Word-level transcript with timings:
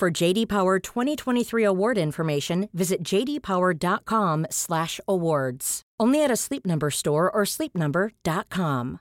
For 0.00 0.10
JD 0.10 0.48
Power 0.48 0.78
2023 0.78 1.62
award 1.62 1.98
information, 1.98 2.70
visit 2.72 3.02
jdpower.com/awards. 3.04 5.82
Only 6.00 6.24
at 6.24 6.30
a 6.30 6.36
Sleep 6.36 6.64
Number 6.64 6.90
store 6.90 7.30
or 7.30 7.44
sleepnumber.com. 7.44 9.00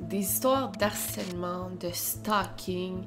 Des 0.00 0.18
histoires 0.18 0.70
d'harcèlement, 0.70 1.70
de 1.80 1.90
stalking, 1.90 3.04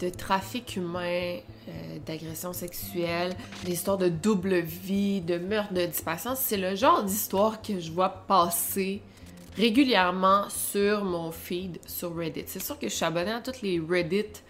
de 0.00 0.10
trafic 0.10 0.76
humain, 0.76 1.40
euh, 1.68 1.98
d'agression 2.06 2.52
sexuelle, 2.52 3.34
des 3.64 3.72
histoires 3.72 3.98
de 3.98 4.08
double 4.08 4.60
vie, 4.60 5.20
de 5.20 5.38
meurtre, 5.38 5.74
de 5.74 5.86
disparition, 5.86 6.36
c'est 6.36 6.56
le 6.56 6.76
genre 6.76 7.02
d'histoire 7.02 7.60
que 7.60 7.80
je 7.80 7.90
vois 7.90 8.10
passer 8.10 9.02
régulièrement 9.56 10.48
sur 10.50 11.04
mon 11.04 11.32
feed 11.32 11.80
sur 11.84 12.16
Reddit. 12.16 12.44
C'est 12.46 12.62
sûr 12.62 12.78
que 12.78 12.88
je 12.88 12.94
suis 12.94 13.04
abonnée 13.04 13.32
à 13.32 13.40
toutes 13.40 13.60
les 13.60 13.80
Reddit 13.80 14.44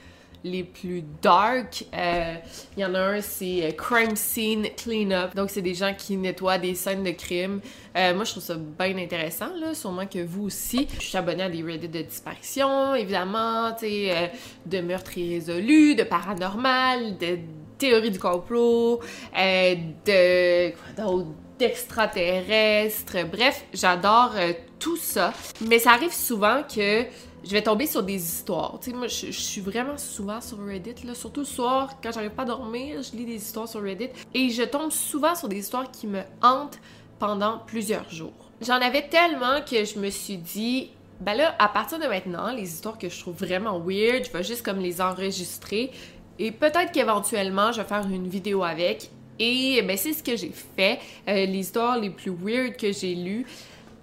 les 0.45 0.63
plus 0.63 1.03
dark. 1.23 1.87
Euh, 1.95 2.35
Il 2.77 2.83
y 2.83 2.85
en 2.85 2.95
a 2.95 3.01
un, 3.01 3.21
c'est 3.21 3.65
euh, 3.65 3.71
Crime 3.73 4.15
Scene 4.15 4.67
Cleanup. 4.77 5.35
Donc, 5.35 5.51
c'est 5.51 5.63
des 5.63 5.75
gens 5.75 5.95
qui 5.97 6.17
nettoient 6.17 6.59
des 6.59 6.75
scènes 6.75 7.03
de 7.03 7.11
crime. 7.11 7.61
Euh, 7.97 8.15
moi, 8.15 8.25
je 8.25 8.33
trouve 8.33 8.43
ça 8.43 8.57
bien 8.57 8.97
intéressant, 8.99 9.49
là. 9.59 9.75
Sûrement 9.75 10.07
que 10.07 10.23
vous 10.23 10.45
aussi. 10.45 10.87
Je 11.01 11.07
suis 11.07 11.17
abonnée 11.17 11.45
à 11.45 11.49
des 11.49 11.63
Reddit 11.63 11.89
de 11.89 12.03
disparition, 12.03 12.95
évidemment, 12.95 13.73
tu 13.73 13.87
sais, 13.87 14.33
de 14.67 14.81
meurtres 14.81 15.17
irrésolus, 15.17 15.95
de 15.95 16.05
paranormal, 16.05 17.17
de 17.17 17.39
théorie 17.79 18.11
du 18.11 18.19
complot, 18.19 19.01
de... 19.35 20.71
quoi 20.71 21.25
d'extraterrestres. 21.57 23.29
Bref, 23.31 23.65
j'adore 23.73 24.33
tout 24.81 24.97
ça. 24.97 25.33
Mais 25.69 25.79
ça 25.79 25.93
arrive 25.93 26.13
souvent 26.13 26.63
que 26.63 27.05
je 27.45 27.51
vais 27.51 27.63
tomber 27.63 27.87
sur 27.87 28.03
des 28.03 28.17
histoires. 28.17 28.79
Tu 28.81 28.91
sais, 28.91 28.97
moi, 28.97 29.07
je, 29.07 29.31
suis 29.31 29.61
vraiment 29.61 29.99
souvent 29.99 30.41
sur 30.41 30.59
Reddit. 30.65 30.95
Surtout 31.15 31.41
le 31.41 31.47
soir, 31.47 31.91
quand 32.03 32.13
j'arrive 32.13 32.31
pas 32.31 32.43
à 32.43 32.47
dormir, 32.47 33.03
je 33.03 33.17
lis 33.17 33.27
des 33.27 33.37
histoires 33.37 33.69
sur 33.69 33.83
Reddit. 33.83 34.09
Et 34.33 34.51
je 34.51 34.63
tombe 34.63 34.91
souvent 34.91 35.35
sur 35.35 35.49
des 35.49 35.59
histoires 35.59 35.91
qui 35.91 36.07
me 36.07 36.21
hantent 36.43 36.79
pendant 37.19 37.59
plusieurs 37.67 38.09
jours. 38.11 38.33
J'en 38.61 38.75
avais 38.75 39.09
tellement 39.09 39.61
que 39.61 39.85
je 39.85 39.99
me 39.99 40.11
suis 40.11 40.39
dit, 40.39 40.91
ben 41.21 41.35
là, 41.35 41.55
à 41.59 41.69
partir 41.69 41.99
de 41.99 42.07
maintenant, 42.07 42.53
les 42.53 42.63
histoires 42.63 42.99
que 42.99 43.09
je 43.09 43.21
trouve 43.21 43.37
vraiment 43.37 43.79
weird, 43.79 44.25
je 44.25 44.33
vais 44.33 44.43
juste 44.43 44.63
comme 44.63 44.79
les 44.79 45.01
enregistrer. 45.01 45.91
Et 46.39 46.51
peut-être 46.51 46.93
qu'éventuellement, 46.93 47.73
je 47.73 47.81
vais 47.81 47.87
faire 47.87 48.07
une 48.09 48.29
vidéo 48.29 48.65
avec. 48.65 49.11
Et 49.39 49.83
ben, 49.83 49.97
c'est 49.97 50.13
ce 50.13 50.23
que 50.23 50.37
j'ai 50.37 50.53
fait. 50.77 50.99
Euh, 51.29 51.47
les 51.47 51.59
histoires 51.59 51.99
les 51.99 52.11
plus 52.11 52.31
weird 52.31 52.77
que 52.77 52.93
j'ai 52.93 53.15
lues 53.15 53.47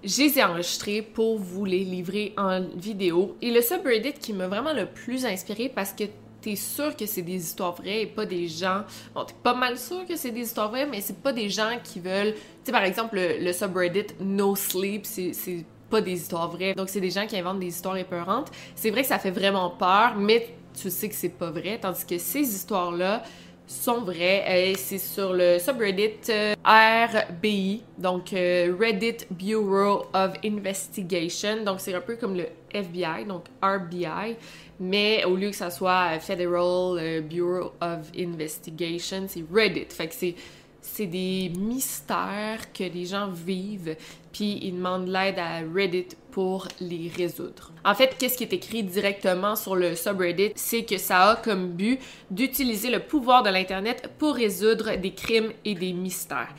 je 0.03 0.21
les 0.21 0.39
ai 0.39 0.43
enregistrés 0.43 1.01
pour 1.01 1.37
vous 1.37 1.65
les 1.65 1.83
livrer 1.83 2.33
en 2.37 2.61
vidéo. 2.75 3.35
Et 3.41 3.51
le 3.51 3.61
subreddit 3.61 4.13
qui 4.13 4.33
m'a 4.33 4.47
vraiment 4.47 4.73
le 4.73 4.85
plus 4.85 5.25
inspiré 5.25 5.71
parce 5.73 5.93
que 5.93 6.05
t'es 6.41 6.55
sûr 6.55 6.95
que 6.95 7.05
c'est 7.05 7.21
des 7.21 7.35
histoires 7.35 7.75
vraies 7.75 8.01
et 8.01 8.07
pas 8.07 8.25
des 8.25 8.47
gens. 8.47 8.83
Bon, 9.13 9.23
t'es 9.23 9.35
pas 9.43 9.53
mal 9.53 9.77
sûr 9.77 10.05
que 10.07 10.15
c'est 10.15 10.31
des 10.31 10.41
histoires 10.41 10.69
vraies, 10.69 10.87
mais 10.87 11.01
c'est 11.01 11.21
pas 11.21 11.33
des 11.33 11.49
gens 11.49 11.77
qui 11.83 11.99
veulent. 11.99 12.33
Tu 12.33 12.39
sais, 12.63 12.71
par 12.71 12.83
exemple, 12.83 13.19
le, 13.19 13.53
subreddit 13.53 14.07
No 14.19 14.55
Sleep, 14.55 15.05
c'est 15.05 15.65
pas 15.89 16.01
des 16.01 16.13
histoires 16.13 16.49
vraies. 16.49 16.73
Donc, 16.73 16.89
c'est 16.89 17.01
des 17.01 17.11
gens 17.11 17.27
qui 17.27 17.37
inventent 17.37 17.59
des 17.59 17.67
histoires 17.67 17.97
épeurantes. 17.97 18.49
C'est 18.75 18.89
vrai 18.89 19.01
que 19.01 19.07
ça 19.07 19.19
fait 19.19 19.31
vraiment 19.31 19.69
peur, 19.69 20.15
mais 20.17 20.49
tu 20.79 20.89
sais 20.89 21.09
que 21.09 21.15
c'est 21.15 21.29
pas 21.29 21.51
vrai. 21.51 21.77
Tandis 21.79 22.05
que 22.05 22.17
ces 22.17 22.39
histoires-là, 22.39 23.23
sont 23.71 24.01
vraies. 24.01 24.73
c'est 24.77 24.97
sur 24.97 25.33
le 25.33 25.57
subreddit 25.57 26.29
euh, 26.29 26.53
RBI, 26.65 27.81
donc 27.97 28.33
euh, 28.33 28.75
Reddit 28.77 29.25
Bureau 29.31 30.05
of 30.13 30.33
Investigation. 30.43 31.63
Donc 31.63 31.79
c'est 31.79 31.93
un 31.93 32.01
peu 32.01 32.17
comme 32.17 32.35
le 32.35 32.47
FBI, 32.73 33.25
donc 33.25 33.45
RBI, 33.61 34.35
mais 34.79 35.23
au 35.25 35.35
lieu 35.35 35.49
que 35.49 35.55
ça 35.55 35.69
soit 35.69 36.19
Federal 36.19 36.97
euh, 36.99 37.21
Bureau 37.21 37.71
of 37.81 38.11
Investigation, 38.17 39.25
c'est 39.27 39.43
Reddit. 39.51 39.87
Fait 39.89 40.07
que 40.07 40.15
c'est 40.15 40.35
c'est 40.81 41.05
des 41.05 41.51
mystères 41.57 42.73
que 42.73 42.83
les 42.83 43.05
gens 43.05 43.29
vivent, 43.29 43.95
puis 44.31 44.59
ils 44.61 44.75
demandent 44.75 45.07
l'aide 45.07 45.39
à 45.39 45.59
Reddit 45.73 46.07
pour 46.31 46.67
les 46.79 47.11
résoudre. 47.15 47.71
En 47.83 47.93
fait, 47.93 48.15
qu'est-ce 48.17 48.37
qui 48.37 48.43
est 48.43 48.53
écrit 48.53 48.83
directement 48.83 49.55
sur 49.55 49.75
le 49.75 49.95
subreddit, 49.95 50.53
c'est 50.55 50.83
que 50.83 50.97
ça 50.97 51.31
a 51.31 51.35
comme 51.35 51.71
but 51.71 51.99
d'utiliser 52.29 52.89
le 52.89 52.99
pouvoir 52.99 53.43
de 53.43 53.49
l'Internet 53.49 54.09
pour 54.17 54.35
résoudre 54.35 54.95
des 54.95 55.13
crimes 55.13 55.51
et 55.65 55.75
des 55.75 55.93
mystères. 55.93 56.53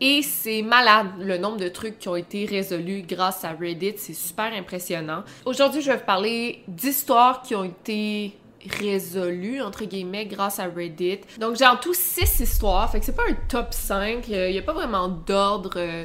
Et 0.00 0.20
c'est 0.22 0.60
malade 0.60 1.06
le 1.18 1.38
nombre 1.38 1.56
de 1.56 1.68
trucs 1.68 1.98
qui 1.98 2.08
ont 2.08 2.16
été 2.16 2.44
résolus 2.44 3.02
grâce 3.02 3.44
à 3.44 3.52
Reddit, 3.52 3.94
c'est 3.96 4.12
super 4.12 4.52
impressionnant. 4.52 5.24
Aujourd'hui, 5.46 5.80
je 5.80 5.90
vais 5.90 5.96
vous 5.96 6.04
parler 6.04 6.62
d'histoires 6.68 7.40
qui 7.40 7.54
ont 7.54 7.64
été 7.64 8.36
résolu, 8.78 9.62
entre 9.62 9.84
guillemets, 9.84 10.26
grâce 10.26 10.58
à 10.58 10.64
Reddit. 10.64 11.20
Donc, 11.38 11.56
j'ai 11.56 11.66
en 11.66 11.76
tout 11.76 11.94
six 11.94 12.40
histoires, 12.40 12.90
fait 12.90 13.00
que 13.00 13.06
c'est 13.06 13.16
pas 13.16 13.28
un 13.28 13.36
top 13.48 13.68
5, 13.70 14.28
il 14.28 14.50
n'y 14.50 14.58
a 14.58 14.62
pas 14.62 14.74
vraiment 14.74 15.08
d'ordre 15.08 15.74
euh, 15.76 16.04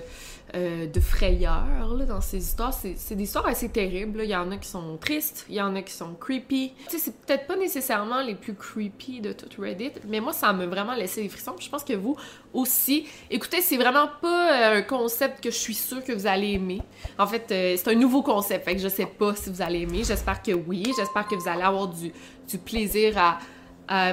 euh, 0.53 0.85
de 0.85 0.99
frayeur 0.99 1.93
là, 1.97 2.05
dans 2.05 2.19
ces 2.19 2.37
histoires. 2.37 2.73
C'est 2.73 3.15
des 3.15 3.23
histoires 3.23 3.47
assez 3.47 3.69
terribles. 3.69 4.21
Il 4.23 4.29
y 4.29 4.35
en 4.35 4.51
a 4.51 4.57
qui 4.57 4.67
sont 4.67 4.97
tristes, 4.97 5.45
il 5.47 5.55
y 5.55 5.61
en 5.61 5.75
a 5.75 5.81
qui 5.81 5.93
sont 5.93 6.13
creepy. 6.13 6.73
Tu 6.89 6.91
sais, 6.91 6.97
c'est 6.97 7.15
peut-être 7.25 7.47
pas 7.47 7.55
nécessairement 7.55 8.21
les 8.21 8.35
plus 8.35 8.53
creepy 8.53 9.21
de 9.21 9.31
tout 9.31 9.61
Reddit, 9.61 9.93
mais 10.07 10.19
moi, 10.19 10.33
ça 10.33 10.51
m'a 10.51 10.65
vraiment 10.65 10.93
laissé 10.93 11.21
des 11.21 11.29
frissons. 11.29 11.55
Je 11.59 11.69
pense 11.69 11.83
que 11.83 11.93
vous 11.93 12.17
aussi. 12.53 13.07
Écoutez, 13.29 13.61
c'est 13.61 13.77
vraiment 13.77 14.09
pas 14.21 14.73
euh, 14.73 14.79
un 14.79 14.81
concept 14.81 15.41
que 15.41 15.51
je 15.51 15.57
suis 15.57 15.73
sûre 15.73 16.03
que 16.03 16.11
vous 16.11 16.27
allez 16.27 16.53
aimer. 16.53 16.81
En 17.17 17.27
fait, 17.27 17.49
euh, 17.51 17.75
c'est 17.77 17.89
un 17.89 17.95
nouveau 17.95 18.21
concept, 18.21 18.65
fait 18.65 18.75
que 18.75 18.81
je 18.81 18.89
sais 18.89 19.05
pas 19.05 19.33
si 19.35 19.49
vous 19.49 19.61
allez 19.61 19.81
aimer. 19.81 20.03
J'espère 20.03 20.41
que 20.41 20.51
oui. 20.51 20.91
J'espère 20.97 21.27
que 21.27 21.35
vous 21.35 21.47
allez 21.47 21.63
avoir 21.63 21.87
du, 21.87 22.11
du 22.47 22.57
plaisir 22.57 23.17
à 23.17 23.39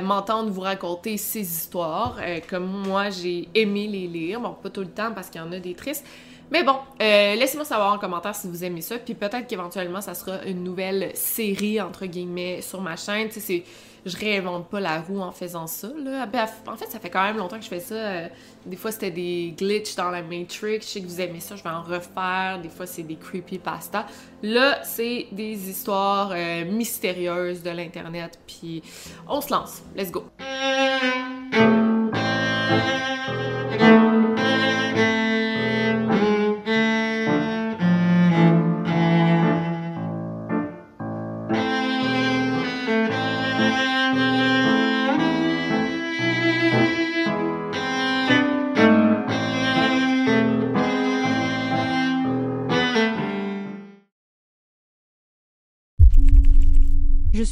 m'entendre 0.02 0.50
vous 0.50 0.62
raconter 0.62 1.16
ces 1.16 1.40
histoires. 1.40 2.16
comme 2.48 2.66
moi, 2.66 3.10
j'ai 3.10 3.48
aimé 3.54 3.86
les 3.86 4.06
lire. 4.06 4.40
Bon, 4.40 4.54
pas 4.60 4.70
tout 4.70 4.80
le 4.80 4.88
temps 4.88 5.12
parce 5.14 5.30
qu'il 5.30 5.40
y 5.40 5.44
en 5.44 5.52
a 5.52 5.58
des 5.58 5.74
tristes, 5.74 6.04
mais 6.50 6.64
bon, 6.64 6.76
euh, 7.02 7.34
laissez-moi 7.34 7.64
savoir 7.64 7.92
en 7.92 7.98
commentaire 7.98 8.34
si 8.34 8.48
vous 8.48 8.64
aimez 8.64 8.80
ça, 8.80 8.98
puis 8.98 9.14
peut-être 9.14 9.46
qu'éventuellement 9.46 10.00
ça 10.00 10.14
sera 10.14 10.42
une 10.44 10.64
nouvelle 10.64 11.10
série 11.14 11.80
entre 11.80 12.06
guillemets 12.06 12.62
sur 12.62 12.80
ma 12.80 12.96
chaîne. 12.96 13.28
Tu 13.28 13.40
sais, 13.40 13.64
je 14.06 14.16
réinvente 14.16 14.68
pas 14.68 14.80
la 14.80 15.00
roue 15.00 15.20
en 15.20 15.32
faisant 15.32 15.66
ça. 15.66 15.88
Là. 15.96 16.26
Ben, 16.26 16.46
en 16.66 16.76
fait, 16.76 16.86
ça 16.86 16.98
fait 16.98 17.10
quand 17.10 17.22
même 17.22 17.36
longtemps 17.36 17.58
que 17.58 17.64
je 17.64 17.68
fais 17.68 17.80
ça. 17.80 17.94
Euh, 17.94 18.28
des 18.66 18.76
fois, 18.76 18.90
c'était 18.92 19.10
des 19.10 19.54
glitches 19.56 19.96
dans 19.96 20.10
la 20.10 20.22
Matrix. 20.22 20.80
Je 20.80 20.86
sais 20.86 21.00
que 21.00 21.06
vous 21.06 21.20
aimez 21.20 21.40
ça, 21.40 21.56
je 21.56 21.62
vais 21.62 21.70
en 21.70 21.82
refaire. 21.82 22.60
Des 22.62 22.68
fois, 22.68 22.86
c'est 22.86 23.02
des 23.02 23.16
creepypasta. 23.16 24.06
Là, 24.42 24.82
c'est 24.84 25.26
des 25.32 25.68
histoires 25.68 26.32
euh, 26.32 26.64
mystérieuses 26.64 27.62
de 27.62 27.70
l'Internet. 27.70 28.38
Puis, 28.46 28.82
on 29.28 29.40
se 29.40 29.52
lance. 29.52 29.82
Let's 29.96 30.10
go! 30.10 30.24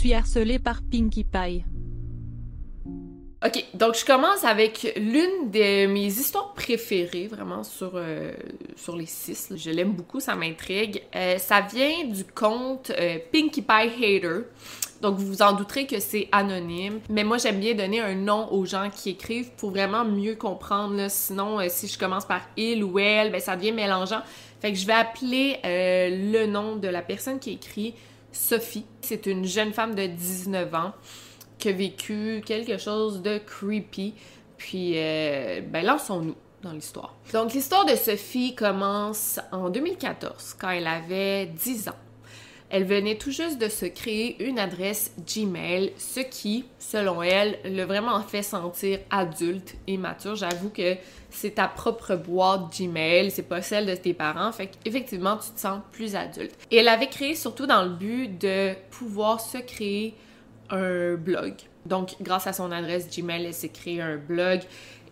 Suis 0.06 0.14
harcelée 0.14 0.60
par 0.60 0.82
Pinkie 0.82 1.24
Pie. 1.24 1.64
Ok, 3.44 3.64
donc 3.74 3.96
je 3.96 4.04
commence 4.04 4.44
avec 4.44 4.94
l'une 4.96 5.50
de 5.50 5.86
mes 5.86 6.06
histoires 6.06 6.54
préférées, 6.54 7.26
vraiment 7.26 7.64
sur, 7.64 7.92
euh, 7.94 8.32
sur 8.76 8.96
les 8.96 9.06
six. 9.06 9.52
Je 9.56 9.70
l'aime 9.70 9.92
beaucoup, 9.92 10.20
ça 10.20 10.36
m'intrigue. 10.36 11.02
Euh, 11.16 11.38
ça 11.38 11.60
vient 11.60 12.04
du 12.04 12.22
conte 12.24 12.90
euh, 12.90 13.18
Pinkie 13.32 13.62
Pie 13.62 14.04
Hater. 14.04 14.42
Donc 15.02 15.16
vous 15.16 15.26
vous 15.26 15.42
en 15.42 15.54
douterez 15.54 15.88
que 15.88 15.98
c'est 15.98 16.28
anonyme, 16.30 17.00
mais 17.10 17.24
moi 17.24 17.38
j'aime 17.38 17.58
bien 17.58 17.74
donner 17.74 18.00
un 18.00 18.14
nom 18.14 18.52
aux 18.52 18.64
gens 18.64 18.90
qui 18.94 19.10
écrivent 19.10 19.50
pour 19.56 19.70
vraiment 19.70 20.04
mieux 20.04 20.36
comprendre. 20.36 21.04
Sinon, 21.10 21.58
si 21.68 21.88
je 21.88 21.98
commence 21.98 22.24
par 22.24 22.42
il 22.56 22.84
ou 22.84 23.00
elle, 23.00 23.32
ben 23.32 23.40
ça 23.40 23.56
devient 23.56 23.72
mélangeant. 23.72 24.20
Fait 24.60 24.72
que 24.72 24.78
je 24.78 24.86
vais 24.86 24.92
appeler 24.92 25.58
le 25.64 26.46
nom 26.46 26.76
de 26.76 26.86
la 26.86 27.02
personne 27.02 27.40
qui 27.40 27.50
écrit 27.50 27.94
Sophie. 28.36 28.84
C'est 29.00 29.26
une 29.26 29.44
jeune 29.44 29.72
femme 29.72 29.94
de 29.94 30.06
19 30.06 30.74
ans. 30.74 30.92
qui 31.58 31.70
a 31.70 31.72
vécu 31.72 32.42
quelque 32.44 32.76
chose 32.76 33.22
de 33.22 33.38
creepy. 33.38 34.14
Puis, 34.58 34.92
euh, 34.96 35.62
ben, 35.62 35.84
lançons-nous 35.84 36.34
dans 36.62 36.72
l'histoire. 36.72 37.16
Donc, 37.32 37.54
l'histoire 37.54 37.86
de 37.86 37.94
Sophie 37.94 38.54
commence 38.54 39.40
en 39.52 39.70
2014, 39.70 40.56
quand 40.60 40.70
elle 40.70 40.86
avait 40.86 41.46
10 41.46 41.88
ans. 41.88 41.96
Elle 42.68 42.84
venait 42.84 43.16
tout 43.16 43.30
juste 43.30 43.60
de 43.60 43.68
se 43.68 43.86
créer 43.86 44.42
une 44.44 44.58
adresse 44.58 45.12
Gmail, 45.26 45.92
ce 45.98 46.20
qui, 46.20 46.64
selon 46.78 47.22
elle, 47.22 47.58
l'a 47.64 47.86
vraiment 47.86 48.20
fait 48.22 48.42
sentir 48.42 48.98
adulte 49.10 49.76
et 49.86 49.96
mature. 49.96 50.34
J'avoue 50.34 50.70
que 50.70 50.96
c'est 51.30 51.56
ta 51.56 51.68
propre 51.68 52.16
boîte 52.16 52.76
Gmail, 52.76 53.30
c'est 53.30 53.42
pas 53.42 53.62
celle 53.62 53.86
de 53.86 53.94
tes 53.94 54.14
parents, 54.14 54.50
fait 54.50 54.70
qu'effectivement, 54.82 55.36
tu 55.36 55.50
te 55.52 55.60
sens 55.60 55.80
plus 55.92 56.16
adulte. 56.16 56.54
Et 56.70 56.78
elle 56.78 56.88
avait 56.88 57.08
créé 57.08 57.36
surtout 57.36 57.66
dans 57.66 57.84
le 57.84 57.90
but 57.90 58.40
de 58.40 58.74
pouvoir 58.90 59.40
se 59.40 59.58
créer 59.58 60.14
un 60.70 61.14
blog. 61.14 61.54
Donc, 61.84 62.16
grâce 62.20 62.48
à 62.48 62.52
son 62.52 62.72
adresse 62.72 63.08
Gmail, 63.08 63.44
elle 63.44 63.54
s'est 63.54 63.68
créée 63.68 64.00
un 64.00 64.16
blog 64.16 64.60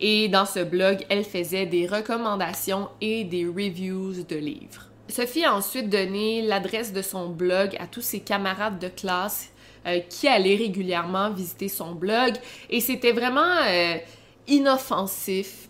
et 0.01 0.27
dans 0.27 0.45
ce 0.45 0.59
blog, 0.59 1.05
elle 1.09 1.23
faisait 1.23 1.65
des 1.65 1.87
recommandations 1.87 2.89
et 2.99 3.23
des 3.23 3.45
reviews 3.45 4.23
de 4.27 4.35
livres. 4.35 4.89
Sophie 5.07 5.45
a 5.45 5.53
ensuite 5.55 5.89
donné 5.89 6.41
l'adresse 6.41 6.91
de 6.93 7.01
son 7.01 7.29
blog 7.29 7.75
à 7.79 7.87
tous 7.87 8.01
ses 8.01 8.21
camarades 8.21 8.79
de 8.79 8.87
classe 8.87 9.51
euh, 9.85 9.99
qui 10.09 10.27
allaient 10.27 10.55
régulièrement 10.55 11.29
visiter 11.29 11.67
son 11.67 11.93
blog. 11.93 12.33
Et 12.69 12.81
c'était 12.81 13.11
vraiment 13.11 13.57
euh, 13.67 13.97
inoffensif, 14.47 15.69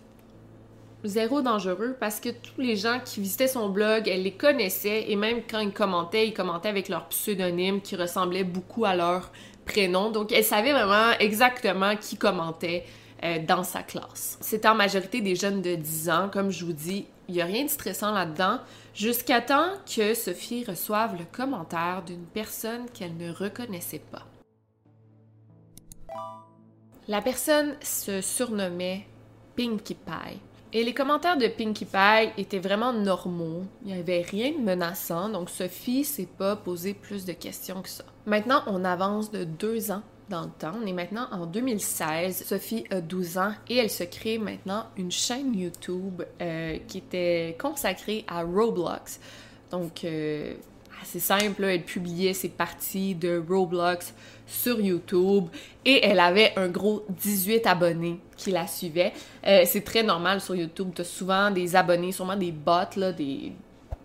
zéro 1.03 1.41
dangereux 1.41 1.97
parce 1.99 2.19
que 2.21 2.29
tous 2.29 2.61
les 2.61 2.77
gens 2.77 2.99
qui 3.03 3.19
visitaient 3.19 3.49
son 3.49 3.69
blog, 3.69 4.07
elle 4.07 4.23
les 4.23 4.31
connaissait. 4.31 5.05
Et 5.09 5.17
même 5.17 5.41
quand 5.49 5.59
ils 5.59 5.73
commentaient, 5.73 6.27
ils 6.27 6.33
commentaient 6.33 6.69
avec 6.69 6.87
leur 6.87 7.09
pseudonyme 7.09 7.81
qui 7.81 7.97
ressemblait 7.97 8.45
beaucoup 8.45 8.85
à 8.85 8.95
leur 8.95 9.31
prénom. 9.65 10.11
Donc 10.11 10.31
elle 10.31 10.45
savait 10.45 10.71
vraiment 10.71 11.11
exactement 11.19 11.97
qui 11.97 12.15
commentait 12.15 12.85
euh, 13.23 13.39
dans 13.45 13.63
sa 13.63 13.83
classe. 13.83 14.37
C'était 14.39 14.69
en 14.69 14.75
majorité 14.75 15.19
des 15.19 15.35
jeunes 15.35 15.61
de 15.61 15.75
10 15.75 16.09
ans, 16.09 16.29
comme 16.31 16.51
je 16.51 16.63
vous 16.63 16.73
dis, 16.73 17.05
il 17.27 17.35
n'y 17.35 17.41
a 17.41 17.45
rien 17.45 17.63
de 17.63 17.69
stressant 17.69 18.11
là-dedans, 18.11 18.59
jusqu'à 18.95 19.41
temps 19.41 19.71
que 19.85 20.13
Sophie 20.13 20.63
reçoive 20.63 21.17
le 21.17 21.25
commentaire 21.25 22.01
d'une 22.03 22.25
personne 22.25 22.89
qu'elle 22.93 23.17
ne 23.17 23.31
reconnaissait 23.31 24.01
pas. 24.11 24.25
La 27.07 27.21
personne 27.21 27.75
se 27.81 28.21
surnommait 28.21 29.05
Pinkie 29.55 29.93
Pie. 29.93 30.39
Et 30.73 30.83
les 30.83 30.93
commentaires 30.93 31.37
de 31.37 31.47
Pinkie 31.47 31.85
Pie 31.85 32.31
étaient 32.37 32.59
vraiment 32.59 32.91
normaux. 32.91 33.63
Il 33.83 33.93
n'y 33.93 33.99
avait 33.99 34.23
rien 34.23 34.51
de 34.51 34.57
menaçant, 34.57 35.29
donc 35.29 35.49
Sophie 35.49 36.03
s'est 36.03 36.27
pas 36.37 36.55
posé 36.55 36.93
plus 36.93 37.25
de 37.25 37.33
questions 37.33 37.81
que 37.81 37.89
ça. 37.89 38.03
Maintenant, 38.25 38.63
on 38.67 38.83
avance 38.83 39.29
de 39.31 39.43
deux 39.43 39.91
ans 39.91 40.01
dans 40.29 40.41
le 40.41 40.49
temps. 40.49 40.73
On 40.81 40.85
est 40.85 40.93
maintenant 40.93 41.27
en 41.31 41.45
2016. 41.45 42.45
Sophie 42.45 42.85
a 42.89 43.01
12 43.01 43.37
ans 43.37 43.53
et 43.69 43.77
elle 43.77 43.89
se 43.89 44.03
crée 44.03 44.37
maintenant 44.37 44.85
une 44.97 45.11
chaîne 45.11 45.53
YouTube 45.53 46.23
euh, 46.41 46.77
qui 46.87 46.99
était 46.99 47.55
consacrée 47.59 48.25
à 48.27 48.43
Roblox. 48.43 49.19
Donc, 49.71 50.03
euh, 50.03 50.53
assez 51.01 51.19
simple, 51.19 51.63
elle 51.63 51.83
publiait 51.83 52.33
ses 52.33 52.49
parties 52.49 53.15
de 53.15 53.43
Roblox 53.47 54.13
sur 54.47 54.79
YouTube 54.79 55.45
et 55.83 56.05
elle 56.05 56.19
avait 56.19 56.53
un 56.55 56.67
gros 56.67 57.05
18 57.09 57.65
abonnés 57.67 58.19
qui 58.37 58.51
la 58.51 58.67
suivaient. 58.67 59.13
Euh, 59.45 59.63
c'est 59.65 59.83
très 59.83 60.03
normal 60.03 60.41
sur 60.41 60.55
YouTube, 60.55 60.91
tu 60.95 61.01
as 61.01 61.05
souvent 61.05 61.51
des 61.51 61.75
abonnés, 61.75 62.11
sûrement 62.11 62.35
des 62.35 62.51
bots, 62.51 63.11
des, 63.17 63.53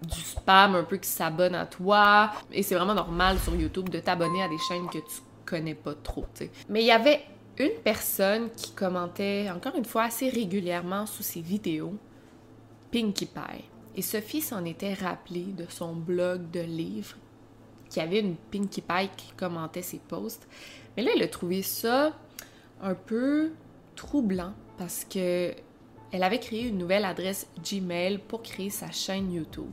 du 0.03 0.21
spam 0.21 0.75
un 0.75 0.85
peu 0.85 0.97
qui 0.97 1.09
s'abonnent 1.09 1.55
à 1.55 1.67
toi. 1.67 2.31
Et 2.53 2.63
c'est 2.63 2.75
vraiment 2.75 2.95
normal 2.95 3.39
sur 3.39 3.55
YouTube 3.55 3.89
de 3.89 4.01
t'abonner 4.01 4.43
à 4.43 4.49
des 4.49 4.59
chaînes 4.69 4.87
que 4.89 4.99
tu 4.99 5.21
connais 5.51 5.75
pas 5.75 5.95
trop, 5.95 6.25
tu 6.35 6.45
sais. 6.45 6.51
Mais 6.69 6.83
il 6.83 6.87
y 6.87 6.93
avait 6.93 7.21
une 7.59 7.83
personne 7.83 8.51
qui 8.53 8.71
commentait, 8.73 9.51
encore 9.51 9.75
une 9.75 9.85
fois, 9.85 10.05
assez 10.05 10.29
régulièrement 10.29 11.07
sous 11.07 11.25
ses 11.25 11.41
vidéos, 11.41 11.95
Pinkie 12.93 13.27
Pie. 13.27 13.65
Et 13.97 14.03
Sophie 14.03 14.41
s'en 14.41 14.65
était 14.65 14.95
rappelée 14.95 15.47
de 15.57 15.67
son 15.69 15.95
blog 15.95 16.51
de 16.51 16.61
livres, 16.61 17.17
qui 17.89 18.01
avait 18.01 18.21
une 18.21 18.37
Pinkie 18.37 18.83
Pie 18.83 19.11
qui 19.17 19.33
commentait 19.37 19.83
ses 19.83 19.99
posts. 19.99 20.47
Mais 20.97 21.03
là, 21.03 21.11
elle 21.15 21.23
a 21.23 21.29
trouvé 21.29 21.63
ça 21.63 22.17
un 22.81 22.95
peu 22.95 23.51
troublant 23.97 24.55
parce 24.79 25.05
que 25.05 25.53
elle 26.13 26.23
avait 26.23 26.41
créé 26.41 26.67
une 26.67 26.79
nouvelle 26.79 27.05
adresse 27.05 27.47
Gmail 27.63 28.19
pour 28.19 28.43
créer 28.43 28.71
sa 28.71 28.91
chaîne 28.91 29.33
YouTube. 29.33 29.71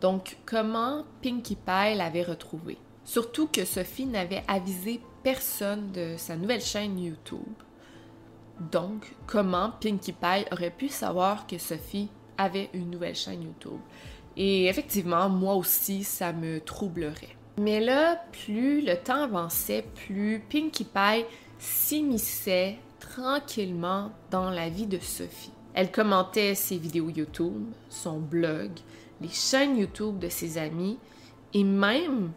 Donc, 0.00 0.36
comment 0.44 1.04
Pinkie 1.22 1.56
Pie 1.56 1.94
l'avait 1.96 2.22
retrouvée? 2.22 2.78
Surtout 3.04 3.46
que 3.46 3.64
Sophie 3.64 4.06
n'avait 4.06 4.42
avisé 4.46 5.00
personne 5.22 5.92
de 5.92 6.14
sa 6.16 6.36
nouvelle 6.36 6.60
chaîne 6.60 6.98
YouTube. 6.98 7.54
Donc, 8.72 9.14
comment 9.26 9.72
Pinkie 9.80 10.12
Pie 10.12 10.44
aurait 10.52 10.70
pu 10.70 10.88
savoir 10.88 11.46
que 11.46 11.58
Sophie 11.58 12.08
avait 12.36 12.70
une 12.74 12.90
nouvelle 12.90 13.14
chaîne 13.14 13.42
YouTube? 13.42 13.80
Et 14.36 14.66
effectivement, 14.66 15.28
moi 15.28 15.54
aussi, 15.54 16.04
ça 16.04 16.32
me 16.32 16.60
troublerait. 16.60 17.36
Mais 17.58 17.80
là, 17.80 18.22
plus 18.32 18.80
le 18.80 18.96
temps 18.96 19.24
avançait, 19.24 19.84
plus 20.06 20.42
Pinkie 20.50 20.84
Pie 20.84 21.24
s'immisçait 21.58 22.78
tranquillement 22.98 24.12
dans 24.30 24.50
la 24.50 24.68
vie 24.68 24.86
de 24.86 24.98
Sophie. 24.98 25.52
Elle 25.74 25.90
commentait 25.90 26.54
ses 26.54 26.78
vidéos 26.78 27.10
YouTube, 27.10 27.66
son 27.88 28.18
blog, 28.18 28.70
les 29.20 29.28
chaînes 29.28 29.78
YouTube 29.78 30.18
de 30.18 30.28
ses 30.28 30.58
amis 30.58 30.98
et 31.52 31.64
même 31.64 32.32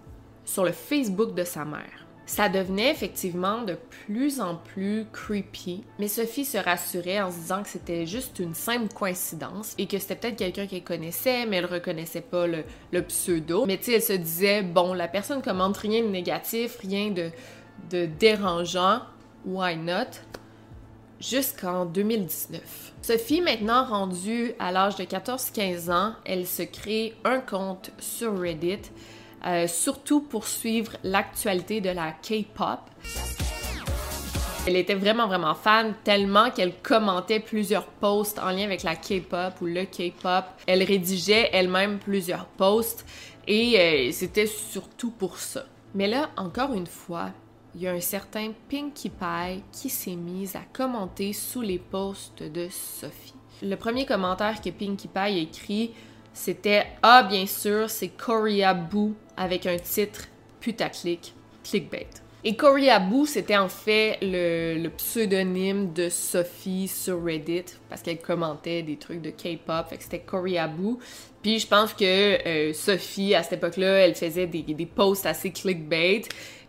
sur 0.45 0.63
le 0.63 0.71
Facebook 0.71 1.33
de 1.35 1.43
sa 1.43 1.65
mère. 1.65 2.02
Ça 2.33 2.49
devenait 2.49 2.89
effectivement 2.89 3.61
de 3.61 3.77
plus 4.07 4.41
en 4.41 4.55
plus 4.55 5.05
creepy, 5.13 5.83
mais 5.99 6.07
Sophie 6.07 6.45
se 6.45 6.57
rassurait 6.57 7.21
en 7.21 7.29
se 7.29 7.35
disant 7.37 7.61
que 7.61 7.69
c'était 7.69 8.07
juste 8.07 8.39
une 8.39 8.55
simple 8.55 8.91
coïncidence 8.91 9.75
et 9.77 9.85
que 9.85 9.99
c'était 9.99 10.15
peut-être 10.15 10.37
quelqu'un 10.37 10.65
qu'elle 10.65 10.83
connaissait, 10.83 11.45
mais 11.45 11.57
elle 11.57 11.67
reconnaissait 11.67 12.21
pas 12.21 12.47
le, 12.47 12.63
pseudo. 13.03 13.67
Mais 13.67 13.77
tu 13.77 13.83
sais, 13.83 13.93
elle 13.93 14.01
se 14.01 14.13
disait, 14.13 14.63
bon, 14.63 14.93
la 14.93 15.07
personne 15.07 15.43
commente 15.43 15.77
rien 15.77 16.01
de 16.01 16.07
négatif, 16.07 16.79
rien 16.79 17.11
de, 17.11 17.29
de 17.91 18.07
dérangeant, 18.07 19.01
why 19.45 19.77
not? 19.77 20.17
Jusqu'en 21.19 21.85
2019. 21.85 22.93
Sophie, 23.03 23.41
maintenant 23.41 23.85
rendue 23.85 24.53
à 24.57 24.71
l'âge 24.71 24.95
de 24.95 25.03
14-15 25.03 25.91
ans, 25.91 26.13
elle 26.25 26.47
se 26.47 26.63
crée 26.63 27.13
un 27.25 27.41
compte 27.41 27.91
sur 27.99 28.39
Reddit 28.39 28.89
euh, 29.45 29.67
surtout 29.67 30.21
pour 30.21 30.47
suivre 30.47 30.93
l'actualité 31.03 31.81
de 31.81 31.89
la 31.89 32.11
K-pop. 32.11 32.79
Elle 34.65 34.77
était 34.77 34.95
vraiment, 34.95 35.27
vraiment 35.27 35.55
fan, 35.55 35.93
tellement 36.05 36.49
qu'elle 36.49 36.73
commentait 36.81 37.41
plusieurs 37.41 37.85
posts 37.85 38.39
en 38.39 38.51
lien 38.51 38.63
avec 38.63 38.83
la 38.83 38.95
K-pop 38.95 39.53
ou 39.61 39.65
le 39.65 39.83
K-pop. 39.83 40.45
Elle 40.67 40.83
rédigeait 40.83 41.49
elle-même 41.51 41.99
plusieurs 41.99 42.45
posts 42.45 43.05
et 43.45 43.77
euh, 43.77 44.11
c'était 44.13 44.47
surtout 44.47 45.11
pour 45.11 45.37
ça. 45.37 45.65
Mais 45.93 46.07
là, 46.07 46.29
encore 46.37 46.73
une 46.73 46.87
fois, 46.87 47.31
il 47.75 47.81
y 47.81 47.87
a 47.87 47.91
un 47.91 47.99
certain 47.99 48.51
Pinkie 48.69 49.09
Pie 49.09 49.63
qui 49.71 49.89
s'est 49.89 50.15
mise 50.15 50.55
à 50.55 50.61
commenter 50.71 51.33
sous 51.33 51.61
les 51.61 51.79
posts 51.79 52.43
de 52.43 52.69
Sophie. 52.69 53.33
Le 53.61 53.75
premier 53.75 54.05
commentaire 54.05 54.61
que 54.61 54.69
Pinkie 54.69 55.07
Pie 55.07 55.19
a 55.19 55.29
écrit, 55.29 55.91
c'était 56.33 56.87
Ah, 57.01 57.23
bien 57.23 57.45
sûr, 57.45 57.89
c'est 57.89 58.09
Korea 58.09 58.73
Boo 58.73 59.13
avec 59.37 59.65
un 59.65 59.77
titre 59.77 60.27
putaclic, 60.59 61.33
clickbait. 61.63 62.07
Et 62.45 62.57
Boo, 63.09 63.25
c'était 63.25 63.55
en 63.55 63.69
fait 63.69 64.17
le, 64.21 64.89
pseudonyme 64.89 65.93
de 65.93 66.09
Sophie 66.09 66.89
sur 66.89 67.23
Reddit 67.23 67.63
parce 67.89 68.01
qu'elle 68.01 68.19
commentait 68.19 68.83
des 68.83 68.97
trucs 68.97 69.21
de 69.21 69.29
K-pop, 69.29 69.87
fait 69.89 69.97
que 69.97 70.03
c'était 70.03 70.25
Boo. 70.77 70.99
Puis 71.41 71.59
je 71.59 71.67
pense 71.67 71.93
que 71.93 72.03
euh, 72.03 72.73
Sophie, 72.73 73.33
à 73.33 73.43
cette 73.43 73.53
époque-là, 73.53 73.99
elle 73.99 74.15
faisait 74.15 74.47
des, 74.47 74.85
posts 74.85 75.25
assez 75.25 75.51
clickbait. 75.51 76.23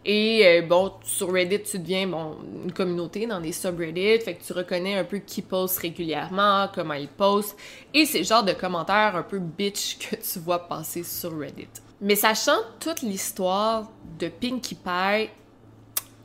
Et 0.04 0.47
euh, 0.47 0.62
bon, 0.62 0.92
sur 1.02 1.33
Reddit, 1.33 1.62
tu 1.62 1.78
deviens 1.78 2.02
une 2.02 2.73
communauté 2.73 3.26
dans 3.26 3.40
des 3.40 3.52
subreddits, 3.52 4.21
fait 4.21 4.35
que 4.35 4.44
tu 4.44 4.52
reconnais 4.52 4.97
un 4.97 5.04
peu 5.04 5.18
qui 5.18 5.40
poste 5.40 5.78
régulièrement, 5.78 6.68
comment 6.75 6.94
il 6.94 7.09
poste, 7.09 7.56
et 7.94 8.04
c'est 8.04 8.18
le 8.18 8.25
genre 8.25 8.44
de 8.44 8.52
commentaires 8.52 9.16
un 9.16 9.23
peu 9.23 9.38
bitch 9.38 9.99
que 9.99 10.16
tu 10.16 10.38
vois 10.40 10.68
passer 10.68 11.02
sur 11.04 11.37
Reddit. 11.38 11.68
Mais 12.04 12.16
sachant 12.16 12.58
toute 12.80 13.00
l'histoire 13.00 13.90
de 14.18 14.28
Pinkie 14.28 14.75
Pie, 14.75 15.30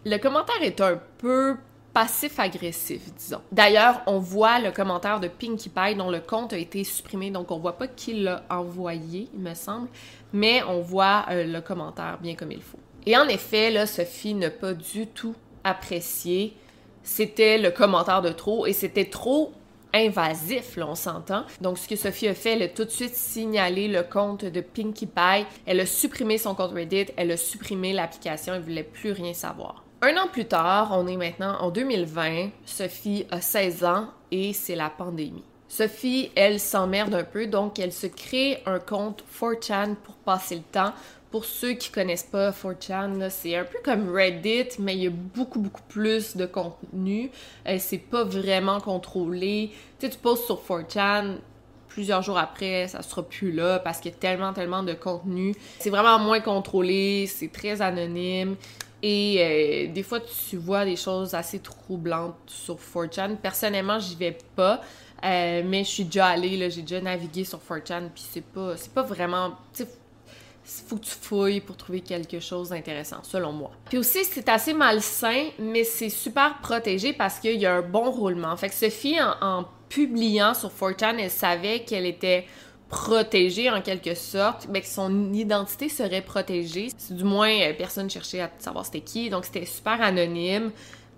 le 0.05 0.17
commentaire 0.17 0.61
est 0.61 0.81
un 0.81 0.99
peu 1.17 1.55
passif-agressif, 1.93 3.01
disons. 3.15 3.39
D'ailleurs, 3.53 4.01
on 4.05 4.19
voit 4.19 4.59
le 4.59 4.71
commentaire 4.71 5.21
de 5.21 5.29
Pinkie 5.29 5.69
Pie 5.69 5.95
dont 5.95 6.11
le 6.11 6.19
compte 6.19 6.51
a 6.51 6.57
été 6.57 6.83
supprimé, 6.83 7.31
donc 7.31 7.49
on 7.51 7.59
voit 7.59 7.77
pas 7.77 7.87
qui 7.87 8.13
l'a 8.13 8.43
envoyé, 8.49 9.29
il 9.33 9.39
me 9.39 9.53
semble, 9.53 9.87
mais 10.33 10.61
on 10.63 10.81
voit 10.81 11.25
euh, 11.31 11.45
le 11.45 11.61
commentaire 11.61 12.17
bien 12.21 12.35
comme 12.35 12.51
il 12.51 12.61
faut. 12.61 12.79
Et 13.05 13.15
en 13.15 13.29
effet, 13.29 13.71
là, 13.71 13.85
Sophie 13.87 14.33
n'a 14.33 14.49
pas 14.49 14.73
du 14.73 15.07
tout 15.07 15.33
apprécié. 15.63 16.57
C'était 17.03 17.57
le 17.57 17.71
commentaire 17.71 18.21
de 18.21 18.33
trop 18.33 18.65
et 18.65 18.73
c'était 18.73 19.09
trop 19.09 19.53
invasif, 19.93 20.77
on 20.77 20.95
s'entend. 20.95 21.45
Donc, 21.61 21.77
ce 21.77 21.87
que 21.87 21.95
Sophie 21.95 22.27
a 22.27 22.33
fait, 22.33 22.53
elle 22.53 22.63
a 22.63 22.67
tout 22.67 22.85
de 22.85 22.89
suite 22.89 23.15
signalé 23.15 23.87
le 23.87 24.03
compte 24.03 24.45
de 24.45 24.61
Pinkie 24.61 25.07
Pie. 25.07 25.45
Elle 25.65 25.79
a 25.79 25.85
supprimé 25.85 26.37
son 26.37 26.55
compte 26.55 26.71
Reddit, 26.71 27.07
elle 27.17 27.31
a 27.31 27.37
supprimé 27.37 27.93
l'application, 27.93 28.53
elle 28.53 28.61
voulait 28.61 28.83
plus 28.83 29.11
rien 29.11 29.33
savoir. 29.33 29.83
Un 30.01 30.15
an 30.15 30.27
plus 30.31 30.45
tard, 30.45 30.91
on 30.93 31.07
est 31.07 31.17
maintenant 31.17 31.57
en 31.59 31.71
2020, 31.71 32.51
Sophie 32.65 33.25
a 33.31 33.41
16 33.41 33.83
ans 33.83 34.07
et 34.31 34.53
c'est 34.53 34.75
la 34.75 34.89
pandémie. 34.89 35.43
Sophie, 35.67 36.31
elle 36.35 36.59
s'emmerde 36.59 37.13
un 37.13 37.23
peu, 37.23 37.45
donc 37.45 37.77
elle 37.77 37.91
se 37.91 38.07
crée 38.07 38.63
un 38.65 38.79
compte 38.79 39.23
4chan 39.39 39.95
pour 39.95 40.15
passer 40.15 40.55
le 40.55 40.61
temps. 40.61 40.93
Pour 41.31 41.45
ceux 41.45 41.73
qui 41.73 41.91
connaissent 41.91 42.23
pas 42.23 42.49
4chan, 42.49 43.29
c'est 43.29 43.55
un 43.55 43.63
peu 43.63 43.77
comme 43.83 44.11
Reddit, 44.11 44.69
mais 44.79 44.95
il 44.95 45.03
y 45.03 45.07
a 45.07 45.11
beaucoup, 45.11 45.59
beaucoup 45.59 45.83
plus 45.87 46.35
de 46.35 46.47
contenu. 46.47 47.29
Euh, 47.67 47.77
c'est 47.79 47.99
pas 47.99 48.23
vraiment 48.23 48.79
contrôlé. 48.79 49.71
Tu 49.99 50.07
sais, 50.07 50.11
tu 50.11 50.17
postes 50.17 50.45
sur 50.45 50.59
4chan, 50.67 51.35
plusieurs 51.87 52.23
jours 52.23 52.39
après, 52.39 52.87
ça 52.87 53.03
sera 53.03 53.21
plus 53.21 53.51
là 53.51 53.77
parce 53.79 53.99
qu'il 53.99 54.11
y 54.11 54.13
a 54.15 54.17
tellement, 54.17 54.53
tellement 54.53 54.81
de 54.81 54.93
contenu. 54.93 55.53
C'est 55.79 55.91
vraiment 55.91 56.17
moins 56.17 56.39
contrôlé, 56.39 57.27
c'est 57.27 57.51
très 57.51 57.81
anonyme. 57.81 58.55
Et 59.01 59.87
euh, 59.89 59.93
des 59.93 60.03
fois, 60.03 60.19
tu 60.19 60.57
vois 60.57 60.83
des 60.83 60.95
choses 60.95 61.33
assez 61.35 61.59
troublantes 61.59 62.35
sur 62.47 62.77
4chan. 62.77 63.35
Personnellement, 63.37 63.99
j'y 63.99 64.15
vais 64.15 64.37
pas. 64.55 64.81
Euh, 65.23 65.63
mais 65.65 65.83
je 65.83 65.89
suis 65.89 66.05
déjà 66.05 66.27
allée, 66.27 66.69
j'ai 66.69 66.81
déjà 66.81 67.01
navigué 67.01 67.43
sur 67.43 67.59
4chan, 67.59 68.09
puis 68.13 68.23
c'est 68.29 68.43
pas, 68.43 68.75
pas 68.95 69.03
vraiment. 69.03 69.51
Faut 70.87 70.97
que 70.97 71.05
tu 71.05 71.11
fouilles 71.11 71.61
pour 71.61 71.77
trouver 71.77 72.01
quelque 72.01 72.39
chose 72.39 72.69
d'intéressant, 72.69 73.17
selon 73.23 73.51
moi. 73.51 73.71
Puis 73.89 73.97
aussi, 73.97 74.23
c'est 74.25 74.47
assez 74.49 74.73
malsain, 74.73 75.47
mais 75.57 75.83
c'est 75.83 76.09
super 76.09 76.59
protégé 76.61 77.13
parce 77.13 77.39
qu'il 77.39 77.59
y 77.59 77.65
a 77.65 77.75
un 77.75 77.81
bon 77.81 78.11
roulement. 78.11 78.55
Fait 78.57 78.69
que 78.69 78.75
Sophie, 78.75 79.17
en, 79.41 79.65
publiant 79.89 80.53
sur 80.53 80.69
4chan, 80.69 81.17
elle 81.17 81.31
savait 81.31 81.79
qu'elle 81.83 82.05
était 82.05 82.45
protégée 82.89 83.69
en 83.69 83.81
quelque 83.81 84.15
sorte, 84.15 84.67
mais 84.69 84.81
que 84.81 84.87
son 84.87 85.33
identité 85.33 85.89
serait 85.89 86.21
protégée. 86.21 86.89
Du 87.09 87.23
moins, 87.23 87.51
euh, 87.51 87.73
personne 87.77 88.09
cherchait 88.09 88.41
à 88.41 88.51
savoir 88.59 88.85
c'était 88.85 89.01
qui, 89.01 89.29
donc 89.29 89.45
c'était 89.45 89.65
super 89.65 90.01
anonyme, 90.01 90.71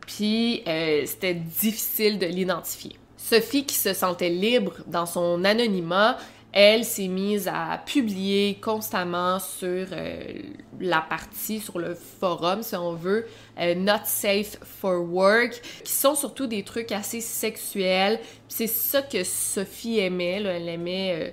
puis 0.05 0.63
euh, 0.67 1.03
c'était 1.05 1.33
difficile 1.33 2.19
de 2.19 2.25
l'identifier. 2.25 2.95
Sophie, 3.17 3.65
qui 3.65 3.75
se 3.75 3.93
sentait 3.93 4.29
libre 4.29 4.73
dans 4.87 5.05
son 5.05 5.45
anonymat, 5.45 6.17
elle 6.53 6.83
s'est 6.83 7.07
mise 7.07 7.47
à 7.47 7.81
publier 7.85 8.55
constamment 8.55 9.39
sur 9.39 9.87
euh, 9.91 10.41
la 10.79 11.01
partie, 11.01 11.59
sur 11.61 11.79
le 11.79 11.95
forum, 11.95 12.61
si 12.61 12.75
on 12.75 12.93
veut, 12.93 13.25
euh, 13.59 13.73
Not 13.75 14.05
Safe 14.05 14.57
for 14.63 15.01
Work, 15.01 15.61
qui 15.83 15.93
sont 15.93 16.15
surtout 16.15 16.47
des 16.47 16.63
trucs 16.63 16.91
assez 16.91 17.21
sexuels. 17.21 18.19
C'est 18.49 18.67
ça 18.67 19.01
que 19.01 19.23
Sophie 19.23 19.99
aimait, 19.99 20.43
elle 20.43 20.67
aimait... 20.67 21.15
Euh, 21.15 21.29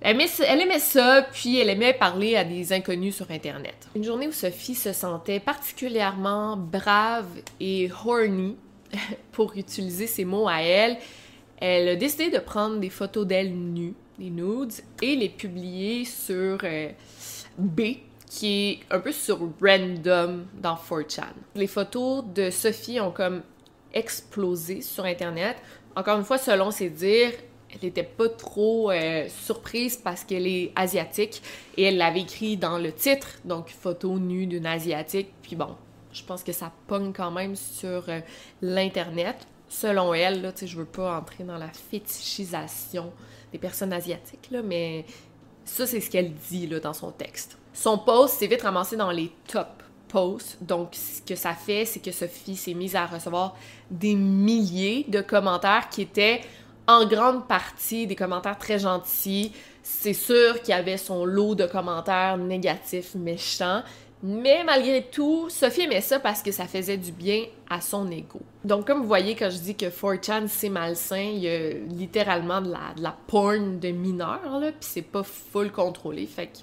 aimait, 0.00 0.78
ça, 0.78 1.26
puis 1.30 1.60
elle 1.60 1.68
aimait 1.68 1.92
parler 1.92 2.34
à 2.34 2.44
des 2.44 2.72
inconnus 2.72 3.16
sur 3.16 3.30
Internet. 3.30 3.88
Une 3.94 4.02
journée 4.02 4.26
où 4.26 4.32
Sophie 4.32 4.74
se 4.74 4.92
sentait 4.92 5.40
particulièrement 5.40 6.56
brave 6.56 7.28
et 7.60 7.90
horny, 8.04 8.56
pour 9.32 9.52
utiliser 9.56 10.06
ces 10.06 10.24
mots 10.24 10.48
à 10.48 10.62
elle, 10.62 10.96
elle 11.58 11.88
a 11.88 11.96
décidé 11.96 12.30
de 12.30 12.38
prendre 12.38 12.78
des 12.78 12.90
photos 12.90 13.26
d'elle 13.26 13.54
nues, 13.54 13.94
des 14.22 14.30
nudes, 14.30 14.72
et 15.00 15.16
les 15.16 15.28
publier 15.28 16.04
sur 16.04 16.58
euh, 16.62 16.90
B, 17.58 17.80
qui 18.26 18.70
est 18.70 18.80
un 18.94 19.00
peu 19.00 19.12
sur 19.12 19.40
random 19.60 20.46
dans 20.54 20.76
4chan. 20.76 21.24
Les 21.54 21.66
photos 21.66 22.24
de 22.34 22.50
Sophie 22.50 23.00
ont 23.00 23.10
comme 23.10 23.42
explosé 23.92 24.80
sur 24.80 25.04
Internet. 25.04 25.56
Encore 25.96 26.18
une 26.18 26.24
fois, 26.24 26.38
selon 26.38 26.70
ses 26.70 26.88
dires, 26.88 27.32
elle 27.72 27.80
n'était 27.82 28.02
pas 28.04 28.28
trop 28.28 28.90
euh, 28.90 29.26
surprise 29.28 29.96
parce 29.96 30.24
qu'elle 30.24 30.46
est 30.46 30.72
asiatique 30.76 31.42
et 31.76 31.84
elle 31.84 31.96
l'avait 31.96 32.20
écrit 32.20 32.56
dans 32.56 32.78
le 32.78 32.92
titre, 32.92 33.38
donc 33.44 33.68
photo 33.68 34.18
nue 34.18 34.46
d'une 34.46 34.66
asiatique. 34.66 35.32
Puis 35.42 35.56
bon, 35.56 35.74
je 36.12 36.22
pense 36.22 36.42
que 36.42 36.52
ça 36.52 36.70
pogne 36.86 37.12
quand 37.12 37.30
même 37.30 37.56
sur 37.56 38.08
euh, 38.08 38.20
l'Internet. 38.60 39.46
Selon 39.68 40.12
elle, 40.12 40.42
là, 40.42 40.52
je 40.62 40.76
veux 40.76 40.84
pas 40.84 41.18
entrer 41.18 41.44
dans 41.44 41.56
la 41.56 41.68
fétichisation 41.68 43.10
des 43.52 43.58
personnes 43.58 43.92
asiatiques, 43.92 44.48
là, 44.50 44.62
mais 44.62 45.04
ça, 45.64 45.86
c'est 45.86 46.00
ce 46.00 46.10
qu'elle 46.10 46.32
dit 46.50 46.66
là, 46.66 46.80
dans 46.80 46.92
son 46.92 47.10
texte. 47.12 47.56
Son 47.72 47.98
post 47.98 48.38
s'est 48.38 48.46
vite 48.46 48.62
ramassé 48.62 48.96
dans 48.96 49.10
les 49.10 49.30
top 49.46 49.82
posts. 50.08 50.58
Donc, 50.62 50.94
ce 50.94 51.22
que 51.22 51.34
ça 51.34 51.54
fait, 51.54 51.84
c'est 51.84 52.00
que 52.00 52.10
Sophie 52.10 52.56
s'est 52.56 52.74
mise 52.74 52.96
à 52.96 53.06
recevoir 53.06 53.56
des 53.90 54.14
milliers 54.14 55.06
de 55.08 55.20
commentaires 55.20 55.88
qui 55.90 56.02
étaient 56.02 56.40
en 56.86 57.06
grande 57.06 57.46
partie 57.46 58.06
des 58.06 58.16
commentaires 58.16 58.58
très 58.58 58.78
gentils. 58.78 59.52
C'est 59.82 60.12
sûr 60.12 60.60
qu'il 60.60 60.70
y 60.70 60.78
avait 60.78 60.98
son 60.98 61.24
lot 61.24 61.54
de 61.54 61.66
commentaires 61.66 62.36
négatifs, 62.36 63.14
méchants, 63.14 63.82
mais 64.22 64.62
malgré 64.64 65.02
tout, 65.02 65.48
Sophie 65.50 65.82
aimait 65.82 66.00
ça 66.00 66.20
parce 66.20 66.42
que 66.42 66.52
ça 66.52 66.66
faisait 66.66 66.96
du 66.96 67.10
bien 67.10 67.44
à 67.68 67.80
son 67.80 68.10
ego. 68.10 68.40
Donc, 68.64 68.86
comme 68.86 69.00
vous 69.00 69.06
voyez, 69.06 69.34
quand 69.34 69.50
je 69.50 69.58
dis 69.58 69.74
que 69.74 69.86
4chan 69.86 70.46
c'est 70.46 70.68
malsain, 70.68 71.16
il 71.34 71.38
y 71.38 71.48
a 71.48 71.70
littéralement 71.70 72.60
de 72.60 72.70
la, 72.70 72.94
de 72.96 73.16
porn 73.26 73.80
de 73.80 73.88
mineurs, 73.88 74.60
là, 74.60 74.68
puis 74.68 74.76
c'est 74.80 75.02
pas 75.02 75.24
full 75.24 75.72
contrôlé. 75.72 76.26
Fait 76.26 76.46
que, 76.46 76.58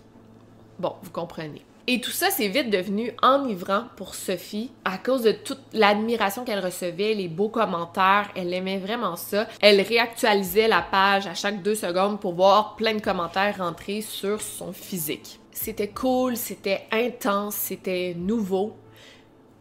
bon, 0.79 0.93
vous 1.01 1.11
comprenez. 1.11 1.65
Et 1.91 1.99
tout 2.01 2.11
ça, 2.11 2.29
c'est 2.29 2.49
vite 2.49 2.69
devenu 2.69 3.11
enivrant 3.23 3.85
pour 3.97 4.13
Sophie 4.13 4.69
à 4.85 4.99
cause 4.99 5.23
de 5.23 5.31
toute 5.31 5.61
l'admiration 5.73 6.45
qu'elle 6.45 6.63
recevait, 6.63 7.15
les 7.15 7.27
beaux 7.27 7.49
commentaires. 7.49 8.29
Elle 8.35 8.53
aimait 8.53 8.77
vraiment 8.77 9.15
ça. 9.15 9.47
Elle 9.59 9.81
réactualisait 9.81 10.67
la 10.67 10.83
page 10.83 11.25
à 11.25 11.33
chaque 11.33 11.63
deux 11.63 11.73
secondes 11.73 12.19
pour 12.19 12.35
voir 12.35 12.75
plein 12.75 12.93
de 12.93 13.01
commentaires 13.01 13.57
rentrer 13.57 14.01
sur 14.01 14.39
son 14.39 14.71
physique. 14.71 15.38
C'était 15.61 15.89
cool, 15.89 16.37
c'était 16.37 16.87
intense, 16.89 17.53
c'était 17.53 18.15
nouveau. 18.17 18.77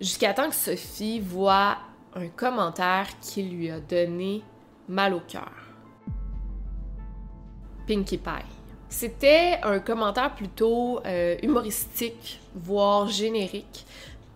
Jusqu'à 0.00 0.32
temps 0.32 0.48
que 0.48 0.54
Sophie 0.54 1.18
voit 1.18 1.76
un 2.14 2.28
commentaire 2.28 3.08
qui 3.20 3.42
lui 3.42 3.68
a 3.68 3.80
donné 3.80 4.44
mal 4.88 5.12
au 5.12 5.18
cœur. 5.18 5.50
Pinkie 7.88 8.18
Pie. 8.18 8.30
C'était 8.88 9.58
un 9.64 9.80
commentaire 9.80 10.36
plutôt 10.36 11.00
euh, 11.04 11.36
humoristique, 11.42 12.38
voire 12.54 13.08
générique, 13.08 13.84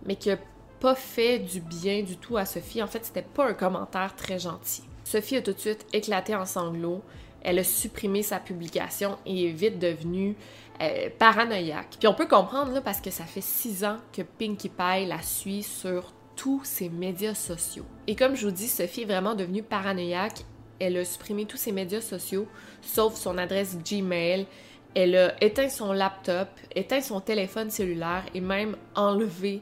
mais 0.05 0.17
qui 0.17 0.27
n'a 0.27 0.39
pas 0.81 0.95
fait 0.95 1.39
du 1.39 1.61
bien 1.61 2.03
du 2.03 2.17
tout 2.17 2.35
à 2.35 2.45
Sophie. 2.45 2.83
En 2.83 2.87
fait, 2.87 3.05
c'était 3.05 3.21
pas 3.21 3.47
un 3.47 3.53
commentaire 3.53 4.13
très 4.17 4.37
gentil. 4.37 4.83
Sophie 5.05 5.37
a 5.37 5.41
tout 5.41 5.53
de 5.53 5.59
suite 5.59 5.85
éclaté 5.93 6.35
en 6.35 6.45
sanglots. 6.45 7.01
Elle 7.41 7.59
a 7.59 7.63
supprimé 7.63 8.21
sa 8.21 8.39
publication 8.39 9.17
et 9.25 9.47
est 9.47 9.51
vite 9.51 9.79
devenue 9.79 10.35
euh, 10.81 11.09
paranoïaque. 11.17 11.97
Puis 11.99 12.07
on 12.07 12.13
peut 12.13 12.27
comprendre 12.27 12.81
parce 12.81 13.01
que 13.01 13.11
ça 13.11 13.25
fait 13.25 13.41
six 13.41 13.83
ans 13.83 13.97
que 14.11 14.21
Pinkie 14.21 14.69
Pie 14.69 15.05
la 15.05 15.21
suit 15.21 15.63
sur 15.63 16.13
tous 16.35 16.61
ses 16.63 16.89
médias 16.89 17.35
sociaux. 17.35 17.85
Et 18.07 18.15
comme 18.15 18.35
je 18.35 18.47
vous 18.47 18.51
dis, 18.51 18.67
Sophie 18.67 19.01
est 19.01 19.05
vraiment 19.05 19.35
devenue 19.35 19.63
paranoïaque. 19.63 20.45
Elle 20.79 20.97
a 20.97 21.05
supprimé 21.05 21.45
tous 21.45 21.57
ses 21.57 21.71
médias 21.71 22.01
sociaux, 22.01 22.47
sauf 22.81 23.15
son 23.15 23.37
adresse 23.37 23.77
Gmail. 23.77 24.47
Elle 24.95 25.15
a 25.15 25.43
éteint 25.43 25.69
son 25.69 25.93
laptop, 25.93 26.49
éteint 26.75 27.01
son 27.01 27.19
téléphone 27.19 27.69
cellulaire 27.69 28.25
et 28.33 28.41
même 28.41 28.75
enlevé 28.95 29.61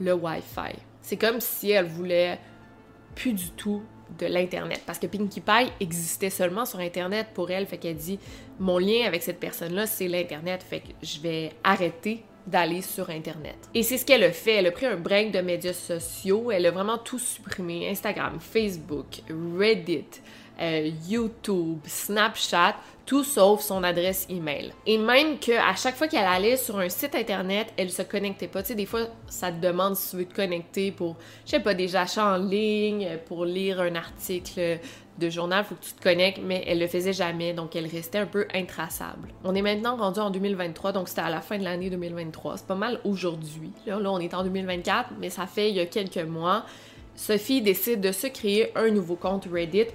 le 0.00 0.12
Wi-Fi. 0.12 0.76
C'est 1.02 1.16
comme 1.16 1.40
si 1.40 1.70
elle 1.70 1.86
voulait 1.86 2.38
plus 3.14 3.32
du 3.32 3.50
tout 3.50 3.82
de 4.18 4.26
l'Internet. 4.26 4.82
Parce 4.86 4.98
que 4.98 5.06
Pinkie 5.06 5.40
Pie 5.40 5.72
existait 5.80 6.30
seulement 6.30 6.64
sur 6.64 6.80
Internet 6.80 7.28
pour 7.34 7.50
elle. 7.50 7.66
Fait 7.66 7.78
qu'elle 7.78 7.96
dit 7.96 8.18
Mon 8.58 8.78
lien 8.78 9.06
avec 9.06 9.22
cette 9.22 9.40
personne-là, 9.40 9.86
c'est 9.86 10.08
l'Internet. 10.08 10.62
Fait 10.62 10.80
que 10.80 10.92
je 11.02 11.20
vais 11.20 11.50
arrêter 11.64 12.22
d'aller 12.46 12.82
sur 12.82 13.10
Internet. 13.10 13.56
Et 13.74 13.82
c'est 13.82 13.98
ce 13.98 14.04
qu'elle 14.04 14.22
a 14.22 14.32
fait. 14.32 14.54
Elle 14.54 14.66
a 14.66 14.72
pris 14.72 14.86
un 14.86 14.96
break 14.96 15.32
de 15.32 15.40
médias 15.40 15.72
sociaux. 15.72 16.50
Elle 16.50 16.66
a 16.66 16.70
vraiment 16.70 16.98
tout 16.98 17.18
supprimé 17.18 17.88
Instagram, 17.88 18.38
Facebook, 18.40 19.22
Reddit, 19.58 20.22
euh, 20.60 20.90
YouTube, 21.08 21.78
Snapchat, 21.84 22.76
tout 23.04 23.24
sauf 23.24 23.60
son 23.60 23.84
adresse 23.84 24.26
email. 24.28 24.72
Et 24.86 24.98
même 24.98 25.38
qu'à 25.38 25.74
chaque 25.76 25.96
fois 25.96 26.08
qu'elle 26.08 26.26
allait 26.26 26.56
sur 26.56 26.78
un 26.78 26.88
site 26.88 27.14
internet, 27.14 27.68
elle 27.76 27.90
se 27.90 28.02
connectait 28.02 28.48
pas. 28.48 28.62
Tu 28.62 28.68
sais, 28.68 28.74
des 28.74 28.86
fois, 28.86 29.02
ça 29.28 29.52
te 29.52 29.60
demande 29.60 29.96
si 29.96 30.10
tu 30.10 30.16
veux 30.16 30.24
te 30.24 30.34
connecter 30.34 30.90
pour, 30.90 31.16
je 31.44 31.52
sais 31.52 31.60
pas, 31.60 31.74
des 31.74 31.94
achats 31.94 32.34
en 32.34 32.38
ligne, 32.38 33.18
pour 33.26 33.44
lire 33.44 33.80
un 33.80 33.94
article 33.94 34.80
de 35.18 35.30
journal, 35.30 35.64
faut 35.64 35.74
que 35.74 35.84
tu 35.84 35.92
te 35.92 36.02
connectes, 36.02 36.40
mais 36.42 36.64
elle 36.66 36.78
le 36.78 36.86
faisait 36.86 37.12
jamais, 37.12 37.52
donc 37.52 37.74
elle 37.74 37.86
restait 37.86 38.18
un 38.18 38.26
peu 38.26 38.46
intraçable. 38.54 39.28
On 39.44 39.54
est 39.54 39.62
maintenant 39.62 39.96
rendu 39.96 40.20
en 40.20 40.30
2023, 40.30 40.92
donc 40.92 41.08
c'était 41.08 41.22
à 41.22 41.30
la 41.30 41.40
fin 41.40 41.58
de 41.58 41.64
l'année 41.64 41.90
2023. 41.90 42.58
C'est 42.58 42.66
pas 42.66 42.74
mal 42.74 43.00
aujourd'hui. 43.04 43.70
Là, 43.86 43.98
là, 43.98 44.10
on 44.10 44.18
est 44.18 44.34
en 44.34 44.42
2024, 44.42 45.12
mais 45.18 45.30
ça 45.30 45.46
fait 45.46 45.70
il 45.70 45.76
y 45.76 45.80
a 45.80 45.86
quelques 45.86 46.18
mois. 46.18 46.64
Sophie 47.14 47.62
décide 47.62 48.02
de 48.02 48.12
se 48.12 48.26
créer 48.26 48.76
un 48.76 48.90
nouveau 48.90 49.16
compte 49.16 49.48
Reddit 49.50 49.86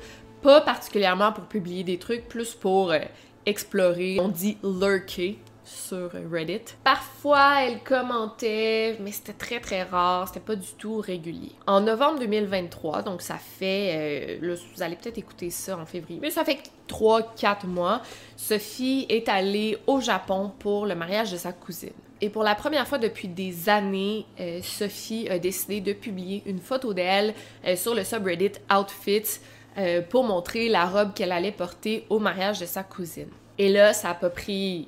pas 0.41 0.61
particulièrement 0.61 1.31
pour 1.31 1.45
publier 1.45 1.83
des 1.83 1.97
trucs, 1.97 2.27
plus 2.27 2.53
pour 2.53 2.91
euh, 2.91 2.99
explorer. 3.45 4.17
On 4.19 4.27
dit 4.27 4.57
lurker 4.63 5.39
sur 5.71 6.11
Reddit. 6.31 6.75
Parfois, 6.83 7.61
elle 7.61 7.79
commentait, 7.79 8.97
mais 8.99 9.11
c'était 9.11 9.33
très 9.33 9.59
très 9.59 9.83
rare, 9.83 10.27
c'était 10.27 10.39
pas 10.39 10.55
du 10.55 10.73
tout 10.77 10.97
régulier. 10.97 11.51
En 11.67 11.81
novembre 11.81 12.19
2023, 12.19 13.03
donc 13.03 13.21
ça 13.21 13.37
fait, 13.37 14.39
euh, 14.41 14.57
vous 14.75 14.83
allez 14.83 14.95
peut-être 14.95 15.17
écouter 15.17 15.49
ça 15.49 15.77
en 15.77 15.85
février, 15.85 16.19
mais 16.21 16.31
ça 16.31 16.43
fait 16.43 16.59
3-4 16.89 17.67
mois, 17.67 18.01
Sophie 18.35 19.05
est 19.09 19.29
allée 19.29 19.77
au 19.87 20.01
Japon 20.01 20.51
pour 20.59 20.85
le 20.85 20.95
mariage 20.95 21.31
de 21.31 21.37
sa 21.37 21.53
cousine. 21.53 21.93
Et 22.23 22.29
pour 22.29 22.43
la 22.43 22.53
première 22.53 22.87
fois 22.87 22.99
depuis 22.99 23.27
des 23.27 23.67
années, 23.67 24.25
euh, 24.39 24.59
Sophie 24.61 25.27
a 25.29 25.39
décidé 25.39 25.81
de 25.81 25.93
publier 25.93 26.43
une 26.45 26.59
photo 26.59 26.93
d'elle 26.93 27.33
euh, 27.65 27.75
sur 27.75 27.95
le 27.95 28.03
subreddit 28.03 28.51
Outfits 28.71 29.39
euh, 29.77 30.01
pour 30.01 30.23
montrer 30.23 30.69
la 30.69 30.85
robe 30.85 31.13
qu'elle 31.13 31.31
allait 31.31 31.51
porter 31.51 32.05
au 32.09 32.19
mariage 32.19 32.59
de 32.59 32.65
sa 32.65 32.83
cousine. 32.83 33.29
Et 33.57 33.69
là, 33.69 33.93
ça 33.93 34.09
a 34.09 34.13
pas 34.13 34.29
pris 34.29 34.87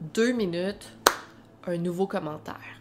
deux 0.00 0.32
minutes, 0.32 0.88
un 1.66 1.76
nouveau 1.76 2.06
commentaire. 2.06 2.80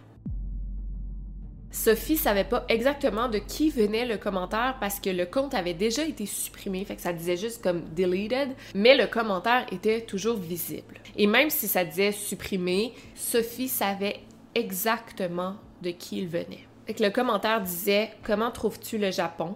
Sophie 1.74 2.17
savait 2.17 2.43
pas 2.43 2.65
exactement 2.69 3.29
de 3.29 3.39
qui 3.39 3.72
venait 3.72 4.05
le 4.05 4.17
commentaire 4.17 4.77
parce 4.79 5.00
que 5.00 5.10
le 5.10 5.25
compte 5.25 5.55
avait 5.55 5.74
déjà 5.74 6.05
été 6.05 6.27
supprimé, 6.27 6.86
fait 6.86 6.95
que 6.95 7.01
ça 7.01 7.13
disait 7.13 7.36
juste 7.36 7.63
comme 7.63 7.81
deleted, 7.95 8.50
mais 8.75 8.95
le 8.95 9.07
commentaire 9.07 9.65
était 9.72 10.01
toujours 10.01 10.38
visible. 10.38 11.00
Et 11.17 11.25
même 11.25 11.50
si 11.50 11.67
ça 11.67 11.83
disait 11.83 12.12
supprimé, 12.12 12.93
Sophie 13.15 13.67
savait 13.67 14.19
exactement 14.53 15.55
de 15.81 15.89
qui 15.89 16.19
il 16.19 16.27
venait. 16.27 16.67
Fait 16.86 16.93
que 16.93 17.03
le 17.03 17.10
commentaire 17.10 17.62
disait 17.62 18.12
Comment 18.24 18.51
trouves-tu 18.51 18.98
le 18.98 19.10
Japon 19.12 19.55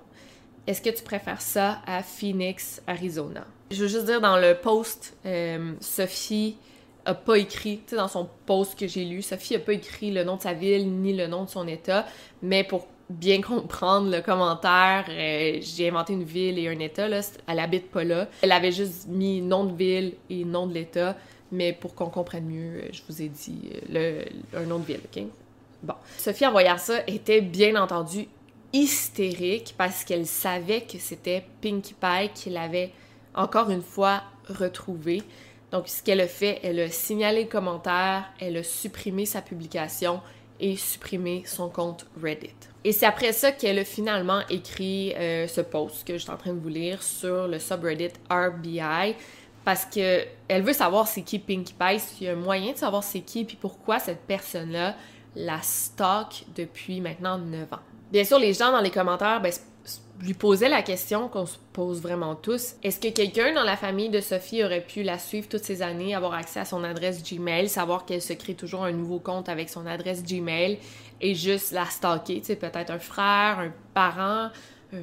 Est-ce 0.68 0.82
que 0.82 0.90
tu 0.90 1.02
préfères 1.02 1.42
ça 1.42 1.80
à 1.88 2.04
Phoenix, 2.04 2.82
Arizona? 2.88 3.46
Je 3.72 3.84
veux 3.84 3.88
juste 3.88 4.06
dire 4.06 4.20
dans 4.20 4.36
le 4.36 4.54
post, 4.54 5.16
euh, 5.26 5.74
Sophie 5.80 6.58
a 7.06 7.14
pas 7.14 7.38
écrit, 7.38 7.78
tu 7.78 7.92
sais, 7.92 7.96
dans 7.96 8.10
son 8.10 8.28
post 8.46 8.78
que 8.78 8.86
j'ai 8.86 9.06
lu, 9.06 9.22
Sophie 9.22 9.56
a 9.56 9.60
pas 9.60 9.72
écrit 9.72 10.12
le 10.12 10.26
nom 10.26 10.36
de 10.36 10.42
sa 10.42 10.52
ville 10.52 10.92
ni 10.92 11.16
le 11.16 11.28
nom 11.28 11.46
de 11.46 11.50
son 11.50 11.66
état, 11.70 12.06
mais 12.42 12.66
pour 12.66 12.88
bien 13.10 13.42
comprendre 13.42 14.12
le 14.12 14.20
commentaire, 14.20 15.06
euh, 15.08 15.60
j'ai 15.62 15.88
inventé 15.88 16.12
une 16.12 16.26
ville 16.26 16.60
et 16.60 16.68
un 16.68 16.80
état, 16.80 17.08
là, 17.08 17.22
elle 17.48 17.60
habite 17.60 17.90
pas 17.90 18.04
là. 18.04 18.28
Elle 18.42 18.52
avait 18.52 18.74
juste 18.74 19.08
mis 19.08 19.42
nom 19.42 19.64
de 19.64 19.74
ville 19.74 20.16
et 20.30 20.44
nom 20.44 20.68
de 20.68 20.74
l'état, 20.74 21.16
mais 21.50 21.72
pour 21.72 21.96
qu'on 21.96 22.10
comprenne 22.10 22.46
mieux, 22.46 22.82
euh, 22.82 22.90
je 22.92 23.02
vous 23.08 23.22
ai 23.22 23.30
dit 23.30 23.70
le, 23.90 24.26
un 24.54 24.66
nom 24.66 24.80
de 24.80 24.86
ville, 24.86 25.00
ok? 25.16 25.24
Bon. 25.82 25.94
Sophie, 26.18 26.46
en 26.46 26.52
voyant 26.52 26.78
ça, 26.78 27.04
était 27.08 27.40
bien 27.40 27.82
entendu 27.82 28.28
hystérique 28.74 29.76
parce 29.78 30.04
qu'elle 30.04 30.26
savait 30.26 30.82
que 30.82 30.98
c'était 31.00 31.46
Pinkie 31.62 31.94
Pie 31.94 32.30
qui 32.34 32.50
l'avait 32.50 32.92
encore 33.34 33.70
une 33.70 33.82
fois 33.82 34.24
retrouvé. 34.50 35.24
Donc, 35.72 35.88
ce 35.88 36.02
qu'elle 36.02 36.22
a 36.22 36.28
fait, 36.28 36.60
elle 36.64 36.80
a 36.80 36.90
signalé 36.90 37.44
le 37.44 37.50
commentaire, 37.50 38.26
elle 38.40 38.58
a 38.58 38.64
supprimé 38.64 39.26
sa 39.26 39.42
publication 39.42 40.22
et 40.60 40.76
supprimé 40.76 41.44
son 41.46 41.70
compte 41.70 42.06
Reddit. 42.22 42.56
Et 42.84 42.92
c'est 42.92 43.06
après 43.06 43.34
ça 43.34 43.52
qu'elle 43.52 43.80
a 43.80 43.84
finalement 43.84 44.42
écrit 44.50 45.14
euh, 45.16 45.48
ce 45.48 45.62
post 45.62 46.08
que 46.08 46.14
je 46.14 46.20
suis 46.20 46.32
en 46.32 46.38
train 46.38 46.54
de 46.54 46.60
vous 46.60 46.70
lire 46.70 47.04
sur 47.04 47.48
le 47.48 47.60
subreddit 47.60 48.14
RBI 48.30 49.16
parce 49.66 49.86
que 49.86 50.24
elle 50.48 50.62
veut 50.62 50.74
savoir 50.74 51.08
c'est 51.08 51.24
qui 51.24 51.40
Pinkie 51.40 51.74
Pie, 51.74 52.00
s'il 52.00 52.28
y 52.28 52.30
a 52.30 52.34
un 52.34 52.36
moyen 52.36 52.72
de 52.72 52.78
savoir 52.78 53.04
c'est 53.04 53.20
qui 53.20 53.44
puis 53.44 53.58
pourquoi 53.60 54.00
cette 54.00 54.22
personne-là 54.22 54.96
la 55.36 55.62
stalk 55.62 56.46
depuis 56.56 57.02
maintenant 57.02 57.38
9 57.38 57.74
ans. 57.74 57.80
Bien 58.12 58.24
sûr, 58.24 58.40
les 58.40 58.54
gens 58.54 58.72
dans 58.72 58.82
les 58.82 58.92
commentaires, 58.92 59.42
ben, 59.42 59.52
lui 60.22 60.34
posait 60.34 60.70
la 60.70 60.82
question 60.82 61.28
qu'on 61.28 61.46
se 61.46 61.58
pose 61.74 62.02
vraiment 62.02 62.36
tous. 62.36 62.76
Est-ce 62.84 63.00
que 63.00 63.10
quelqu'un 63.10 63.54
dans 63.54 63.64
la 63.64 63.76
famille 63.76 64.10
de 64.10 64.20
Sophie 64.20 64.64
aurait 64.64 64.82
pu 64.82 65.04
la 65.04 65.20
suivre 65.20 65.48
toutes 65.48 65.64
ces 65.64 65.82
années, 65.82 66.16
avoir 66.16 66.34
accès 66.34 66.60
à 66.60 66.66
son 66.66 66.84
adresse 66.84 67.24
Gmail, 67.24 67.70
savoir 67.70 68.06
qu'elle 68.06 68.22
se 68.22 68.34
crée 68.34 68.56
toujours 68.56 68.84
un 68.84 68.92
nouveau 68.92 69.20
compte 69.20 69.50
avec 69.50 69.70
son 69.70 69.86
adresse 69.86 70.24
Gmail 70.24 70.80
et 71.22 71.36
juste 71.36 71.72
la 71.72 71.86
stalker, 71.86 72.40
tu 72.40 72.48
sais, 72.48 72.56
peut-être 72.56 72.92
un 72.92 73.00
frère, 73.00 73.60
un 73.60 73.72
parent, 73.94 74.50
un, 74.94 75.00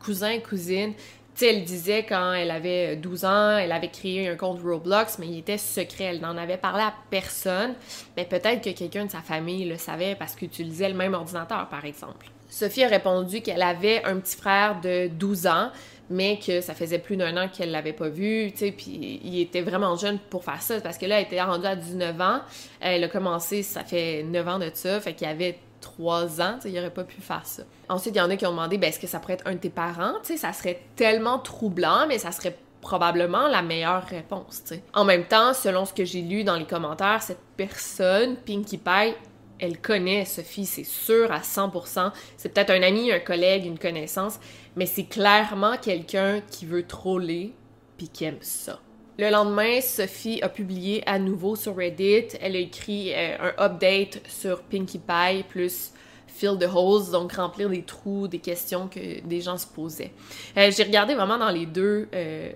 cousin, 0.00 0.38
cousine? 0.38 0.94
Tu 0.94 1.44
sais, 1.44 1.54
elle 1.54 1.64
disait 1.64 2.04
quand 2.04 2.32
elle 2.32 2.50
avait 2.50 2.96
12 2.96 3.24
ans, 3.26 3.58
elle 3.58 3.72
avait 3.72 3.90
créé 3.90 4.26
un 4.26 4.36
compte 4.36 4.62
Roblox, 4.62 5.18
mais 5.18 5.28
il 5.28 5.38
était 5.40 5.58
secret. 5.58 6.04
Elle 6.04 6.20
n'en 6.20 6.36
avait 6.38 6.56
parlé 6.56 6.82
à 6.82 6.94
personne. 7.10 7.74
Mais 8.16 8.24
peut-être 8.24 8.64
que 8.64 8.70
quelqu'un 8.70 9.04
de 9.04 9.10
sa 9.10 9.20
famille 9.20 9.66
le 9.66 9.76
savait 9.76 10.14
parce 10.14 10.34
qu'il 10.34 10.48
utilisait 10.48 10.88
le 10.88 10.94
même 10.94 11.12
ordinateur, 11.12 11.68
par 11.68 11.84
exemple. 11.84 12.26
Sophie 12.48 12.84
a 12.84 12.88
répondu 12.88 13.40
qu'elle 13.40 13.62
avait 13.62 14.04
un 14.04 14.18
petit 14.18 14.36
frère 14.36 14.80
de 14.80 15.08
12 15.08 15.46
ans, 15.46 15.70
mais 16.10 16.38
que 16.38 16.60
ça 16.60 16.74
faisait 16.74 16.98
plus 16.98 17.16
d'un 17.16 17.36
an 17.36 17.48
qu'elle 17.48 17.70
l'avait 17.70 17.92
pas 17.92 18.08
vu, 18.08 18.52
tu 18.52 18.58
sais, 18.58 18.72
puis 18.72 19.20
il 19.24 19.40
était 19.40 19.62
vraiment 19.62 19.96
jeune 19.96 20.18
pour 20.30 20.44
faire 20.44 20.62
ça, 20.62 20.80
parce 20.80 20.98
que 20.98 21.06
là, 21.06 21.18
elle 21.18 21.26
était 21.26 21.42
rendue 21.42 21.66
à 21.66 21.76
19 21.76 22.20
ans, 22.20 22.40
elle 22.80 23.02
a 23.02 23.08
commencé, 23.08 23.62
ça 23.62 23.82
fait 23.82 24.22
9 24.22 24.48
ans 24.48 24.58
de 24.58 24.70
ça, 24.72 25.00
fait 25.00 25.14
qu'il 25.14 25.26
avait 25.26 25.58
3 25.80 26.40
ans, 26.40 26.58
tu 26.60 26.68
il 26.68 26.78
aurait 26.78 26.90
pas 26.90 27.04
pu 27.04 27.20
faire 27.20 27.44
ça. 27.44 27.64
Ensuite, 27.88 28.14
il 28.14 28.18
y 28.18 28.20
en 28.20 28.30
a 28.30 28.36
qui 28.36 28.46
ont 28.46 28.50
demandé, 28.50 28.78
ben, 28.78 28.88
est-ce 28.88 29.00
que 29.00 29.06
ça 29.06 29.18
pourrait 29.18 29.34
être 29.34 29.46
un 29.46 29.54
de 29.54 29.58
tes 29.58 29.70
parents, 29.70 30.14
tu 30.24 30.36
ça 30.36 30.52
serait 30.52 30.80
tellement 30.94 31.38
troublant, 31.38 32.06
mais 32.08 32.18
ça 32.18 32.32
serait 32.32 32.56
probablement 32.80 33.48
la 33.48 33.62
meilleure 33.62 34.04
réponse. 34.04 34.62
En 34.94 35.04
même 35.04 35.24
temps, 35.24 35.52
selon 35.54 35.84
ce 35.84 35.92
que 35.92 36.04
j'ai 36.04 36.22
lu 36.22 36.44
dans 36.44 36.56
les 36.56 36.66
commentaires, 36.66 37.20
cette 37.20 37.40
personne, 37.56 38.36
Pinkie 38.36 38.78
Pie, 38.78 39.14
elle 39.58 39.78
connaît 39.78 40.24
Sophie, 40.24 40.66
c'est 40.66 40.84
sûr 40.84 41.32
à 41.32 41.40
100%. 41.40 42.12
C'est 42.36 42.52
peut-être 42.52 42.70
un 42.70 42.82
ami, 42.82 43.12
un 43.12 43.20
collègue, 43.20 43.66
une 43.66 43.78
connaissance, 43.78 44.38
mais 44.76 44.86
c'est 44.86 45.04
clairement 45.04 45.76
quelqu'un 45.76 46.40
qui 46.50 46.66
veut 46.66 46.86
troller 46.86 47.52
puis 47.96 48.08
qui 48.08 48.24
aime 48.24 48.38
ça. 48.40 48.80
Le 49.18 49.30
lendemain, 49.30 49.80
Sophie 49.80 50.42
a 50.42 50.50
publié 50.50 51.02
à 51.06 51.18
nouveau 51.18 51.56
sur 51.56 51.74
Reddit. 51.76 52.36
Elle 52.40 52.54
a 52.54 52.58
écrit 52.58 53.14
euh, 53.14 53.50
un 53.56 53.64
update 53.64 54.20
sur 54.28 54.60
Pinkie 54.62 54.98
Pie 54.98 55.42
plus 55.48 55.92
fill 56.26 56.58
the 56.58 56.68
holes, 56.70 57.10
donc 57.12 57.32
remplir 57.32 57.70
des 57.70 57.82
trous, 57.82 58.28
des 58.28 58.40
questions 58.40 58.88
que 58.88 59.26
des 59.26 59.40
gens 59.40 59.56
se 59.56 59.66
posaient. 59.66 60.12
Euh, 60.58 60.70
j'ai 60.70 60.82
regardé 60.82 61.14
vraiment 61.14 61.38
dans 61.38 61.48
les 61.48 61.64
deux 61.64 62.10
euh, 62.14 62.52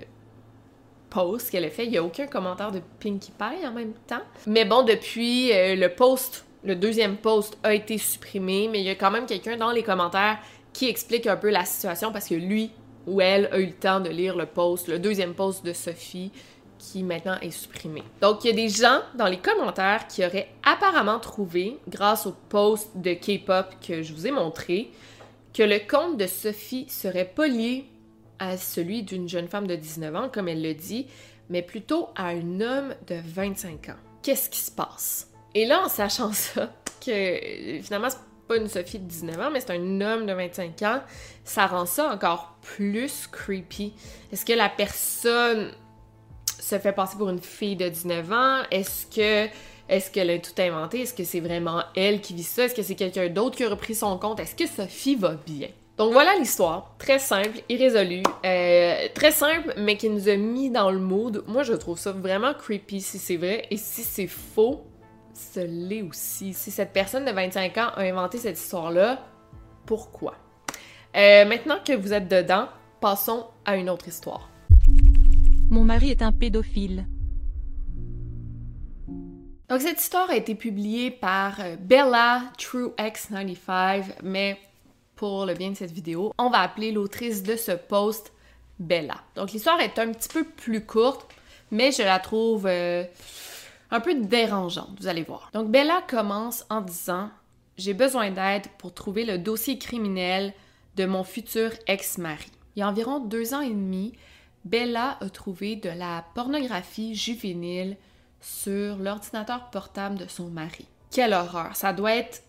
posts 1.08 1.50
qu'elle 1.50 1.64
a 1.64 1.70
fait. 1.70 1.86
Il 1.86 1.92
n'y 1.92 1.96
a 1.96 2.04
aucun 2.04 2.26
commentaire 2.26 2.72
de 2.72 2.82
Pinkie 3.02 3.32
Pie 3.32 3.66
en 3.66 3.72
même 3.72 3.94
temps. 4.06 4.20
Mais 4.46 4.66
bon, 4.66 4.82
depuis 4.82 5.48
le 5.54 5.88
post 5.88 6.44
le 6.64 6.76
deuxième 6.76 7.16
post 7.16 7.58
a 7.62 7.74
été 7.74 7.98
supprimé, 7.98 8.68
mais 8.68 8.80
il 8.80 8.86
y 8.86 8.90
a 8.90 8.94
quand 8.94 9.10
même 9.10 9.26
quelqu'un 9.26 9.56
dans 9.56 9.70
les 9.70 9.82
commentaires 9.82 10.38
qui 10.72 10.88
explique 10.88 11.26
un 11.26 11.36
peu 11.36 11.50
la 11.50 11.64
situation 11.64 12.12
parce 12.12 12.28
que 12.28 12.34
lui 12.34 12.70
ou 13.06 13.20
elle 13.20 13.48
a 13.52 13.58
eu 13.58 13.66
le 13.66 13.72
temps 13.72 14.00
de 14.00 14.10
lire 14.10 14.36
le 14.36 14.46
post, 14.46 14.88
le 14.88 14.98
deuxième 14.98 15.34
post 15.34 15.64
de 15.64 15.72
Sophie 15.72 16.30
qui 16.78 17.02
maintenant 17.02 17.38
est 17.40 17.50
supprimé. 17.50 18.02
Donc 18.20 18.44
il 18.44 18.48
y 18.48 18.50
a 18.50 18.56
des 18.56 18.68
gens 18.68 19.00
dans 19.14 19.26
les 19.26 19.38
commentaires 19.38 20.06
qui 20.06 20.24
auraient 20.24 20.48
apparemment 20.64 21.18
trouvé, 21.18 21.78
grâce 21.88 22.26
au 22.26 22.34
post 22.48 22.90
de 22.94 23.12
K-pop 23.12 23.66
que 23.86 24.02
je 24.02 24.12
vous 24.14 24.26
ai 24.26 24.30
montré, 24.30 24.90
que 25.52 25.62
le 25.62 25.78
compte 25.78 26.16
de 26.16 26.26
Sophie 26.26 26.86
serait 26.88 27.26
pas 27.26 27.48
lié 27.48 27.84
à 28.38 28.56
celui 28.56 29.02
d'une 29.02 29.28
jeune 29.28 29.48
femme 29.48 29.66
de 29.66 29.76
19 29.76 30.16
ans, 30.16 30.30
comme 30.32 30.48
elle 30.48 30.62
le 30.62 30.74
dit, 30.74 31.06
mais 31.50 31.62
plutôt 31.62 32.08
à 32.16 32.28
un 32.28 32.60
homme 32.60 32.94
de 33.06 33.16
25 33.22 33.90
ans. 33.90 33.98
Qu'est-ce 34.22 34.48
qui 34.48 34.60
se 34.60 34.70
passe? 34.70 35.29
Et 35.54 35.66
là, 35.66 35.82
en 35.84 35.88
sachant 35.88 36.32
ça, 36.32 36.72
que 37.04 37.80
finalement, 37.82 38.10
c'est 38.10 38.18
pas 38.48 38.56
une 38.56 38.68
Sophie 38.68 38.98
de 38.98 39.04
19 39.04 39.40
ans, 39.40 39.50
mais 39.52 39.60
c'est 39.60 39.72
un 39.72 40.00
homme 40.00 40.26
de 40.26 40.32
25 40.32 40.82
ans, 40.82 41.00
ça 41.44 41.66
rend 41.66 41.86
ça 41.86 42.10
encore 42.12 42.56
plus 42.62 43.26
creepy. 43.26 43.94
Est-ce 44.32 44.44
que 44.44 44.52
la 44.52 44.68
personne 44.68 45.70
se 46.60 46.78
fait 46.78 46.92
passer 46.92 47.16
pour 47.16 47.30
une 47.30 47.40
fille 47.40 47.76
de 47.76 47.88
19 47.88 48.32
ans? 48.32 48.62
Est-ce 48.70 49.06
que 49.06 49.48
est-ce 49.88 50.08
qu'elle 50.12 50.30
a 50.30 50.38
tout 50.38 50.52
inventé? 50.58 51.00
Est-ce 51.00 51.14
que 51.14 51.24
c'est 51.24 51.40
vraiment 51.40 51.82
elle 51.96 52.20
qui 52.20 52.32
vit 52.32 52.44
ça? 52.44 52.64
Est-ce 52.64 52.74
que 52.76 52.82
c'est 52.82 52.94
quelqu'un 52.94 53.28
d'autre 53.28 53.56
qui 53.56 53.64
a 53.64 53.68
repris 53.68 53.96
son 53.96 54.16
compte? 54.18 54.38
Est-ce 54.38 54.54
que 54.54 54.68
Sophie 54.68 55.16
va 55.16 55.34
bien? 55.34 55.68
Donc 55.96 56.12
voilà 56.12 56.36
l'histoire, 56.38 56.94
très 56.98 57.18
simple, 57.18 57.60
irrésolue, 57.68 58.22
euh, 58.46 59.08
très 59.14 59.32
simple, 59.32 59.74
mais 59.76 59.96
qui 59.96 60.08
nous 60.08 60.28
a 60.28 60.36
mis 60.36 60.70
dans 60.70 60.90
le 60.90 60.98
mood. 60.98 61.44
Moi, 61.46 61.62
je 61.62 61.74
trouve 61.74 61.98
ça 61.98 62.12
vraiment 62.12 62.54
creepy 62.54 63.00
si 63.00 63.18
c'est 63.18 63.36
vrai, 63.36 63.66
et 63.70 63.76
si 63.76 64.02
c'est 64.02 64.28
faux, 64.28 64.86
ce 65.40 65.60
l'est 65.60 66.02
aussi. 66.02 66.54
Si 66.54 66.70
cette 66.70 66.92
personne 66.92 67.24
de 67.24 67.30
25 67.30 67.78
ans 67.78 67.90
a 67.96 68.02
inventé 68.02 68.38
cette 68.38 68.58
histoire-là, 68.58 69.24
pourquoi? 69.86 70.36
Euh, 71.16 71.44
maintenant 71.44 71.78
que 71.84 71.92
vous 71.92 72.12
êtes 72.12 72.28
dedans, 72.28 72.68
passons 73.00 73.46
à 73.64 73.76
une 73.76 73.90
autre 73.90 74.08
histoire. 74.08 74.48
Mon 75.70 75.84
mari 75.84 76.10
est 76.10 76.22
un 76.22 76.32
pédophile. 76.32 77.06
Donc 79.68 79.80
cette 79.80 80.00
histoire 80.00 80.30
a 80.30 80.36
été 80.36 80.54
publiée 80.54 81.10
par 81.10 81.60
euh, 81.60 81.76
Bella 81.78 82.42
TrueX95, 82.58 84.04
mais 84.22 84.58
pour 85.14 85.46
le 85.46 85.54
bien 85.54 85.70
de 85.70 85.76
cette 85.76 85.92
vidéo, 85.92 86.32
on 86.38 86.50
va 86.50 86.58
appeler 86.58 86.92
l'autrice 86.92 87.42
de 87.42 87.54
ce 87.54 87.72
post 87.72 88.32
Bella. 88.80 89.16
Donc 89.36 89.52
l'histoire 89.52 89.80
est 89.80 89.98
un 89.98 90.10
petit 90.12 90.28
peu 90.28 90.44
plus 90.44 90.84
courte, 90.84 91.32
mais 91.70 91.92
je 91.92 92.02
la 92.02 92.18
trouve 92.18 92.66
euh, 92.66 93.04
un 93.90 94.00
peu 94.00 94.14
dérangeante, 94.14 95.00
vous 95.00 95.06
allez 95.06 95.22
voir. 95.22 95.50
Donc 95.52 95.70
Bella 95.70 96.02
commence 96.08 96.64
en 96.70 96.80
disant 96.80 97.30
J'ai 97.76 97.94
besoin 97.94 98.30
d'aide 98.30 98.66
pour 98.78 98.94
trouver 98.94 99.24
le 99.24 99.38
dossier 99.38 99.78
criminel 99.78 100.54
de 100.96 101.06
mon 101.06 101.24
futur 101.24 101.70
ex-mari. 101.86 102.50
Il 102.76 102.80
y 102.80 102.82
a 102.82 102.88
environ 102.88 103.20
deux 103.20 103.54
ans 103.54 103.60
et 103.60 103.70
demi, 103.70 104.12
Bella 104.64 105.18
a 105.20 105.30
trouvé 105.30 105.76
de 105.76 105.88
la 105.88 106.24
pornographie 106.34 107.14
juvénile 107.14 107.96
sur 108.40 108.96
l'ordinateur 108.96 109.70
portable 109.70 110.16
de 110.16 110.26
son 110.28 110.48
mari. 110.48 110.86
Quelle 111.10 111.32
horreur! 111.32 111.74
Ça 111.76 111.92
doit 111.92 112.14
être 112.14 112.42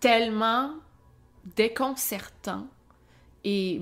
tellement 0.00 0.70
déconcertant 1.56 2.66
et 3.44 3.80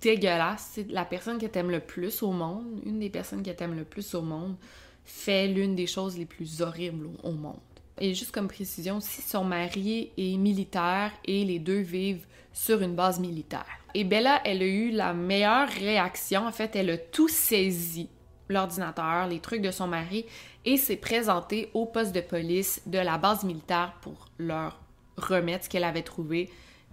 dégueulasse. 0.00 0.70
C'est 0.72 0.90
la 0.90 1.04
personne 1.04 1.38
que 1.38 1.46
t'aimes 1.46 1.70
le 1.70 1.80
plus 1.80 2.22
au 2.22 2.32
monde, 2.32 2.80
une 2.84 3.00
des 3.00 3.10
personnes 3.10 3.42
que 3.42 3.50
t'aimes 3.50 3.76
le 3.76 3.84
plus 3.84 4.14
au 4.14 4.22
monde, 4.22 4.56
fait 5.04 5.48
l'une 5.48 5.74
des 5.74 5.86
choses 5.86 6.18
les 6.18 6.26
plus 6.26 6.62
horribles 6.62 7.08
au 7.22 7.32
monde. 7.32 7.58
Et 7.98 8.14
juste 8.14 8.32
comme 8.32 8.48
précision, 8.48 9.00
si 9.00 9.20
son 9.20 9.44
mari 9.44 10.10
est 10.16 10.36
militaire 10.36 11.12
et 11.24 11.44
les 11.44 11.58
deux 11.58 11.80
vivent 11.80 12.26
sur 12.52 12.80
une 12.80 12.94
base 12.94 13.20
militaire. 13.20 13.66
Et 13.94 14.04
Bella, 14.04 14.40
elle 14.44 14.62
a 14.62 14.66
eu 14.66 14.90
la 14.90 15.12
meilleure 15.12 15.68
réaction. 15.68 16.46
En 16.46 16.52
fait, 16.52 16.76
elle 16.76 16.90
a 16.90 16.98
tout 16.98 17.28
saisi, 17.28 18.08
l'ordinateur, 18.48 19.26
les 19.28 19.40
trucs 19.40 19.62
de 19.62 19.70
son 19.70 19.86
mari, 19.86 20.24
et 20.64 20.76
s'est 20.76 20.96
présentée 20.96 21.70
au 21.74 21.86
poste 21.86 22.14
de 22.14 22.20
police 22.20 22.82
de 22.86 22.98
la 22.98 23.18
base 23.18 23.44
militaire 23.44 23.94
pour 24.00 24.28
leur 24.38 24.80
remettre 25.16 25.64
ce 25.64 25.70
qu'elle 25.70 25.84
avait 25.84 26.02
trouvé 26.02 26.50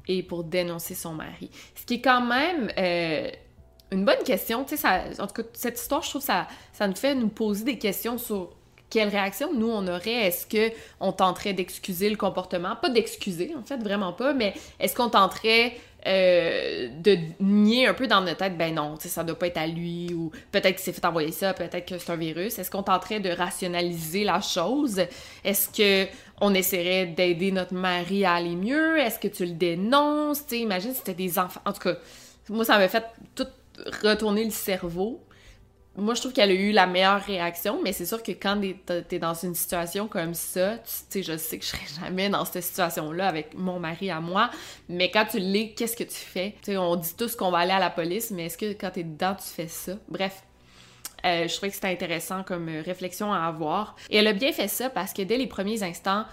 et 0.08 0.24
pour 0.24 0.43
dénoncer 0.43 0.96
son 0.96 1.13
mari. 1.13 1.50
Ce 1.76 1.86
qui 1.86 1.96
est 1.96 2.02
quand 2.02 2.22
même 2.22 2.72
euh, 2.78 3.30
une 3.91 4.06
bonne 4.06 4.24
question. 4.26 4.60
En 4.60 4.65
tout 4.65 5.34
cas, 5.41 5.43
cette 5.54 5.80
histoire, 5.80 6.02
je 6.02 6.10
trouve 6.10 6.22
ça, 6.22 6.48
ça 6.74 6.88
nous 6.88 6.96
fait 6.96 7.15
nous 7.15 7.30
poser 7.30 7.63
des 7.63 7.78
questions 7.78 8.17
sur 8.17 8.52
quelle 8.89 9.10
réaction 9.10 9.54
nous 9.54 9.70
on 9.70 9.86
aurait 9.88 10.28
Est-ce 10.28 10.48
que 10.48 10.74
on 11.00 11.12
tenterait 11.12 11.54
d'excuser 11.54 12.10
le 12.10 12.15
comportement? 12.15 12.76
Pas 12.76 12.89
d'excuser, 12.89 13.54
en 13.58 13.63
fait, 13.63 13.78
vraiment 13.78 14.13
pas, 14.13 14.34
mais 14.34 14.54
est-ce 14.80 14.96
qu'on 14.96 15.10
tenterait 15.10 15.76
euh, 16.06 16.88
de 17.02 17.17
nier 17.41 17.88
un 17.88 17.93
peu 17.93 18.08
dans 18.08 18.22
notre 18.22 18.38
tête, 18.38 18.58
ben 18.58 18.74
non, 18.74 18.96
ça 18.98 19.26
doit 19.26 19.38
pas 19.38 19.48
être 19.48 19.58
à 19.58 19.67
lui, 19.67 20.13
ou 20.13 20.32
peut-être 20.52 20.76
qu'il 20.76 20.80
s'est 20.80 20.93
fait 20.93 21.06
envoyer 21.06 21.34
ça, 21.34 21.54
peut-être 21.54 21.86
que 21.86 21.98
c'est 21.98 22.12
un 22.12 22.15
virus. 22.15 22.58
Est-ce 22.60 22.72
qu'on 22.72 22.84
tenterait 22.84 23.20
de 23.20 23.30
rationaliser 23.30 24.24
la 24.24 24.39
chose? 24.39 25.02
Est-ce 25.43 25.67
que 25.67 26.10
on 26.41 26.54
essaierait 26.54 27.08
d'aider 27.08 27.52
notre 27.52 27.73
mari 27.73 28.26
à 28.26 28.34
aller 28.34 28.56
mieux? 28.56 28.97
Est-ce 29.00 29.19
que 29.19 29.28
tu 29.28 29.45
le 29.45 29.54
dénonces? 29.54 30.45
T'sais, 30.45 30.60
imagine 30.60 30.91
si 30.91 30.97
c'était 30.97 31.13
des 31.13 31.39
enfants. 31.39 31.62
En 31.65 31.73
tout 31.73 31.82
cas, 31.82 31.95
moi, 32.50 32.65
ça 32.65 32.78
m'a 32.78 32.88
fait 32.88 33.04
tout 33.36 33.47
retourner 34.04 34.43
le 34.43 34.52
cerveau 34.52 35.21
moi, 35.97 36.13
je 36.13 36.21
trouve 36.21 36.32
qu'elle 36.32 36.52
a 36.52 36.54
eu 36.54 36.71
la 36.71 36.86
meilleure 36.86 37.21
réaction, 37.23 37.82
mais 37.84 37.91
c'est 37.91 38.06
sûr 38.06 38.21
que 38.21 38.32
quand 38.32 38.62
t'es 39.10 39.17
dans 39.17 39.34
une 39.34 39.56
situation 39.56 40.08
comme 40.08 40.36
ça, 40.36 40.78
tu 40.78 40.91
sais, 41.10 41.23
je 41.23 41.36
sais 41.36 41.58
que 41.58 41.65
je 41.65 41.69
serais 41.69 41.88
jamais 42.00 42.30
dans 42.30 42.45
cette 42.45 42.63
situation-là 42.63 43.28
avec 43.28 43.56
mon 43.56 43.80
mari 43.80 44.12
à 44.12 44.19
moi, 44.19 44.52
mais 44.89 45.10
quand 45.10 45.26
tu 45.26 45.39
l'es, 45.39 45.73
qu'est-ce 45.73 45.97
que 45.97 46.04
tu 46.04 46.15
fais? 46.15 46.56
Tu 46.63 46.78
on 46.78 46.95
dit 46.97 47.15
tous 47.17 47.36
qu'on 47.36 47.50
va 47.50 47.60
aller 47.60 47.71
à 47.71 47.80
la 47.80 47.89
police, 47.89 48.30
mais 48.30 48.45
est-ce 48.45 48.60
que 48.60 48.73
quand 48.73 48.91
t'es 48.91 49.04
dedans, 49.04 49.36
tu 49.36 49.47
fais 49.47 49.67
ça? 49.67 49.93
Bref. 50.08 50.43
Euh, 51.25 51.47
je 51.47 51.53
trouvais 51.56 51.69
que 51.69 51.75
c'était 51.75 51.88
intéressant 51.88 52.43
comme 52.43 52.69
réflexion 52.69 53.34
à 53.34 53.39
avoir. 53.39 53.95
Et 54.10 54.17
elle 54.17 54.27
a 54.27 54.34
bien 54.34 54.51
fait 54.51 54.67
ça 54.67 54.89
parce 54.89 55.13
que 55.13 55.21
dès 55.21 55.38
les 55.38 55.47
premiers 55.47 55.84
instants, 55.84 56.25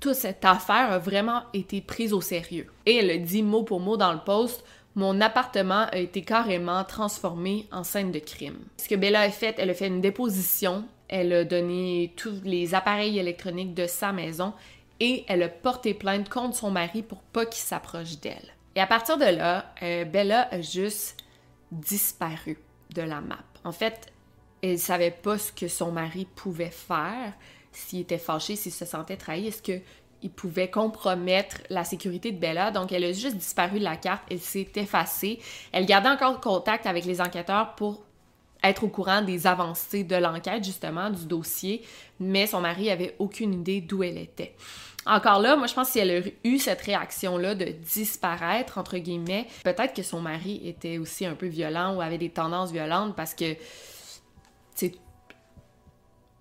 toute 0.00 0.14
cette 0.14 0.44
affaire 0.44 0.92
a 0.92 0.98
vraiment 0.98 1.42
été 1.54 1.80
prise 1.80 2.12
au 2.12 2.20
sérieux. 2.20 2.66
Et 2.84 2.96
elle 2.96 3.10
a 3.10 3.18
dit 3.18 3.42
mot 3.42 3.62
pour 3.62 3.80
mot 3.80 3.96
dans 3.96 4.12
le 4.12 4.20
post 4.20 4.64
mon 4.96 5.20
appartement 5.20 5.86
a 5.92 5.98
été 5.98 6.22
carrément 6.22 6.82
transformé 6.82 7.68
en 7.70 7.84
scène 7.84 8.10
de 8.10 8.18
crime. 8.18 8.58
Ce 8.78 8.88
que 8.88 8.94
Bella 8.94 9.20
a 9.20 9.30
fait, 9.30 9.54
elle 9.58 9.68
a 9.68 9.74
fait 9.74 9.88
une 9.88 10.00
déposition, 10.00 10.86
elle 11.08 11.32
a 11.34 11.44
donné 11.44 12.14
tous 12.16 12.40
les 12.44 12.74
appareils 12.74 13.18
électroniques 13.18 13.74
de 13.74 13.86
sa 13.86 14.12
maison 14.12 14.54
et 14.98 15.24
elle 15.28 15.42
a 15.42 15.48
porté 15.50 15.92
plainte 15.92 16.30
contre 16.30 16.56
son 16.56 16.70
mari 16.70 17.02
pour 17.02 17.20
pas 17.20 17.44
qu'il 17.44 17.62
s'approche 17.62 18.18
d'elle. 18.20 18.54
Et 18.74 18.80
à 18.80 18.86
partir 18.86 19.18
de 19.18 19.26
là, 19.26 19.66
euh, 19.82 20.06
Bella 20.06 20.48
a 20.50 20.62
juste 20.62 21.18
disparu 21.70 22.58
de 22.94 23.02
la 23.02 23.20
map. 23.20 23.44
En 23.66 23.72
fait, 23.72 24.12
elle 24.62 24.78
savait 24.78 25.10
pas 25.10 25.38
ce 25.38 25.50
que 25.50 25.66
son 25.66 25.90
mari 25.90 26.26
pouvait 26.36 26.70
faire, 26.70 27.32
s'il 27.72 28.00
était 28.00 28.16
fâché, 28.16 28.54
s'il 28.54 28.72
se 28.72 28.84
sentait 28.84 29.16
trahi. 29.16 29.48
Est-ce 29.48 29.60
que 29.60 29.80
il 30.22 30.30
pouvait 30.30 30.70
compromettre 30.70 31.58
la 31.68 31.84
sécurité 31.84 32.30
de 32.30 32.38
Bella? 32.38 32.70
Donc, 32.70 32.92
elle 32.92 33.04
a 33.04 33.12
juste 33.12 33.36
disparu 33.36 33.80
de 33.80 33.84
la 33.84 33.96
carte. 33.96 34.22
Elle 34.30 34.40
s'est 34.40 34.70
effacée. 34.76 35.40
Elle 35.72 35.84
gardait 35.84 36.08
encore 36.08 36.40
contact 36.40 36.86
avec 36.86 37.04
les 37.04 37.20
enquêteurs 37.20 37.74
pour 37.74 38.02
être 38.62 38.84
au 38.84 38.88
courant 38.88 39.20
des 39.20 39.48
avancées 39.48 40.04
de 40.04 40.16
l'enquête, 40.16 40.64
justement, 40.64 41.10
du 41.10 41.26
dossier. 41.26 41.82
Mais 42.20 42.46
son 42.46 42.60
mari 42.60 42.88
avait 42.90 43.16
aucune 43.18 43.52
idée 43.52 43.80
d'où 43.80 44.04
elle 44.04 44.18
était. 44.18 44.54
Encore 45.06 45.40
là, 45.40 45.56
moi, 45.56 45.66
je 45.66 45.74
pense 45.74 45.86
que 45.88 45.92
si 45.92 45.98
elle 46.00 46.10
a 46.10 46.20
eu 46.44 46.58
cette 46.58 46.80
réaction-là 46.82 47.54
de 47.54 47.66
disparaître, 47.66 48.78
entre 48.78 48.98
guillemets, 48.98 49.46
peut-être 49.62 49.94
que 49.94 50.02
son 50.02 50.20
mari 50.20 50.60
était 50.64 50.98
aussi 50.98 51.24
un 51.24 51.34
peu 51.34 51.46
violent 51.46 51.94
ou 51.94 52.00
avait 52.00 52.18
des 52.18 52.30
tendances 52.30 52.72
violentes 52.72 53.14
parce 53.14 53.34
que, 53.34 53.54
c'est... 54.74 54.94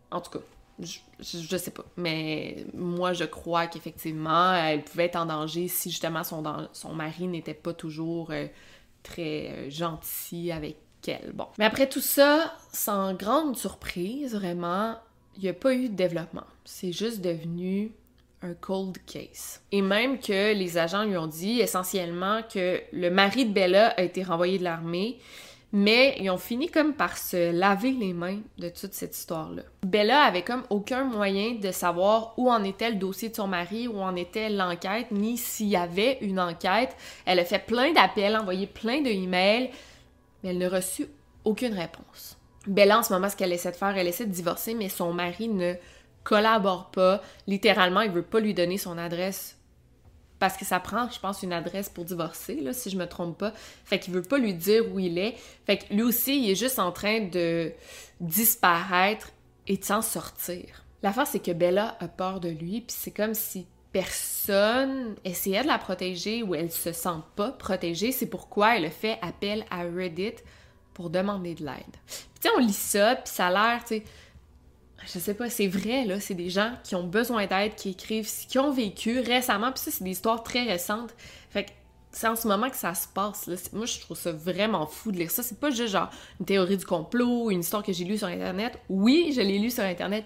En 0.09 0.21
tout 0.21 0.31
cas, 0.31 0.43
je, 0.79 1.57
sais 1.57 1.71
pas. 1.71 1.85
Mais 1.95 2.65
moi, 2.73 3.13
je 3.13 3.23
crois 3.23 3.67
qu'effectivement, 3.67 4.53
elle 4.53 4.83
pouvait 4.83 5.05
être 5.05 5.15
en 5.15 5.25
danger 5.25 5.67
si 5.67 5.91
justement 5.91 6.23
son, 6.23 6.43
son 6.73 6.93
mari 6.93 7.27
n'était 7.27 7.53
pas 7.53 7.73
toujours 7.73 8.31
euh, 8.31 8.47
très 9.03 9.51
euh, 9.51 9.69
gentil 9.69 10.51
avec 10.51 10.77
elle. 11.07 11.33
Bon. 11.33 11.47
Mais 11.59 11.65
après 11.65 11.87
tout 11.87 12.01
ça, 12.01 12.53
sans 12.73 13.13
grande 13.13 13.55
surprise, 13.55 14.33
vraiment, 14.35 14.95
il 15.37 15.43
n'y 15.43 15.49
a 15.49 15.53
pas 15.53 15.73
eu 15.73 15.89
de 15.89 15.95
développement. 15.95 16.45
C'est 16.65 16.91
juste 16.91 17.21
devenu 17.21 17.91
un 18.45 18.53
cold 18.53 18.97
case. 19.05 19.61
Et 19.71 19.81
même 19.81 20.19
que 20.19 20.53
les 20.53 20.77
agents 20.77 21.03
lui 21.03 21.17
ont 21.17 21.27
dit 21.27 21.59
essentiellement 21.59 22.41
que 22.43 22.81
le 22.93 23.09
mari 23.09 23.45
de 23.45 23.53
Bella 23.53 23.87
a 23.97 24.01
été 24.01 24.23
renvoyé 24.23 24.57
de 24.57 24.63
l'armée 24.63 25.19
mais 25.75 26.15
ils 26.21 26.29
ont 26.29 26.37
fini 26.37 26.69
comme 26.69 26.93
par 26.93 27.17
se 27.17 27.51
laver 27.51 27.91
les 27.91 28.13
mains 28.13 28.39
de 28.57 28.69
toute 28.69 28.93
cette 28.93 29.13
histoire-là. 29.13 29.63
Bella 29.85 30.21
avait 30.21 30.41
comme 30.41 30.63
aucun 30.69 31.03
moyen 31.03 31.55
de 31.55 31.69
savoir 31.71 32.33
où 32.37 32.49
en 32.49 32.63
était 32.63 32.89
le 32.89 32.95
dossier 32.95 33.27
de 33.27 33.35
son 33.35 33.47
mari, 33.47 33.89
où 33.89 33.99
en 33.99 34.15
était 34.15 34.49
l'enquête, 34.49 35.11
ni 35.11 35.37
s'il 35.37 35.67
y 35.67 35.75
avait 35.75 36.17
une 36.21 36.39
enquête. 36.39 36.95
Elle 37.25 37.39
a 37.39 37.43
fait 37.43 37.59
plein 37.59 37.91
d'appels, 37.91 38.37
envoyé 38.37 38.67
plein 38.67 39.01
de 39.01 39.09
emails, 39.09 39.69
mais 40.41 40.51
elle 40.51 40.59
n'a 40.59 40.69
reçu 40.69 41.07
aucune 41.43 41.73
réponse. 41.73 42.37
Bella, 42.67 42.99
en 42.99 43.03
ce 43.03 43.11
moment, 43.11 43.29
ce 43.29 43.35
qu'elle 43.35 43.51
essaie 43.51 43.71
de 43.71 43.75
faire, 43.75 43.97
elle 43.97 44.07
essaie 44.07 44.25
de 44.25 44.31
divorcer, 44.31 44.75
mais 44.75 44.87
son 44.87 45.11
mari 45.11 45.49
ne 45.49 45.73
collabore 46.25 46.91
pas. 46.91 47.21
Littéralement, 47.47 48.01
il 48.01 48.11
veut 48.11 48.21
pas 48.21 48.41
lui 48.41 48.53
donner 48.53 48.77
son 48.77 48.97
adresse 48.97 49.57
parce 50.39 50.57
que 50.57 50.65
ça 50.65 50.81
prend, 50.81 51.09
je 51.09 51.19
pense, 51.19 51.43
une 51.43 51.53
adresse 51.53 51.87
pour 51.87 52.03
divorcer, 52.03 52.55
là, 52.55 52.73
si 52.73 52.89
je 52.89 52.97
me 52.97 53.07
trompe 53.07 53.37
pas. 53.37 53.53
Fait 53.85 53.99
qu'il 53.99 54.13
veut 54.13 54.21
pas 54.21 54.37
lui 54.37 54.53
dire 54.53 54.83
où 54.93 54.99
il 54.99 55.17
est. 55.17 55.35
Fait 55.65 55.77
que 55.77 55.93
lui 55.93 56.01
aussi, 56.01 56.37
il 56.37 56.49
est 56.49 56.55
juste 56.55 56.77
en 56.77 56.91
train 56.91 57.21
de 57.21 57.71
disparaître 58.19 59.31
et 59.67 59.77
de 59.77 59.85
s'en 59.85 60.01
sortir. 60.01 60.83
L'affaire, 61.03 61.27
c'est 61.27 61.39
que 61.39 61.51
Bella 61.51 61.95
a 62.01 62.09
peur 62.09 62.41
de 62.41 62.49
lui, 62.49 62.81
puis 62.81 62.95
c'est 62.97 63.11
comme 63.11 63.33
si 63.33 63.65
personne 63.93 65.15
essayait 65.23 65.61
de 65.61 65.67
la 65.67 65.77
protéger 65.77 66.43
ou 66.43 66.53
elle 66.53 66.71
se 66.71 66.91
sent 66.91 67.21
pas 67.37 67.51
protégée. 67.51 68.11
C'est 68.11 68.25
pourquoi 68.25 68.77
elle 68.77 68.91
fait 68.91 69.17
appel 69.21 69.63
à 69.69 69.83
Reddit 69.83 70.35
pour 70.93 71.09
demander 71.09 71.55
de 71.55 71.63
l'aide. 71.63 71.95
Puis 72.07 72.41
tu 72.41 72.49
on 72.55 72.59
lit 72.59 72.73
ça, 72.73 73.15
puis 73.15 73.33
ça 73.33 73.47
a 73.47 73.51
l'air, 73.51 73.85
tu 73.85 73.95
sais 73.95 74.03
je 75.11 75.19
sais 75.19 75.33
pas, 75.33 75.49
c'est 75.49 75.67
vrai, 75.67 76.05
là, 76.05 76.19
c'est 76.19 76.33
des 76.33 76.49
gens 76.49 76.71
qui 76.83 76.95
ont 76.95 77.03
besoin 77.03 77.45
d'aide, 77.45 77.75
qui 77.75 77.89
écrivent, 77.89 78.29
qui 78.47 78.59
ont 78.59 78.71
vécu 78.71 79.19
récemment, 79.19 79.71
puis 79.71 79.81
ça, 79.83 79.91
c'est 79.91 80.03
des 80.03 80.11
histoires 80.11 80.43
très 80.43 80.63
récentes. 80.63 81.13
Fait 81.49 81.65
que 81.65 81.71
c'est 82.11 82.27
en 82.27 82.35
ce 82.35 82.47
moment 82.47 82.69
que 82.69 82.77
ça 82.77 82.93
se 82.93 83.07
passe. 83.07 83.45
Là. 83.45 83.55
Moi, 83.73 83.85
je 83.85 83.99
trouve 83.99 84.17
ça 84.17 84.31
vraiment 84.31 84.87
fou 84.87 85.11
de 85.11 85.17
lire 85.17 85.29
ça. 85.29 85.43
C'est 85.43 85.59
pas 85.59 85.69
juste 85.69 85.89
genre 85.89 86.09
une 86.39 86.45
théorie 86.45 86.77
du 86.77 86.85
complot, 86.85 87.51
une 87.51 87.59
histoire 87.59 87.83
que 87.83 87.91
j'ai 87.91 88.05
lue 88.05 88.17
sur 88.17 88.27
Internet. 88.27 88.79
Oui, 88.87 89.33
je 89.35 89.41
l'ai 89.41 89.59
lue 89.59 89.69
sur 89.69 89.83
Internet, 89.83 90.23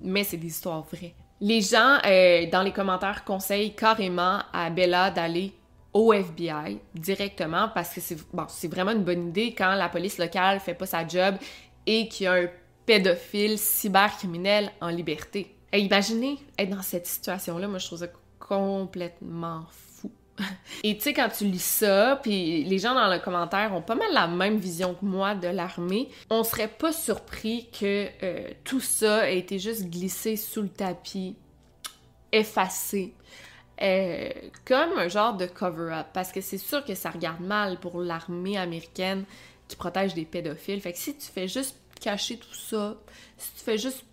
mais 0.00 0.24
c'est 0.24 0.36
des 0.36 0.48
histoires 0.48 0.82
vraies. 0.82 1.14
Les 1.40 1.60
gens, 1.60 1.98
euh, 2.04 2.50
dans 2.50 2.62
les 2.62 2.72
commentaires, 2.72 3.24
conseillent 3.24 3.74
carrément 3.74 4.40
à 4.52 4.70
Bella 4.70 5.10
d'aller 5.10 5.52
au 5.92 6.12
FBI 6.12 6.78
directement 6.94 7.68
parce 7.74 7.94
que 7.94 8.00
c'est 8.00 8.16
bon, 8.32 8.46
vraiment 8.64 8.92
une 8.92 9.04
bonne 9.04 9.28
idée 9.28 9.54
quand 9.56 9.74
la 9.74 9.88
police 9.88 10.18
locale 10.18 10.60
fait 10.60 10.74
pas 10.74 10.86
sa 10.86 11.06
job 11.06 11.36
et 11.86 12.08
qu'il 12.08 12.24
y 12.24 12.26
a 12.26 12.34
un 12.34 12.46
pédophile, 12.90 13.56
cybercriminel 13.56 14.72
en 14.80 14.88
liberté. 14.88 15.54
Et 15.72 15.78
imaginez 15.78 16.38
être 16.58 16.70
dans 16.70 16.82
cette 16.82 17.06
situation-là, 17.06 17.68
moi 17.68 17.78
je 17.78 17.86
trouve 17.86 18.00
ça 18.00 18.08
complètement 18.40 19.64
fou. 19.70 20.10
Et 20.82 20.96
tu 20.96 21.04
sais, 21.04 21.12
quand 21.12 21.28
tu 21.28 21.44
lis 21.44 21.62
ça, 21.62 22.18
puis 22.20 22.64
les 22.64 22.78
gens 22.80 22.96
dans 22.96 23.06
le 23.06 23.20
commentaire 23.20 23.72
ont 23.74 23.80
pas 23.80 23.94
mal 23.94 24.12
la 24.12 24.26
même 24.26 24.58
vision 24.58 24.94
que 24.94 25.04
moi 25.04 25.36
de 25.36 25.46
l'armée, 25.46 26.08
on 26.30 26.42
serait 26.42 26.66
pas 26.66 26.92
surpris 26.92 27.68
que 27.70 28.08
euh, 28.24 28.48
tout 28.64 28.80
ça 28.80 29.30
ait 29.30 29.38
été 29.38 29.60
juste 29.60 29.84
glissé 29.84 30.34
sous 30.34 30.62
le 30.62 30.68
tapis, 30.68 31.36
effacé. 32.32 33.14
Euh, 33.82 34.30
comme 34.64 34.98
un 34.98 35.06
genre 35.06 35.36
de 35.36 35.46
cover-up, 35.46 36.08
parce 36.12 36.32
que 36.32 36.40
c'est 36.40 36.58
sûr 36.58 36.84
que 36.84 36.96
ça 36.96 37.10
regarde 37.10 37.40
mal 37.40 37.78
pour 37.78 38.00
l'armée 38.00 38.58
américaine 38.58 39.26
qui 39.68 39.76
protège 39.76 40.12
des 40.14 40.24
pédophiles. 40.24 40.80
Fait 40.80 40.92
que 40.92 40.98
si 40.98 41.16
tu 41.16 41.28
fais 41.28 41.46
juste 41.46 41.76
cacher 42.00 42.38
tout 42.38 42.54
ça, 42.54 42.96
si 43.36 43.52
tu 43.54 43.60
fais 43.60 43.78
juste 43.78 44.04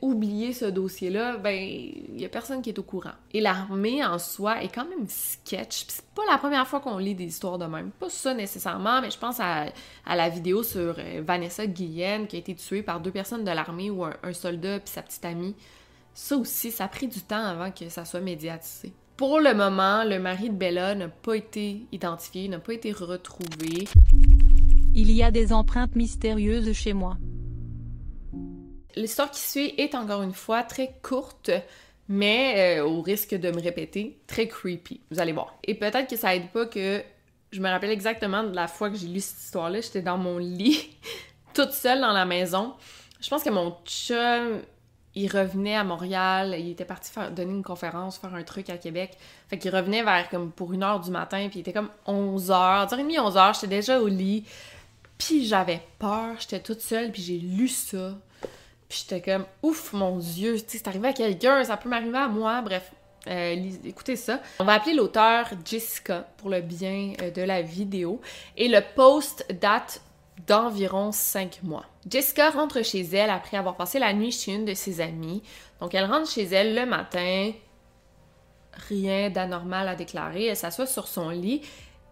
oublier 0.00 0.52
ce 0.52 0.64
dossier-là, 0.64 1.36
ben, 1.36 1.54
il 1.54 2.20
y 2.20 2.24
a 2.24 2.28
personne 2.28 2.62
qui 2.62 2.70
est 2.70 2.78
au 2.78 2.82
courant. 2.82 3.12
Et 3.32 3.40
l'armée 3.40 4.04
en 4.04 4.18
soi 4.18 4.62
est 4.62 4.74
quand 4.74 4.88
même 4.88 5.06
sketch. 5.08 5.84
c'est 5.88 6.04
pas 6.14 6.22
la 6.28 6.38
première 6.38 6.66
fois 6.66 6.80
qu'on 6.80 6.98
lit 6.98 7.14
des 7.14 7.26
histoires 7.26 7.58
de 7.58 7.66
même. 7.66 7.90
Pas 7.92 8.10
ça 8.10 8.34
nécessairement, 8.34 9.00
mais 9.00 9.10
je 9.10 9.18
pense 9.18 9.38
à, 9.40 9.66
la 10.06 10.28
vidéo 10.28 10.62
sur 10.62 10.96
euh, 10.98 11.22
Vanessa 11.24 11.66
Guillen 11.66 12.26
qui 12.26 12.36
a 12.36 12.38
été 12.40 12.54
tuée 12.54 12.82
par 12.82 13.00
deux 13.00 13.12
personnes 13.12 13.44
de 13.44 13.50
l'armée 13.50 13.90
ou 13.90 14.04
un, 14.04 14.14
un 14.22 14.32
soldat 14.32 14.80
puis 14.80 14.90
sa 14.92 15.02
petite 15.02 15.24
amie. 15.24 15.54
Ça 16.14 16.36
aussi, 16.36 16.72
ça 16.72 16.84
a 16.84 16.88
pris 16.88 17.06
du 17.06 17.20
temps 17.20 17.44
avant 17.44 17.70
que 17.70 17.88
ça 17.88 18.04
soit 18.04 18.20
médiatisé. 18.20 18.92
Pour 19.16 19.40
le 19.40 19.54
moment, 19.54 20.04
le 20.04 20.18
mari 20.18 20.50
de 20.50 20.54
Bella 20.54 20.94
n'a 20.94 21.08
pas 21.08 21.34
été 21.34 21.82
identifié, 21.92 22.48
n'a 22.48 22.58
pas 22.58 22.74
été 22.74 22.92
retrouvé. 22.92 23.86
Il 25.00 25.12
y 25.12 25.22
a 25.22 25.30
des 25.30 25.52
empreintes 25.52 25.94
mystérieuses 25.94 26.72
chez 26.72 26.92
moi. 26.92 27.16
L'histoire 28.96 29.30
qui 29.30 29.38
suit 29.38 29.72
est 29.78 29.94
encore 29.94 30.22
une 30.22 30.32
fois 30.32 30.64
très 30.64 30.90
courte, 31.04 31.52
mais 32.08 32.80
euh, 32.80 32.84
au 32.84 33.00
risque 33.00 33.32
de 33.32 33.52
me 33.52 33.62
répéter, 33.62 34.18
très 34.26 34.48
creepy. 34.48 35.00
Vous 35.12 35.20
allez 35.20 35.30
voir. 35.30 35.56
Et 35.62 35.74
peut-être 35.74 36.10
que 36.10 36.16
ça 36.16 36.34
aide 36.34 36.48
pas 36.48 36.66
que 36.66 37.00
je 37.52 37.60
me 37.60 37.68
rappelle 37.68 37.92
exactement 37.92 38.42
de 38.42 38.52
la 38.52 38.66
fois 38.66 38.90
que 38.90 38.96
j'ai 38.96 39.06
lu 39.06 39.20
cette 39.20 39.38
histoire-là. 39.38 39.82
J'étais 39.82 40.02
dans 40.02 40.18
mon 40.18 40.36
lit, 40.38 40.90
toute 41.54 41.70
seule 41.70 42.00
dans 42.00 42.12
la 42.12 42.24
maison. 42.24 42.74
Je 43.20 43.28
pense 43.28 43.44
que 43.44 43.50
mon 43.50 43.76
chum, 43.84 44.62
il 45.14 45.30
revenait 45.30 45.76
à 45.76 45.84
Montréal. 45.84 46.56
Il 46.58 46.70
était 46.70 46.84
parti 46.84 47.12
faire, 47.12 47.30
donner 47.30 47.52
une 47.52 47.62
conférence, 47.62 48.18
faire 48.18 48.34
un 48.34 48.42
truc 48.42 48.68
à 48.68 48.78
Québec. 48.78 49.16
Fait 49.46 49.58
qu'il 49.58 49.72
revenait 49.72 50.02
vers 50.02 50.28
comme 50.28 50.50
pour 50.50 50.72
une 50.72 50.82
heure 50.82 50.98
du 50.98 51.12
matin, 51.12 51.46
puis 51.48 51.58
il 51.58 51.60
était 51.60 51.72
comme 51.72 51.90
11 52.06 52.50
h 52.50 52.88
10h30, 52.88 53.16
11h. 53.16 53.54
J'étais 53.54 53.68
déjà 53.68 54.00
au 54.00 54.08
lit. 54.08 54.44
Puis 55.18 55.46
j'avais 55.46 55.82
peur, 55.98 56.36
j'étais 56.38 56.60
toute 56.60 56.80
seule, 56.80 57.10
puis 57.10 57.22
j'ai 57.22 57.38
lu 57.38 57.68
ça. 57.68 58.16
Puis 58.88 59.04
j'étais 59.06 59.20
comme, 59.20 59.44
ouf, 59.62 59.92
mon 59.92 60.16
Dieu, 60.16 60.56
c'est 60.66 60.88
arrivé 60.88 61.08
à 61.08 61.12
quelqu'un, 61.12 61.62
ça 61.64 61.76
peut 61.76 61.88
m'arriver 61.88 62.16
à 62.16 62.28
moi. 62.28 62.62
Bref, 62.62 62.90
euh, 63.26 63.70
écoutez 63.84 64.16
ça. 64.16 64.40
On 64.60 64.64
va 64.64 64.74
appeler 64.74 64.94
l'auteur 64.94 65.48
Jessica 65.64 66.26
pour 66.38 66.48
le 66.48 66.60
bien 66.60 67.12
euh, 67.20 67.30
de 67.30 67.42
la 67.42 67.60
vidéo. 67.60 68.20
Et 68.56 68.68
le 68.68 68.80
post 68.94 69.46
date 69.60 70.00
d'environ 70.46 71.12
5 71.12 71.62
mois. 71.64 71.84
Jessica 72.08 72.50
rentre 72.50 72.82
chez 72.84 73.02
elle 73.02 73.30
après 73.30 73.56
avoir 73.56 73.76
passé 73.76 73.98
la 73.98 74.12
nuit 74.12 74.32
chez 74.32 74.52
une 74.52 74.64
de 74.64 74.74
ses 74.74 75.00
amies. 75.00 75.42
Donc 75.80 75.94
elle 75.94 76.04
rentre 76.04 76.30
chez 76.30 76.44
elle 76.44 76.74
le 76.74 76.86
matin. 76.86 77.52
Rien 78.88 79.30
d'anormal 79.30 79.88
à 79.88 79.96
déclarer. 79.96 80.46
Elle 80.46 80.56
s'assoit 80.56 80.86
sur 80.86 81.08
son 81.08 81.30
lit. 81.30 81.62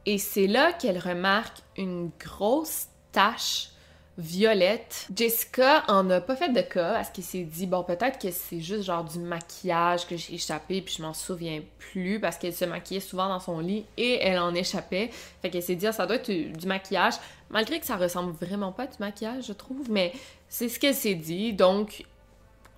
Et 0.05 0.19
c'est 0.19 0.47
là 0.47 0.73
qu'elle 0.73 0.99
remarque 0.99 1.59
une 1.77 2.11
grosse 2.19 2.89
tache 3.17 3.71
Violette. 4.19 5.09
Jessica 5.15 5.85
en 5.89 6.09
a 6.09 6.23
pas 6.23 6.37
fait 6.37 6.51
de 6.51 6.61
cas 6.63 6.95
parce 6.95 7.11
qu'elle 7.11 7.25
s'est 7.25 7.45
dit, 7.45 7.67
bon, 7.67 7.83
peut-être 7.83 8.19
que 8.19 8.31
c'est 8.31 8.61
juste 8.61 8.85
genre 8.85 9.05
du 9.05 9.19
maquillage 9.19 10.07
que 10.07 10.17
j'ai 10.17 10.35
échappé 10.35 10.81
puis 10.81 10.95
je 10.99 11.03
m'en 11.03 11.13
souviens 11.13 11.61
plus 11.79 12.19
parce 12.19 12.39
qu'elle 12.39 12.55
se 12.55 12.65
maquillait 12.65 13.01
souvent 13.01 13.29
dans 13.29 13.41
son 13.41 13.59
lit 13.59 13.85
et 13.99 14.19
elle 14.23 14.39
en 14.39 14.55
échappait. 14.55 15.11
Fait 15.43 15.51
qu'elle 15.51 15.63
s'est 15.63 15.75
dit, 15.75 15.87
ah, 15.87 15.93
ça 15.93 16.07
doit 16.07 16.17
être 16.17 16.31
du 16.31 16.67
maquillage, 16.67 17.15
malgré 17.51 17.79
que 17.79 17.85
ça 17.85 17.97
ressemble 17.97 18.33
vraiment 18.33 18.73
pas 18.73 18.85
à 18.85 18.87
du 18.87 18.97
maquillage, 19.01 19.49
je 19.49 19.53
trouve, 19.53 19.91
mais 19.91 20.13
c'est 20.49 20.71
ce 20.71 20.79
qu'elle 20.81 20.95
s'est 20.95 21.15
dit. 21.15 21.53
Donc, 21.53 22.07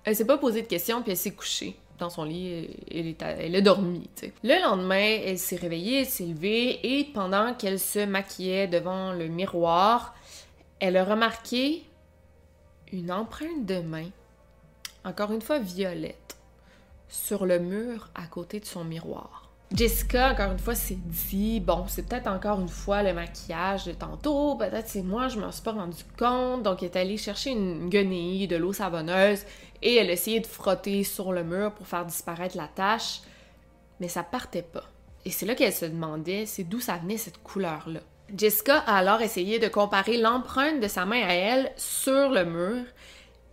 elle 0.03 0.17
s'est 0.17 0.27
pas 0.27 0.37
posé 0.37 0.61
de 0.61 0.67
questions 0.67 1.01
puis 1.01 1.11
elle 1.11 1.17
s'est 1.17 1.31
couchée 1.31 1.77
dans 1.99 2.09
son 2.09 2.23
lit, 2.23 2.69
elle, 2.89 3.15
elle 3.21 3.55
a 3.55 3.61
dormi. 3.61 4.09
Le 4.43 4.61
lendemain, 4.61 5.19
elle 5.25 5.37
s'est 5.37 5.57
réveillée, 5.57 6.01
elle 6.01 6.05
s'est 6.05 6.25
levée 6.25 6.79
et 6.83 7.03
pendant 7.13 7.53
qu'elle 7.53 7.79
se 7.79 8.05
maquillait 8.05 8.67
devant 8.67 9.13
le 9.13 9.27
miroir, 9.27 10.15
elle 10.79 10.97
a 10.97 11.03
remarqué 11.03 11.83
une 12.91 13.11
empreinte 13.11 13.65
de 13.65 13.79
main, 13.79 14.09
encore 15.03 15.31
une 15.31 15.41
fois 15.41 15.59
violette, 15.59 16.37
sur 17.07 17.45
le 17.45 17.59
mur 17.59 18.09
à 18.15 18.27
côté 18.27 18.59
de 18.59 18.65
son 18.65 18.83
miroir. 18.83 19.49
Jessica, 19.71 20.31
encore 20.31 20.51
une 20.51 20.59
fois, 20.59 20.73
s'est 20.73 20.97
dit 20.97 21.59
bon, 21.59 21.85
c'est 21.87 22.07
peut-être 22.07 22.27
encore 22.27 22.59
une 22.59 22.69
fois 22.69 23.03
le 23.03 23.13
maquillage 23.13 23.85
de 23.85 23.91
tantôt, 23.91 24.55
peut-être 24.55 24.87
c'est 24.87 25.03
moi, 25.03 25.27
je 25.27 25.39
m'en 25.39 25.51
suis 25.51 25.61
pas 25.61 25.73
rendu 25.73 26.03
compte. 26.17 26.63
Donc, 26.63 26.81
elle 26.81 26.89
est 26.89 26.95
allée 26.95 27.17
chercher 27.17 27.51
une 27.51 27.87
guenille, 27.87 28.47
de 28.47 28.55
l'eau 28.55 28.73
savonneuse, 28.73 29.43
et 29.83 29.95
elle 29.95 30.09
a 30.09 30.13
essayé 30.13 30.39
de 30.39 30.47
frotter 30.47 31.03
sur 31.03 31.31
le 31.33 31.43
mur 31.43 31.73
pour 31.73 31.85
faire 31.85 32.05
disparaître 32.05 32.57
la 32.57 32.67
tache, 32.67 33.21
mais 33.99 34.07
ça 34.07 34.23
partait 34.23 34.63
pas. 34.63 34.85
Et 35.25 35.29
c'est 35.29 35.45
là 35.45 35.53
qu'elle 35.53 35.73
se 35.73 35.85
demandait 35.85 36.45
c'est 36.47 36.63
d'où 36.63 36.79
ça 36.79 36.97
venait 36.97 37.17
cette 37.17 37.43
couleur-là? 37.43 37.99
Jessica 38.37 38.79
a 38.79 38.97
alors 38.97 39.21
essayé 39.21 39.59
de 39.59 39.67
comparer 39.67 40.17
l'empreinte 40.17 40.79
de 40.79 40.87
sa 40.87 41.05
main 41.05 41.21
à 41.27 41.33
elle 41.33 41.71
sur 41.77 42.29
le 42.29 42.45
mur. 42.45 42.83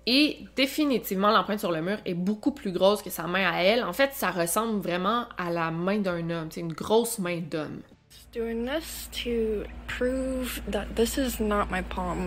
Et 0.09 0.45
définitivement 0.55 1.33
l'empreinte 1.33 1.59
sur 1.59 1.73
le 1.73 1.83
mur 1.83 1.99
est 2.05 2.15
beaucoup 2.15 2.53
plus 2.53 2.71
grosse 2.71 3.03
que 3.03 3.11
sa 3.11 3.25
main 3.27 3.51
à 3.51 3.63
elle. 3.63 3.83
En 3.83 3.93
fait, 3.93 4.13
ça 4.13 4.31
ressemble 4.31 4.81
vraiment 4.81 5.25
à 5.37 5.51
la 5.51 5.71
main 5.71 5.99
d'un 5.99 6.31
homme, 6.31 6.49
c'est 6.51 6.61
une 6.61 6.73
grosse 6.73 7.19
main 7.19 7.41
d'homme. 7.41 7.83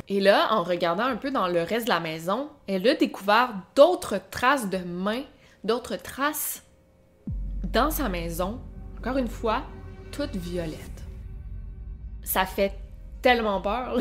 Et 0.07 0.19
là, 0.19 0.47
en 0.51 0.63
regardant 0.63 1.05
un 1.05 1.15
peu 1.15 1.31
dans 1.31 1.47
le 1.47 1.61
reste 1.61 1.85
de 1.85 1.91
la 1.91 1.99
maison, 1.99 2.49
elle 2.67 2.87
a 2.87 2.95
découvert 2.95 3.53
d'autres 3.75 4.19
traces 4.29 4.69
de 4.69 4.79
mains, 4.79 5.23
d'autres 5.63 5.95
traces 5.95 6.63
dans 7.71 7.91
sa 7.91 8.09
maison, 8.09 8.59
encore 8.97 9.17
une 9.17 9.27
fois, 9.27 9.63
toutes 10.11 10.35
violettes 10.35 10.98
ça 12.29 12.45
fait 12.45 12.73
tellement 13.23 13.59
peur. 13.59 13.97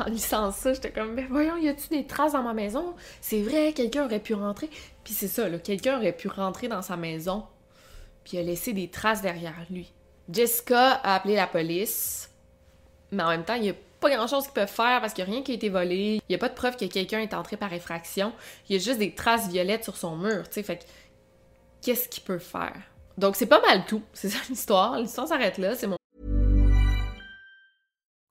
en 0.00 0.10
lisant 0.10 0.50
ça, 0.50 0.72
j'étais 0.72 0.90
comme, 0.90 1.14
mais 1.14 1.26
voyons, 1.30 1.56
y 1.56 1.68
a-tu 1.68 1.88
des 1.88 2.06
traces 2.06 2.32
dans 2.32 2.42
ma 2.42 2.52
maison? 2.52 2.94
C'est 3.20 3.40
vrai, 3.40 3.72
quelqu'un 3.72 4.04
aurait 4.04 4.18
pu 4.18 4.34
rentrer. 4.34 4.68
Puis 5.04 5.14
c'est 5.14 5.28
ça, 5.28 5.48
quelqu'un 5.60 5.96
aurait 5.96 6.12
pu 6.12 6.26
rentrer 6.26 6.66
dans 6.66 6.82
sa 6.82 6.96
maison, 6.96 7.44
puis 8.24 8.36
a 8.36 8.42
laissé 8.42 8.72
des 8.72 8.88
traces 8.88 9.22
derrière 9.22 9.54
lui. 9.70 9.92
Jessica 10.28 10.90
a 10.90 11.14
appelé 11.14 11.36
la 11.36 11.46
police, 11.46 12.30
mais 13.12 13.22
en 13.22 13.28
même 13.28 13.44
temps, 13.44 13.54
il 13.54 13.62
n'y 13.62 13.70
a 13.70 13.74
pas 14.00 14.10
grand-chose 14.10 14.44
qu'ils 14.44 14.54
peuvent 14.54 14.68
faire 14.68 15.00
parce 15.00 15.14
qu'il 15.14 15.24
n'y 15.24 15.30
a 15.30 15.34
rien 15.34 15.42
qui 15.44 15.52
a 15.52 15.54
été 15.54 15.68
volé. 15.68 16.16
Il 16.16 16.30
n'y 16.30 16.34
a 16.34 16.38
pas 16.38 16.48
de 16.48 16.54
preuve 16.54 16.76
que 16.76 16.84
quelqu'un 16.84 17.20
est 17.20 17.32
entré 17.32 17.56
par 17.56 17.72
effraction. 17.72 18.32
Il 18.68 18.76
y 18.76 18.78
a 18.80 18.82
juste 18.82 18.98
des 18.98 19.14
traces 19.14 19.48
violettes 19.48 19.84
sur 19.84 19.96
son 19.96 20.16
mur, 20.16 20.48
tu 20.48 20.54
sais. 20.54 20.62
Fait 20.64 20.84
qu'est-ce 21.80 22.08
qu'il 22.08 22.24
peut 22.24 22.38
faire? 22.38 22.76
Donc, 23.16 23.36
c'est 23.36 23.46
pas 23.46 23.60
mal 23.60 23.84
tout. 23.86 24.02
C'est 24.12 24.28
ça 24.28 24.38
l'histoire. 24.48 24.98
L'histoire 24.98 25.28
s'arrête 25.28 25.58
là. 25.58 25.74
C'est 25.74 25.86
mon 25.86 25.97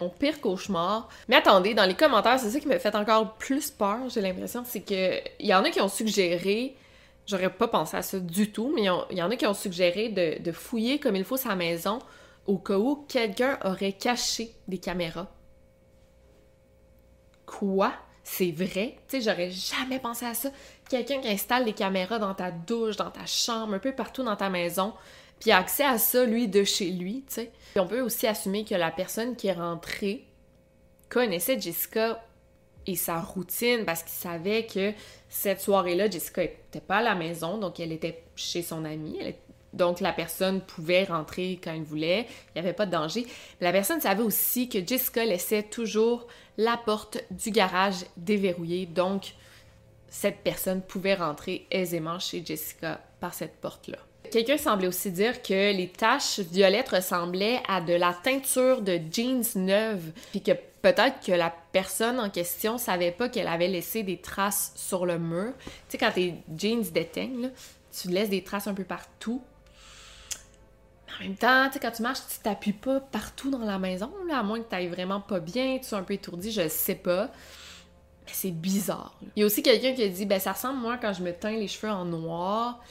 Mon 0.00 0.10
pire 0.10 0.40
cauchemar. 0.40 1.08
Mais 1.28 1.36
attendez, 1.36 1.74
dans 1.74 1.84
les 1.84 1.94
commentaires, 1.94 2.38
c'est 2.40 2.50
ça 2.50 2.58
qui 2.58 2.66
me 2.66 2.78
fait 2.78 2.94
encore 2.96 3.34
plus 3.34 3.70
peur. 3.70 4.08
J'ai 4.08 4.20
l'impression, 4.20 4.64
c'est 4.64 4.80
que 4.80 5.20
il 5.38 5.46
y 5.46 5.54
en 5.54 5.62
a 5.64 5.70
qui 5.70 5.80
ont 5.80 5.88
suggéré. 5.88 6.76
J'aurais 7.26 7.50
pas 7.50 7.68
pensé 7.68 7.96
à 7.96 8.02
ça 8.02 8.18
du 8.18 8.50
tout, 8.50 8.72
mais 8.74 8.82
il 9.10 9.16
y 9.16 9.22
en 9.22 9.30
a 9.30 9.36
qui 9.36 9.46
ont 9.46 9.54
suggéré 9.54 10.08
de, 10.08 10.42
de 10.42 10.52
fouiller 10.52 10.98
comme 10.98 11.16
il 11.16 11.24
faut 11.24 11.36
sa 11.36 11.54
maison 11.54 12.00
au 12.46 12.58
cas 12.58 12.76
où 12.76 13.06
quelqu'un 13.08 13.58
aurait 13.64 13.92
caché 13.92 14.52
des 14.68 14.78
caméras. 14.78 15.28
Quoi? 17.46 17.92
c'est 18.24 18.50
vrai? 18.50 18.96
Tu 19.08 19.20
sais, 19.20 19.20
j'aurais 19.20 19.50
jamais 19.50 19.98
pensé 19.98 20.24
à 20.24 20.34
ça. 20.34 20.50
Quelqu'un 20.88 21.20
qui 21.20 21.28
installe 21.28 21.66
des 21.66 21.74
caméras 21.74 22.18
dans 22.18 22.34
ta 22.34 22.50
douche, 22.50 22.96
dans 22.96 23.10
ta 23.10 23.26
chambre, 23.26 23.74
un 23.74 23.78
peu 23.78 23.92
partout 23.92 24.22
dans 24.22 24.34
ta 24.34 24.48
maison, 24.48 24.94
puis 25.40 25.52
accès 25.52 25.84
à 25.84 25.98
ça, 25.98 26.24
lui, 26.24 26.48
de 26.48 26.64
chez 26.64 26.90
lui, 26.90 27.24
tu 27.28 27.34
sais. 27.34 27.52
On 27.76 27.86
peut 27.86 28.00
aussi 28.00 28.26
assumer 28.26 28.64
que 28.64 28.74
la 28.74 28.90
personne 28.90 29.36
qui 29.36 29.48
est 29.48 29.52
rentrée 29.52 30.24
connaissait 31.08 31.60
Jessica 31.60 32.22
et 32.86 32.96
sa 32.96 33.20
routine 33.20 33.84
parce 33.84 34.02
qu'il 34.02 34.12
savait 34.12 34.66
que 34.66 34.92
cette 35.28 35.60
soirée-là, 35.60 36.10
Jessica 36.10 36.42
n'était 36.42 36.80
pas 36.80 36.98
à 36.98 37.02
la 37.02 37.14
maison, 37.14 37.58
donc 37.58 37.80
elle 37.80 37.92
était 37.92 38.22
chez 38.36 38.62
son 38.62 38.84
amie. 38.84 39.18
donc 39.72 40.00
la 40.00 40.12
personne 40.12 40.60
pouvait 40.60 41.04
rentrer 41.04 41.58
quand 41.62 41.72
elle 41.72 41.82
voulait, 41.82 42.26
il 42.48 42.60
n'y 42.60 42.66
avait 42.66 42.76
pas 42.76 42.86
de 42.86 42.92
danger. 42.92 43.26
la 43.60 43.72
personne 43.72 44.00
savait 44.00 44.22
aussi 44.22 44.68
que 44.68 44.84
Jessica 44.86 45.24
laissait 45.24 45.64
toujours 45.64 46.26
la 46.56 46.76
porte 46.76 47.18
du 47.30 47.50
garage 47.50 48.04
déverrouillée. 48.16 48.86
Donc, 48.86 49.34
cette 50.08 50.38
personne 50.44 50.80
pouvait 50.80 51.14
rentrer 51.14 51.66
aisément 51.72 52.20
chez 52.20 52.44
Jessica 52.44 53.00
par 53.18 53.34
cette 53.34 53.56
porte-là. 53.56 53.98
Quelqu'un 54.34 54.58
semblait 54.58 54.88
aussi 54.88 55.12
dire 55.12 55.42
que 55.42 55.72
les 55.72 55.86
taches 55.86 56.40
violettes 56.40 56.88
ressemblaient 56.88 57.62
à 57.68 57.80
de 57.80 57.92
la 57.92 58.12
teinture 58.12 58.82
de 58.82 58.98
jeans 59.12 59.44
neuve, 59.54 60.10
puis 60.32 60.42
que 60.42 60.50
peut-être 60.82 61.24
que 61.24 61.30
la 61.30 61.54
personne 61.70 62.18
en 62.18 62.28
question 62.28 62.76
savait 62.76 63.12
pas 63.12 63.28
qu'elle 63.28 63.46
avait 63.46 63.68
laissé 63.68 64.02
des 64.02 64.16
traces 64.16 64.72
sur 64.74 65.06
le 65.06 65.20
mur. 65.20 65.52
Tu 65.62 65.72
sais, 65.90 65.98
quand 65.98 66.10
tes 66.10 66.34
jeans 66.58 66.82
déteignent, 66.82 67.52
tu 67.96 68.08
laisses 68.08 68.28
des 68.28 68.42
traces 68.42 68.66
un 68.66 68.74
peu 68.74 68.82
partout. 68.82 69.40
En 71.16 71.22
même 71.22 71.36
temps, 71.36 71.68
tu 71.68 71.74
sais, 71.74 71.78
quand 71.78 71.92
tu 71.92 72.02
marches, 72.02 72.26
tu 72.28 72.40
t'appuies 72.42 72.72
pas 72.72 72.98
partout 72.98 73.52
dans 73.52 73.58
la 73.58 73.78
maison, 73.78 74.10
à 74.32 74.42
moins 74.42 74.58
que 74.58 74.68
tu 74.68 74.74
ailles 74.74 74.88
vraiment 74.88 75.20
pas 75.20 75.38
bien, 75.38 75.78
tu 75.78 75.86
sois 75.86 75.98
un 75.98 76.02
peu 76.02 76.14
étourdi, 76.14 76.50
je 76.50 76.66
sais 76.66 76.96
pas. 76.96 77.30
Mais 78.26 78.32
c'est 78.32 78.50
bizarre. 78.50 79.14
Il 79.36 79.40
y 79.40 79.42
a 79.44 79.46
aussi 79.46 79.62
quelqu'un 79.62 79.92
qui 79.92 80.02
a 80.02 80.08
dit, 80.08 80.26
ben 80.26 80.40
ça 80.40 80.54
ressemble, 80.54 80.80
moi, 80.80 80.98
quand 81.00 81.12
je 81.12 81.22
me 81.22 81.32
teins 81.32 81.56
les 81.56 81.68
cheveux 81.68 81.92
en 81.92 82.04
noir, 82.04 82.82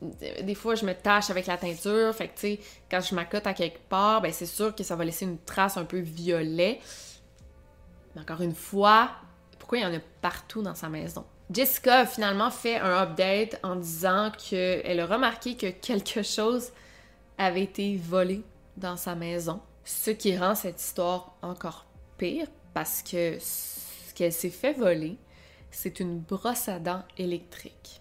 des 0.00 0.54
fois, 0.54 0.74
je 0.74 0.84
me 0.84 0.94
tâche 0.94 1.30
avec 1.30 1.46
la 1.46 1.56
teinture. 1.56 2.14
Fait 2.14 2.28
que, 2.28 2.34
tu 2.34 2.40
sais, 2.40 2.60
quand 2.90 3.00
je 3.00 3.14
m'accote 3.14 3.46
à 3.46 3.54
quelque 3.54 3.80
part, 3.88 4.20
ben 4.22 4.32
c'est 4.32 4.46
sûr 4.46 4.74
que 4.74 4.82
ça 4.82 4.96
va 4.96 5.04
laisser 5.04 5.24
une 5.24 5.38
trace 5.38 5.76
un 5.76 5.84
peu 5.84 5.98
violet. 5.98 6.80
Mais 8.14 8.22
encore 8.22 8.40
une 8.40 8.54
fois, 8.54 9.10
pourquoi 9.58 9.78
il 9.78 9.82
y 9.82 9.86
en 9.86 9.94
a 9.94 10.00
partout 10.20 10.62
dans 10.62 10.74
sa 10.74 10.88
maison? 10.88 11.24
Jessica 11.52 12.00
a 12.00 12.06
finalement 12.06 12.50
fait 12.50 12.78
un 12.78 13.02
update 13.02 13.58
en 13.62 13.76
disant 13.76 14.30
qu'elle 14.36 15.00
a 15.00 15.06
remarqué 15.06 15.56
que 15.56 15.70
quelque 15.70 16.22
chose 16.22 16.70
avait 17.38 17.62
été 17.62 17.96
volé 17.96 18.42
dans 18.76 18.96
sa 18.96 19.14
maison. 19.14 19.60
Ce 19.84 20.10
qui 20.10 20.36
rend 20.36 20.54
cette 20.54 20.80
histoire 20.80 21.34
encore 21.42 21.86
pire 22.18 22.46
parce 22.72 23.02
que 23.02 23.38
ce 23.40 24.14
qu'elle 24.14 24.32
s'est 24.32 24.50
fait 24.50 24.74
voler, 24.74 25.16
c'est 25.70 26.00
une 26.00 26.20
brosse 26.20 26.68
à 26.68 26.78
dents 26.78 27.02
électrique. 27.18 28.00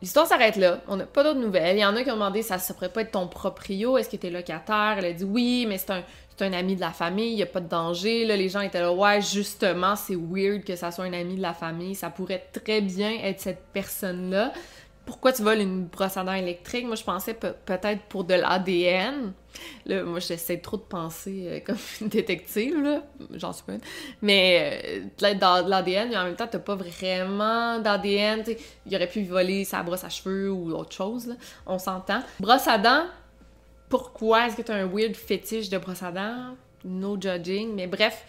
L'histoire 0.00 0.26
s'arrête 0.26 0.56
là. 0.56 0.80
On 0.86 0.96
n'a 0.96 1.06
pas 1.06 1.22
d'autres 1.22 1.40
nouvelles. 1.40 1.76
Il 1.76 1.80
y 1.80 1.84
en 1.84 1.96
a 1.96 2.02
qui 2.02 2.10
ont 2.10 2.14
demandé 2.14 2.42
ça 2.42 2.56
ne 2.56 2.74
pourrait 2.74 2.90
pas 2.90 3.02
être 3.02 3.12
ton 3.12 3.26
proprio, 3.26 3.96
est-ce 3.96 4.10
que 4.10 4.16
tu 4.16 4.26
es 4.26 4.30
locataire? 4.30 4.96
Elle 4.98 5.06
a 5.06 5.12
dit 5.12 5.24
oui, 5.24 5.64
mais 5.66 5.78
c'est 5.78 5.92
un, 5.92 6.02
c'est 6.36 6.44
un 6.44 6.52
ami 6.52 6.74
de 6.74 6.80
la 6.80 6.90
famille, 6.90 7.30
il 7.30 7.36
n'y 7.36 7.42
a 7.42 7.46
pas 7.46 7.60
de 7.60 7.68
danger. 7.68 8.24
Là, 8.24 8.36
les 8.36 8.48
gens 8.48 8.60
étaient 8.60 8.80
là, 8.80 8.92
ouais, 8.92 9.22
justement, 9.22 9.96
c'est 9.96 10.16
weird 10.16 10.64
que 10.64 10.76
ça 10.76 10.90
soit 10.90 11.04
un 11.04 11.12
ami 11.12 11.36
de 11.36 11.42
la 11.42 11.54
famille. 11.54 11.94
Ça 11.94 12.10
pourrait 12.10 12.44
très 12.52 12.80
bien 12.80 13.12
être 13.22 13.40
cette 13.40 13.66
personne-là. 13.72 14.52
Pourquoi 15.06 15.32
tu 15.32 15.42
voles 15.42 15.60
une 15.60 15.84
brosse 15.84 16.16
à 16.16 16.24
dents 16.24 16.32
électrique? 16.32 16.86
Moi, 16.86 16.96
je 16.96 17.04
pensais 17.04 17.34
peut-être 17.34 18.02
pour 18.08 18.24
de 18.24 18.34
l'ADN. 18.34 19.32
Là, 19.86 20.02
moi, 20.02 20.18
j'essaie 20.18 20.58
trop 20.58 20.78
de 20.78 20.82
penser 20.82 21.46
euh, 21.46 21.60
comme 21.64 21.76
une 22.00 22.08
détective, 22.08 22.82
là. 22.82 23.02
J'en 23.32 23.52
suis 23.52 23.64
pas 23.64 23.74
Mais 24.22 25.02
euh, 25.22 25.34
dans 25.34 25.66
l'ADN, 25.66 26.08
mais 26.08 26.16
en 26.16 26.24
même 26.24 26.36
temps, 26.36 26.48
t'as 26.50 26.58
pas 26.58 26.74
vraiment 26.74 27.78
d'ADN. 27.78 28.44
Il 28.86 28.96
aurait 28.96 29.08
pu 29.08 29.24
voler 29.24 29.64
sa 29.64 29.82
brosse 29.82 30.04
à 30.04 30.08
cheveux 30.08 30.50
ou 30.50 30.72
autre 30.72 30.92
chose. 30.92 31.36
On 31.66 31.78
s'entend. 31.78 32.22
Brosse 32.40 32.66
à 32.66 32.78
dents, 32.78 33.06
pourquoi? 33.88 34.46
Est-ce 34.46 34.56
que 34.56 34.62
tu 34.62 34.72
as 34.72 34.76
un 34.76 34.86
weird 34.86 35.14
fétiche 35.14 35.68
de 35.68 35.78
brosse 35.78 36.02
à 36.02 36.12
dents? 36.12 36.56
No 36.84 37.20
judging, 37.20 37.74
mais 37.74 37.86
bref, 37.86 38.24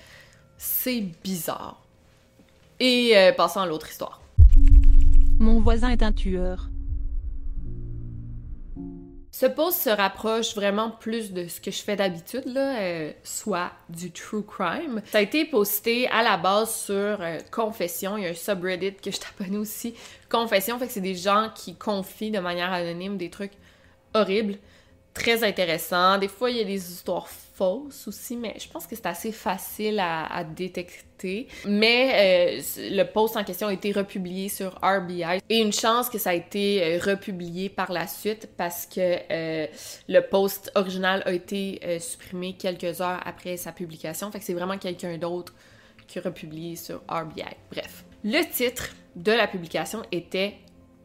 c'est 0.57 1.01
bizarre. 1.23 1.81
Et 2.79 3.17
euh, 3.17 3.31
passons 3.31 3.61
à 3.61 3.65
l'autre 3.65 3.89
histoire. 3.89 4.21
Mon 5.45 5.59
voisin 5.59 5.89
est 5.89 6.01
un 6.01 6.11
tueur. 6.11 6.71
Ce 9.29 9.45
post 9.45 9.79
se 9.79 9.91
rapproche 9.91 10.55
vraiment 10.55 10.89
plus 10.89 11.33
de 11.33 11.47
ce 11.47 11.61
que 11.61 11.69
je 11.69 11.83
fais 11.83 11.95
d'habitude, 11.95 12.45
là, 12.47 12.79
euh, 12.79 13.11
soit 13.21 13.69
du 13.87 14.09
true 14.09 14.41
crime. 14.41 15.03
Ça 15.11 15.19
a 15.19 15.21
été 15.21 15.45
posté 15.45 16.07
à 16.07 16.23
la 16.23 16.37
base 16.37 16.73
sur 16.73 16.95
euh, 16.95 17.37
Confession. 17.51 18.17
Il 18.17 18.23
y 18.23 18.25
a 18.25 18.31
un 18.31 18.33
subreddit 18.33 18.95
que 18.95 19.11
je 19.11 19.19
t'abonne 19.19 19.57
aussi. 19.57 19.93
Confession, 20.31 20.79
fait 20.79 20.89
c'est 20.89 20.99
des 20.99 21.13
gens 21.13 21.51
qui 21.53 21.75
confient 21.75 22.31
de 22.31 22.39
manière 22.39 22.73
anonyme 22.73 23.17
des 23.17 23.29
trucs 23.29 23.53
horribles 24.15 24.57
très 25.15 25.43
intéressant. 25.43 26.19
Des 26.19 26.27
fois, 26.27 26.51
il 26.51 26.57
y 26.57 26.59
a 26.59 26.65
des 26.65 26.91
histoires 26.91 27.27
fausses 27.27 28.07
aussi, 28.07 28.35
mais 28.35 28.53
je 28.59 28.67
pense 28.67 28.85
que 28.85 28.95
c'est 28.95 29.05
assez 29.05 29.31
facile 29.31 29.99
à, 29.99 30.43
détecter. 30.43 31.47
Mais 31.65 32.59
euh, 32.59 32.61
le 32.77 33.03
post 33.03 33.37
en 33.37 33.43
question 33.45 33.69
a 33.69 33.73
été 33.73 33.93
republié 33.93 34.49
sur 34.49 34.77
RBI 34.83 35.39
et 35.49 35.59
une 35.59 35.71
chance 35.71 36.09
que 36.09 36.17
ça 36.17 36.31
a 36.31 36.33
été 36.33 36.83
euh, 36.83 36.99
republié 36.99 37.69
par 37.69 37.93
la 37.93 38.05
suite 38.05 38.49
parce 38.57 38.85
que 38.85 38.99
euh, 39.31 39.67
le 40.09 40.19
post 40.19 40.71
original 40.75 41.23
a 41.25 41.31
été 41.31 41.79
supprimé 41.99 42.53
quelques 42.53 42.99
heures 42.99 43.21
après 43.25 43.55
sa 43.55 43.71
publication. 43.71 44.29
Fait 44.31 44.39
que 44.39 44.45
c'est 44.45 44.53
vraiment 44.53 44.77
quelqu'un 44.77 45.17
d'autre 45.17 45.53
qui 46.07 46.19
a 46.19 46.21
republié 46.21 46.75
sur 46.75 47.01
RBI. 47.07 47.43
Bref. 47.71 48.03
Le 48.25 48.43
titre 48.51 48.89
de 49.15 49.31
la 49.31 49.47
publication 49.47 50.01
était 50.11 50.55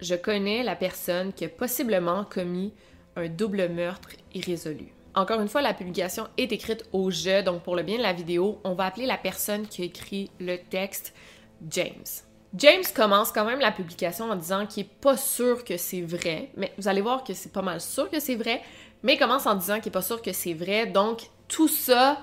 Je 0.00 0.16
connais 0.16 0.64
la 0.64 0.74
personne 0.74 1.32
qui 1.32 1.44
a 1.44 1.48
possiblement 1.48 2.24
commis 2.24 2.72
un 3.20 3.28
double 3.28 3.68
meurtre 3.68 4.10
irrésolu. 4.34 4.92
Encore 5.14 5.40
une 5.40 5.48
fois, 5.48 5.62
la 5.62 5.74
publication 5.74 6.28
est 6.36 6.52
écrite 6.52 6.84
au 6.92 7.10
jeu, 7.10 7.42
donc 7.42 7.62
pour 7.62 7.74
le 7.74 7.82
bien 7.82 7.98
de 7.98 8.02
la 8.02 8.12
vidéo, 8.12 8.60
on 8.64 8.74
va 8.74 8.86
appeler 8.86 9.06
la 9.06 9.18
personne 9.18 9.66
qui 9.66 9.82
a 9.82 9.84
écrit 9.86 10.30
le 10.38 10.56
texte 10.56 11.14
James. 11.68 12.04
James 12.54 12.84
commence 12.94 13.32
quand 13.32 13.44
même 13.44 13.60
la 13.60 13.72
publication 13.72 14.30
en 14.30 14.36
disant 14.36 14.66
qu'il 14.66 14.84
est 14.84 14.90
pas 15.00 15.16
sûr 15.16 15.64
que 15.64 15.76
c'est 15.76 16.00
vrai, 16.00 16.50
mais 16.56 16.72
vous 16.78 16.88
allez 16.88 17.00
voir 17.00 17.22
que 17.22 17.34
c'est 17.34 17.52
pas 17.52 17.62
mal 17.62 17.80
sûr 17.80 18.10
que 18.10 18.20
c'est 18.20 18.34
vrai, 18.34 18.62
mais 19.02 19.14
il 19.14 19.18
commence 19.18 19.46
en 19.46 19.54
disant 19.54 19.78
qu'il 19.78 19.88
est 19.88 19.92
pas 19.92 20.02
sûr 20.02 20.20
que 20.20 20.32
c'est 20.32 20.54
vrai, 20.54 20.86
donc 20.86 21.28
tout 21.48 21.68
ça, 21.68 22.18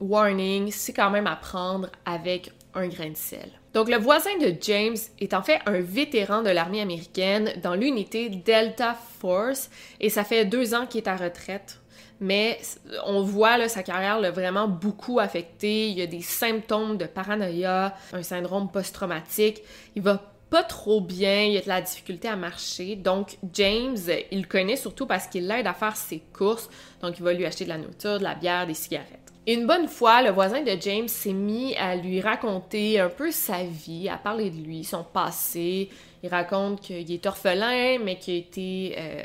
warning, 0.00 0.70
c'est 0.70 0.92
quand 0.92 1.10
même 1.10 1.26
à 1.26 1.36
prendre 1.36 1.88
avec 2.04 2.52
un 2.74 2.88
grain 2.88 3.10
de 3.10 3.16
sel. 3.16 3.50
Donc 3.74 3.88
le 3.88 3.96
voisin 3.96 4.36
de 4.40 4.54
James 4.60 4.96
est 5.20 5.34
en 5.34 5.42
fait 5.42 5.60
un 5.66 5.80
vétéran 5.80 6.42
de 6.42 6.50
l'armée 6.50 6.80
américaine 6.80 7.52
dans 7.62 7.74
l'unité 7.74 8.28
Delta 8.28 8.96
Force 9.20 9.70
et 10.00 10.10
ça 10.10 10.24
fait 10.24 10.44
deux 10.44 10.74
ans 10.74 10.86
qu'il 10.86 11.02
est 11.02 11.08
à 11.08 11.16
retraite. 11.16 11.80
Mais 12.20 12.60
on 13.06 13.22
voit 13.22 13.56
là, 13.56 13.68
sa 13.68 13.82
carrière 13.82 14.20
l'a 14.20 14.30
vraiment 14.30 14.68
beaucoup 14.68 15.18
affecté. 15.18 15.88
Il 15.88 15.98
y 15.98 16.02
a 16.02 16.06
des 16.06 16.20
symptômes 16.20 16.98
de 16.98 17.06
paranoïa, 17.06 17.94
un 18.12 18.22
syndrome 18.22 18.70
post-traumatique. 18.70 19.62
Il 19.96 20.02
va 20.02 20.30
pas 20.50 20.62
trop 20.64 21.00
bien, 21.00 21.44
il 21.44 21.56
a 21.56 21.62
de 21.62 21.68
la 21.68 21.80
difficulté 21.80 22.28
à 22.28 22.36
marcher. 22.36 22.96
Donc, 22.96 23.38
James, 23.54 23.96
il 24.30 24.40
le 24.42 24.46
connaît 24.46 24.76
surtout 24.76 25.06
parce 25.06 25.28
qu'il 25.28 25.46
l'aide 25.46 25.66
à 25.66 25.72
faire 25.72 25.96
ses 25.96 26.18
courses. 26.36 26.68
Donc, 27.00 27.18
il 27.18 27.24
va 27.24 27.32
lui 27.32 27.46
acheter 27.46 27.64
de 27.64 27.70
la 27.70 27.78
nourriture, 27.78 28.18
de 28.18 28.24
la 28.24 28.34
bière, 28.34 28.66
des 28.66 28.74
cigarettes. 28.74 29.19
Une 29.46 29.66
bonne 29.66 29.88
fois, 29.88 30.22
le 30.22 30.30
voisin 30.30 30.62
de 30.62 30.76
James 30.80 31.08
s'est 31.08 31.32
mis 31.32 31.74
à 31.76 31.96
lui 31.96 32.20
raconter 32.20 33.00
un 33.00 33.08
peu 33.08 33.30
sa 33.30 33.62
vie, 33.62 34.08
à 34.08 34.16
parler 34.16 34.50
de 34.50 34.62
lui, 34.62 34.84
son 34.84 35.02
passé. 35.02 35.88
Il 36.22 36.28
raconte 36.28 36.80
qu'il 36.82 37.10
est 37.10 37.26
orphelin, 37.26 37.98
mais 38.04 38.18
qu'il 38.18 38.34
a 38.34 38.36
été 38.36 38.94
euh, 38.98 39.22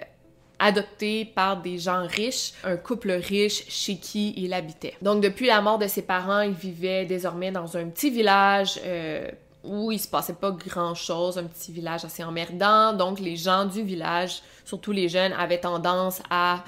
adopté 0.58 1.26
par 1.26 1.62
des 1.62 1.78
gens 1.78 2.08
riches, 2.08 2.54
un 2.64 2.78
couple 2.78 3.12
riche 3.12 3.66
chez 3.68 3.98
qui 3.98 4.34
il 4.38 4.54
habitait. 4.54 4.96
Donc 5.02 5.22
depuis 5.22 5.48
la 5.48 5.62
mort 5.62 5.78
de 5.78 5.88
ses 5.88 6.04
parents, 6.04 6.42
il 6.42 6.54
vivait 6.54 7.06
désormais 7.06 7.52
dans 7.52 7.76
un 7.76 7.90
petit 7.90 8.10
village 8.10 8.80
euh, 8.86 9.30
où 9.66 9.92
il 9.92 10.00
se 10.00 10.08
passait 10.08 10.34
pas 10.34 10.52
grand 10.52 10.96
chose, 10.96 11.38
un 11.38 11.44
petit 11.44 11.74
village 11.74 12.06
assez 12.06 12.24
emmerdant. 12.24 12.94
Donc 12.94 13.20
les 13.20 13.36
gens 13.36 13.66
du 13.66 13.84
village, 13.84 14.42
surtout 14.64 14.94
les 14.94 15.10
jeunes, 15.10 15.34
avaient 15.34 15.60
tendance 15.60 16.22
à 16.30 16.64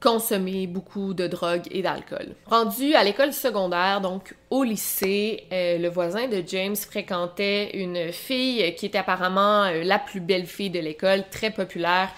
consommer 0.00 0.66
beaucoup 0.66 1.14
de 1.14 1.26
drogue 1.26 1.62
et 1.70 1.82
d'alcool. 1.82 2.34
Rendu 2.46 2.94
à 2.94 3.04
l'école 3.04 3.32
secondaire, 3.32 4.00
donc 4.00 4.34
au 4.50 4.62
lycée, 4.62 5.44
euh, 5.52 5.78
le 5.78 5.88
voisin 5.88 6.28
de 6.28 6.42
James 6.46 6.76
fréquentait 6.76 7.76
une 7.76 8.12
fille 8.12 8.74
qui 8.74 8.86
était 8.86 8.98
apparemment 8.98 9.64
euh, 9.64 9.82
la 9.82 9.98
plus 9.98 10.20
belle 10.20 10.46
fille 10.46 10.70
de 10.70 10.80
l'école, 10.80 11.24
très 11.30 11.50
populaire. 11.50 12.10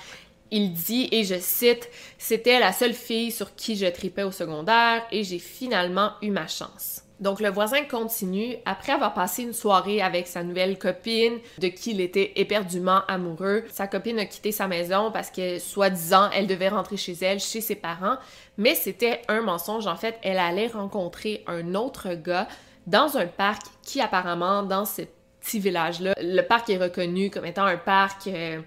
Il 0.51 0.73
dit, 0.73 1.09
et 1.11 1.25
je 1.25 1.37
cite, 1.41 1.89
C'était 2.19 2.61
la 2.61 2.73
seule 2.73 2.95
fille 2.95 3.33
sur 3.33 3.55
qui 3.55 3.77
je 3.77 3.87
tripais 3.87 4.23
au 4.23 4.33
secondaire 4.33 5.03
et 5.11 5.25
j'ai 5.25 5.39
finalement 5.39 6.12
eu 6.23 6.31
ma 6.31 6.47
chance. 6.47 7.06
Donc 7.18 7.40
le 7.40 7.48
voisin 7.48 7.83
continue, 7.85 8.57
après 8.66 8.92
avoir 8.92 9.14
passé 9.14 9.42
une 9.42 9.55
soirée 9.55 10.02
avec 10.02 10.26
sa 10.26 10.42
nouvelle 10.42 10.79
copine, 10.79 11.38
de 11.59 11.68
qui 11.68 11.92
il 11.92 12.00
était 12.00 12.33
éperdument 12.37 13.00
amoureux, 13.09 13.64
sa 13.70 13.87
copine 13.87 14.18
a 14.18 14.26
quitté 14.26 14.52
sa 14.52 14.68
maison 14.68 15.11
parce 15.11 15.31
que, 15.31 15.59
soi-disant, 15.59 16.29
elle 16.35 16.46
devait 16.46 16.68
rentrer 16.68 16.98
chez 16.98 17.16
elle, 17.22 17.40
chez 17.40 17.62
ses 17.62 17.76
parents, 17.76 18.16
mais 18.59 18.74
c'était 18.74 19.22
un 19.29 19.40
mensonge. 19.40 19.87
En 19.87 19.96
fait, 19.96 20.18
elle 20.22 20.38
allait 20.38 20.68
rencontrer 20.68 21.42
un 21.46 21.74
autre 21.74 22.14
gars 22.14 22.48
dans 22.87 23.16
un 23.16 23.26
parc 23.26 23.62
qui 23.83 24.00
apparemment, 24.00 24.62
dans 24.62 24.85
ce 24.85 25.02
petit 25.40 25.59
village-là, 25.59 26.12
le 26.20 26.42
parc 26.42 26.68
est 26.68 26.79
reconnu 26.79 27.31
comme 27.31 27.46
étant 27.46 27.64
un 27.64 27.79
parc... 27.79 28.26
Euh, 28.26 28.61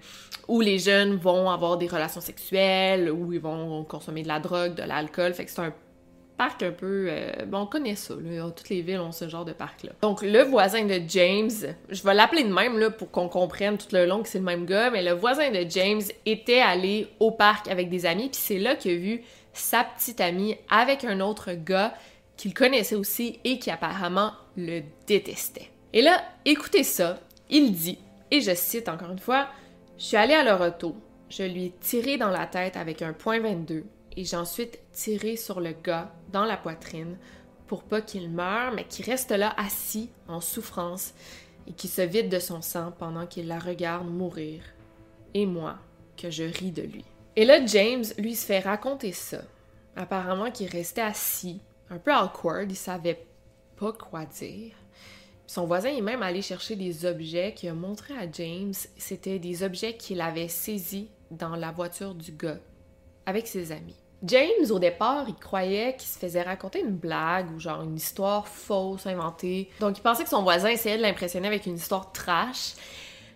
où 0.48 0.60
les 0.60 0.80
jeunes 0.80 1.14
vont 1.14 1.48
avoir 1.48 1.78
des 1.78 1.86
relations 1.86 2.20
sexuelles, 2.20 3.08
où 3.08 3.32
ils 3.32 3.40
vont 3.40 3.84
consommer 3.84 4.24
de 4.24 4.28
la 4.28 4.40
drogue, 4.40 4.74
de 4.74 4.82
l'alcool. 4.82 5.32
Fait 5.32 5.44
que 5.44 5.50
c'est 5.52 5.60
un 5.60 5.72
parc 6.40 6.62
un 6.62 6.70
peu. 6.70 7.08
Euh, 7.10 7.32
on 7.52 7.66
connaît 7.66 7.96
ça. 7.96 8.14
Toutes 8.56 8.70
les 8.70 8.80
villes 8.80 9.00
ont 9.00 9.12
ce 9.12 9.28
genre 9.28 9.44
de 9.44 9.52
parc-là. 9.52 9.92
Donc, 10.00 10.22
le 10.22 10.42
voisin 10.42 10.86
de 10.86 10.98
James, 11.06 11.50
je 11.90 12.02
vais 12.02 12.14
l'appeler 12.14 12.44
de 12.44 12.52
même, 12.52 12.90
pour 12.92 13.10
qu'on 13.10 13.28
comprenne 13.28 13.76
tout 13.76 13.88
le 13.92 14.06
long 14.06 14.22
que 14.22 14.28
c'est 14.30 14.38
le 14.38 14.44
même 14.44 14.64
gars, 14.64 14.88
mais 14.88 15.02
le 15.02 15.12
voisin 15.12 15.50
de 15.50 15.66
James 15.68 16.00
était 16.24 16.62
allé 16.62 17.08
au 17.20 17.30
parc 17.30 17.68
avec 17.68 17.90
des 17.90 18.06
amis, 18.06 18.30
puis 18.30 18.40
c'est 18.42 18.58
là 18.58 18.74
qu'il 18.74 18.92
a 18.92 18.94
vu 18.94 19.22
sa 19.52 19.84
petite 19.84 20.22
amie 20.22 20.56
avec 20.70 21.04
un 21.04 21.20
autre 21.20 21.52
gars 21.52 21.92
qu'il 22.38 22.54
connaissait 22.54 22.94
aussi 22.94 23.38
et 23.44 23.58
qui 23.58 23.70
apparemment 23.70 24.32
le 24.56 24.80
détestait. 25.06 25.68
Et 25.92 26.00
là, 26.00 26.24
écoutez 26.46 26.84
ça, 26.84 27.18
il 27.50 27.72
dit, 27.72 27.98
et 28.30 28.40
je 28.40 28.54
cite 28.54 28.88
encore 28.88 29.10
une 29.10 29.18
fois, 29.18 29.48
Je 29.98 30.04
suis 30.04 30.16
allé 30.16 30.32
à 30.32 30.42
leur 30.42 30.62
auto, 30.62 30.96
je 31.28 31.42
lui 31.42 31.66
ai 31.66 31.74
tiré 31.82 32.16
dans 32.16 32.30
la 32.30 32.46
tête 32.46 32.78
avec 32.78 33.02
un 33.02 33.12
point 33.12 33.40
22 33.40 33.84
et 34.20 34.24
j'ai 34.24 34.36
ensuite 34.36 34.78
tiré 34.92 35.36
sur 35.36 35.60
le 35.60 35.72
gars 35.72 36.12
dans 36.30 36.44
la 36.44 36.58
poitrine 36.58 37.16
pour 37.66 37.84
pas 37.84 38.02
qu'il 38.02 38.30
meure, 38.30 38.70
mais 38.70 38.84
qu'il 38.84 39.06
reste 39.06 39.30
là 39.30 39.54
assis 39.56 40.10
en 40.28 40.42
souffrance 40.42 41.14
et 41.66 41.72
qui 41.72 41.88
se 41.88 42.02
vide 42.02 42.28
de 42.28 42.38
son 42.38 42.60
sang 42.60 42.92
pendant 42.98 43.26
qu'il 43.26 43.48
la 43.48 43.58
regarde 43.58 44.06
mourir. 44.06 44.62
Et 45.32 45.46
moi, 45.46 45.78
que 46.18 46.28
je 46.28 46.42
ris 46.42 46.70
de 46.70 46.82
lui. 46.82 47.06
Et 47.34 47.46
là, 47.46 47.64
James, 47.64 48.04
lui, 48.18 48.36
se 48.36 48.44
fait 48.44 48.58
raconter 48.58 49.12
ça. 49.12 49.40
Apparemment 49.96 50.50
qu'il 50.50 50.68
restait 50.68 51.00
assis, 51.00 51.62
un 51.88 51.96
peu 51.96 52.14
awkward, 52.14 52.70
il 52.70 52.76
savait 52.76 53.24
pas 53.78 53.92
quoi 53.92 54.26
dire. 54.26 54.74
Son 55.46 55.64
voisin 55.64 55.96
est 55.96 56.02
même 56.02 56.22
allé 56.22 56.42
chercher 56.42 56.76
des 56.76 57.06
objets 57.06 57.54
qu'il 57.54 57.70
a 57.70 57.74
montré 57.74 58.12
à 58.18 58.30
James. 58.30 58.74
C'était 58.98 59.38
des 59.38 59.62
objets 59.62 59.96
qu'il 59.96 60.20
avait 60.20 60.48
saisis 60.48 61.08
dans 61.30 61.56
la 61.56 61.72
voiture 61.72 62.14
du 62.14 62.32
gars 62.32 62.60
avec 63.24 63.46
ses 63.46 63.72
amis. 63.72 63.99
James, 64.22 64.70
au 64.70 64.78
départ, 64.78 65.24
il 65.28 65.34
croyait 65.34 65.96
qu'il 65.96 66.08
se 66.08 66.18
faisait 66.18 66.42
raconter 66.42 66.80
une 66.80 66.96
blague 66.96 67.50
ou 67.54 67.58
genre 67.58 67.82
une 67.82 67.96
histoire 67.96 68.46
fausse, 68.46 69.06
inventée. 69.06 69.70
Donc, 69.80 69.96
il 69.98 70.02
pensait 70.02 70.24
que 70.24 70.28
son 70.28 70.42
voisin 70.42 70.68
essayait 70.68 70.98
de 70.98 71.02
l'impressionner 71.02 71.48
avec 71.48 71.64
une 71.66 71.76
histoire 71.76 72.12
trash. 72.12 72.74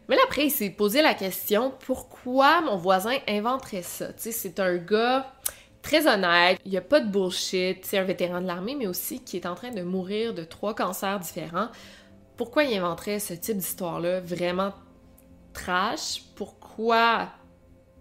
Mais 0.08 0.16
là, 0.16 0.22
après, 0.26 0.46
il 0.46 0.50
s'est 0.50 0.70
posé 0.70 1.00
la 1.00 1.14
question 1.14 1.72
pourquoi 1.86 2.60
mon 2.60 2.76
voisin 2.76 3.16
inventerait 3.26 3.82
ça? 3.82 4.12
Tu 4.12 4.24
sais, 4.24 4.32
c'est 4.32 4.60
un 4.60 4.76
gars 4.76 5.32
très 5.80 6.06
honnête, 6.06 6.58
il 6.64 6.70
n'y 6.70 6.76
a 6.76 6.82
pas 6.82 7.00
de 7.00 7.10
bullshit, 7.10 7.84
c'est 7.84 7.98
un 7.98 8.04
vétéran 8.04 8.40
de 8.40 8.46
l'armée, 8.46 8.74
mais 8.74 8.86
aussi 8.86 9.20
qui 9.20 9.36
est 9.36 9.46
en 9.46 9.54
train 9.54 9.70
de 9.70 9.82
mourir 9.82 10.34
de 10.34 10.44
trois 10.44 10.74
cancers 10.74 11.20
différents. 11.20 11.68
Pourquoi 12.36 12.64
il 12.64 12.76
inventerait 12.76 13.20
ce 13.20 13.32
type 13.34 13.56
d'histoire-là 13.56 14.20
vraiment 14.20 14.72
trash? 15.52 16.22
Pourquoi 16.36 17.28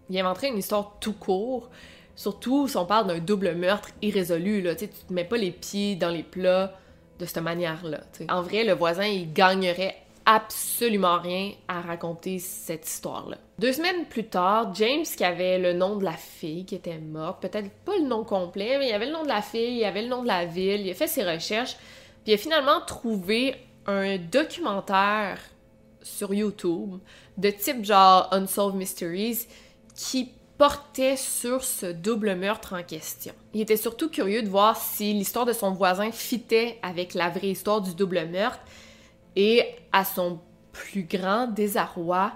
il 0.09 0.19
inventerait 0.19 0.49
une 0.49 0.57
histoire 0.57 0.97
tout 0.99 1.13
court? 1.13 1.69
Surtout 2.15 2.67
si 2.67 2.77
on 2.77 2.85
parle 2.85 3.07
d'un 3.07 3.19
double 3.19 3.55
meurtre 3.55 3.89
irrésolu, 4.01 4.61
là, 4.61 4.75
tu 4.75 4.87
te 4.87 5.13
mets 5.13 5.23
pas 5.23 5.37
les 5.37 5.51
pieds 5.51 5.95
dans 5.95 6.09
les 6.09 6.23
plats 6.23 6.73
de 7.19 7.25
cette 7.25 7.41
manière-là. 7.41 8.01
En 8.29 8.41
vrai, 8.41 8.63
le 8.63 8.73
voisin, 8.73 9.05
il 9.05 9.33
gagnerait 9.33 9.95
absolument 10.25 11.19
rien 11.19 11.51
à 11.67 11.81
raconter 11.81 12.39
cette 12.39 12.87
histoire-là. 12.87 13.37
Deux 13.59 13.73
semaines 13.73 14.05
plus 14.05 14.25
tard, 14.25 14.73
James, 14.75 15.03
qui 15.03 15.23
avait 15.23 15.59
le 15.59 15.73
nom 15.73 15.97
de 15.97 16.03
la 16.03 16.13
fille 16.13 16.65
qui 16.65 16.75
était 16.75 16.97
morte, 16.97 17.41
peut-être 17.41 17.69
pas 17.85 17.97
le 17.97 18.05
nom 18.05 18.23
complet, 18.23 18.77
mais 18.77 18.89
il 18.89 18.93
avait 18.93 19.07
le 19.07 19.11
nom 19.11 19.23
de 19.23 19.27
la 19.27 19.41
fille, 19.41 19.79
il 19.79 19.83
avait 19.83 20.01
le 20.01 20.07
nom 20.07 20.21
de 20.21 20.27
la 20.27 20.45
ville, 20.45 20.81
il 20.81 20.91
a 20.91 20.93
fait 20.93 21.07
ses 21.07 21.23
recherches, 21.23 21.75
puis 22.23 22.31
il 22.31 22.33
a 22.35 22.37
finalement 22.37 22.79
trouvé 22.85 23.55
un 23.85 24.17
documentaire 24.17 25.39
sur 26.01 26.33
YouTube 26.33 26.99
de 27.37 27.49
type 27.49 27.83
genre 27.83 28.29
Unsolved 28.31 28.75
Mysteries 28.75 29.47
qui 29.95 30.31
portait 30.57 31.17
sur 31.17 31.63
ce 31.63 31.87
double 31.87 32.35
meurtre 32.35 32.73
en 32.73 32.83
question. 32.83 33.33
Il 33.53 33.61
était 33.61 33.77
surtout 33.77 34.09
curieux 34.09 34.43
de 34.43 34.49
voir 34.49 34.77
si 34.77 35.13
l'histoire 35.13 35.45
de 35.45 35.53
son 35.53 35.71
voisin 35.71 36.11
fitait 36.11 36.79
avec 36.81 37.13
la 37.13 37.29
vraie 37.29 37.49
histoire 37.49 37.81
du 37.81 37.95
double 37.95 38.27
meurtre 38.27 38.59
et 39.35 39.63
à 39.91 40.05
son 40.05 40.39
plus 40.71 41.03
grand 41.03 41.47
désarroi, 41.47 42.33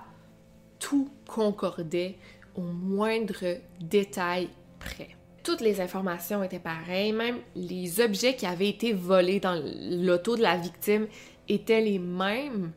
tout 0.80 1.09
concordait 1.28 2.18
au 2.55 2.61
moindre 2.61 3.59
détail 3.80 4.49
près. 4.80 5.09
Toutes 5.43 5.61
les 5.61 5.80
informations 5.80 6.43
étaient 6.43 6.59
pareilles, 6.59 7.13
même 7.13 7.38
les 7.55 8.01
objets 8.01 8.36
qui 8.36 8.45
avaient 8.45 8.70
été 8.70 8.93
volés 8.93 9.39
dans 9.39 9.61
l'auto 9.89 10.36
de 10.36 10.41
la 10.41 10.57
victime 10.57 11.07
étaient 11.47 11.82
les 11.82 11.99
mêmes 11.99 12.72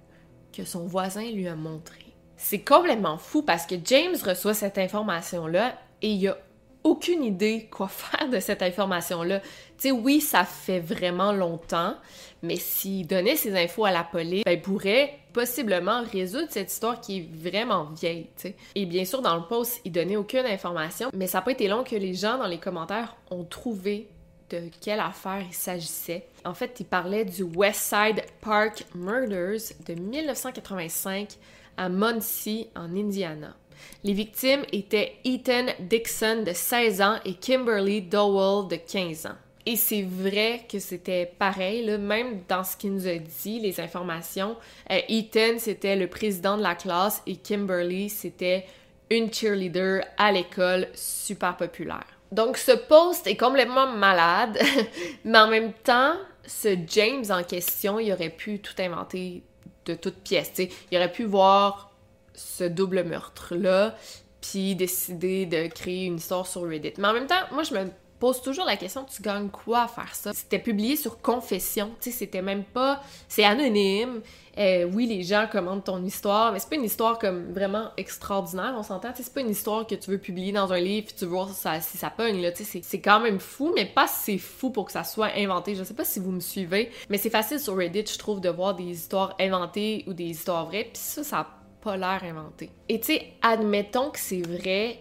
que 0.53 0.65
son 0.65 0.87
voisin 0.87 1.29
lui 1.31 1.49
a 1.49 1.57
montrés. 1.57 2.10
C'est 2.43 2.61
complètement 2.61 3.19
fou 3.19 3.43
parce 3.43 3.67
que 3.67 3.75
James 3.85 4.17
reçoit 4.25 4.55
cette 4.55 4.79
information-là 4.79 5.75
et 6.01 6.09
il 6.09 6.27
a 6.27 6.39
aucune 6.83 7.23
idée 7.23 7.69
quoi 7.71 7.87
faire 7.89 8.31
de 8.31 8.41
cette 8.41 8.63
information-là. 8.63 9.41
Tu 9.41 9.49
sais, 9.77 9.91
oui, 9.91 10.23
ça 10.23 10.45
fait 10.45 10.81
vraiment 10.81 11.33
longtemps, 11.33 11.95
mais 12.43 12.57
s'il 12.57 13.07
donnait 13.07 13.37
ces 13.37 13.55
infos 13.55 13.85
à 13.85 13.93
la 13.93 14.05
police, 14.05 14.43
ben, 14.47 14.53
il 14.53 14.63
pourrait 14.63 15.19
possiblement 15.35 16.03
résoudre 16.11 16.47
cette 16.49 16.73
histoire 16.73 16.99
qui 17.01 17.19
est 17.19 17.29
vraiment 17.31 17.85
vieille. 17.85 18.29
Et 18.75 18.87
bien 18.87 19.05
sûr, 19.05 19.21
dans 19.21 19.37
le 19.37 19.47
post, 19.47 19.83
il 19.85 19.93
donnait 19.93 20.17
aucune 20.17 20.47
information, 20.47 21.11
mais 21.15 21.27
ça 21.27 21.39
n'a 21.39 21.43
pas 21.43 21.53
été 21.53 21.69
long 21.69 21.85
que 21.85 21.95
les 21.95 22.15
gens 22.15 22.39
dans 22.39 22.49
les 22.49 22.59
commentaires 22.59 23.17
ont 23.31 23.45
trouvé 23.45 24.09
de 24.49 24.63
quelle 24.81 25.01
affaire 25.01 25.45
il 25.47 25.55
s'agissait. 25.55 26.27
En 26.47 26.55
fait, 26.55 26.81
il 26.81 26.87
parlait 26.87 27.27
du 27.27 27.43
West 27.43 27.83
Side 27.83 28.25
Park 28.41 28.87
Murders 28.95 29.61
de 29.87 29.95
1985 29.95 31.37
à 31.81 31.89
Muncie, 31.89 32.69
en 32.77 32.95
Indiana. 32.95 33.57
Les 34.05 34.13
victimes 34.13 34.65
étaient 34.71 35.15
Ethan 35.25 35.67
Dixon 35.81 36.43
de 36.47 36.53
16 36.53 37.01
ans 37.01 37.17
et 37.25 37.33
Kimberly 37.33 38.03
Dowell 38.03 38.69
de 38.69 38.77
15 38.77 39.25
ans. 39.27 39.37
Et 39.65 39.77
c'est 39.77 40.03
vrai 40.03 40.67
que 40.71 40.79
c'était 40.79 41.33
pareil, 41.39 41.87
même 41.99 42.43
dans 42.49 42.65
ce 42.65 42.77
qu'il 42.77 42.93
nous 42.93 43.09
a 43.09 43.17
dit, 43.17 43.61
les 43.61 43.81
informations. 43.81 44.57
Euh, 44.91 45.01
Ethan, 45.09 45.59
c'était 45.59 45.97
le 45.97 46.07
président 46.07 46.59
de 46.59 46.63
la 46.63 46.75
classe 46.75 47.23
et 47.27 47.37
Kimberly, 47.37 48.11
c'était 48.11 48.67
une 49.09 49.33
cheerleader 49.33 50.03
à 50.19 50.33
l'école 50.33 50.87
super 50.95 51.57
populaire. 51.57 52.07
Donc 52.31 52.59
ce 52.59 52.73
post 52.73 53.27
est 53.27 53.37
complètement 53.37 53.87
malade, 53.87 54.59
mais 55.25 55.39
en 55.39 55.49
même 55.49 55.73
temps, 55.73 56.15
ce 56.47 56.77
James 56.89 57.25
en 57.31 57.43
question, 57.43 57.99
il 57.99 58.13
aurait 58.13 58.29
pu 58.29 58.59
tout 58.59 58.75
inventer 58.79 59.43
de 59.87 59.95
toutes 59.95 60.17
pièces. 60.17 60.53
Il 60.91 60.97
aurait 60.97 61.13
pu 61.13 61.25
voir 61.25 61.91
ce 62.35 62.65
double 62.65 63.05
meurtre-là, 63.05 63.97
puis 64.41 64.75
décider 64.75 65.47
de 65.47 65.67
créer 65.67 66.07
une 66.07 66.17
histoire 66.17 66.47
sur 66.47 66.63
Reddit. 66.63 66.95
Mais 66.99 67.09
en 67.09 67.13
même 67.13 67.27
temps, 67.27 67.43
moi, 67.53 67.63
je 67.63 67.75
me 67.75 67.91
pose 68.21 68.43
toujours 68.43 68.67
la 68.67 68.77
question 68.77 69.05
tu 69.05 69.23
gagnes 69.23 69.49
quoi 69.49 69.85
à 69.85 69.89
faire 69.89 70.15
ça? 70.15 70.33
C'était 70.33 70.59
publié 70.59 70.95
sur 70.95 71.21
Confession, 71.21 71.91
tu 72.01 72.11
sais, 72.11 72.19
c'était 72.19 72.43
même 72.43 72.65
pas. 72.65 73.03
C'est 73.29 73.45
anonyme. 73.45 74.21
Euh, 74.59 74.85
oui, 74.85 75.07
les 75.07 75.23
gens 75.23 75.47
commandent 75.51 75.85
ton 75.85 76.05
histoire, 76.05 76.53
mais 76.53 76.59
c'est 76.59 76.69
pas 76.69 76.77
une 76.77 76.85
histoire 76.85 77.19
comme 77.19 77.53
vraiment 77.53 77.91
extraordinaire, 77.97 78.75
on 78.77 78.83
s'entend. 78.83 79.11
C'est 79.15 79.33
pas 79.33 79.41
une 79.41 79.51
histoire 79.51 79.87
que 79.87 79.95
tu 79.95 80.11
veux 80.11 80.19
publier 80.19 80.53
dans 80.53 80.73
un 80.73 80.81
livre, 80.81 81.09
tu 81.17 81.25
veux 81.25 81.31
voir 81.31 81.49
si 81.49 81.97
ça 81.97 82.11
pogne, 82.11 82.43
là. 82.43 82.51
C'est 82.55 83.01
quand 83.01 83.21
même 83.21 83.41
fou, 83.41 83.73
mais 83.75 83.87
pas 83.87 84.07
si 84.07 84.39
fou 84.39 84.71
pour 84.71 84.85
que 84.85 84.93
ça 84.93 85.05
soit 85.05 85.31
inventé. 85.37 85.75
Je 85.75 85.83
sais 85.83 85.95
pas 85.95 86.05
si 86.05 86.21
vous 86.21 86.31
me 86.31 86.41
suivez, 86.41 86.91
mais 87.09 87.17
c'est 87.17 87.31
facile 87.31 87.59
sur 87.59 87.77
Reddit, 87.77 88.05
je 88.07 88.19
trouve, 88.19 88.41
de 88.41 88.51
voir 88.51 88.75
des 88.75 88.85
histoires 88.85 89.35
inventées 89.41 90.05
ou 90.07 90.13
des 90.13 90.25
histoires 90.27 90.67
vraies, 90.67 90.91
puis 90.93 91.01
ça, 91.01 91.25
ça 91.25 91.39
a 91.39 91.47
pas 91.81 91.97
l'air 91.97 92.21
inventé. 92.25 92.71
Et 92.89 93.01
tu 93.01 93.15
sais, 93.15 93.33
admettons 93.41 94.11
que 94.11 94.19
c'est 94.19 94.43
vrai, 94.43 94.99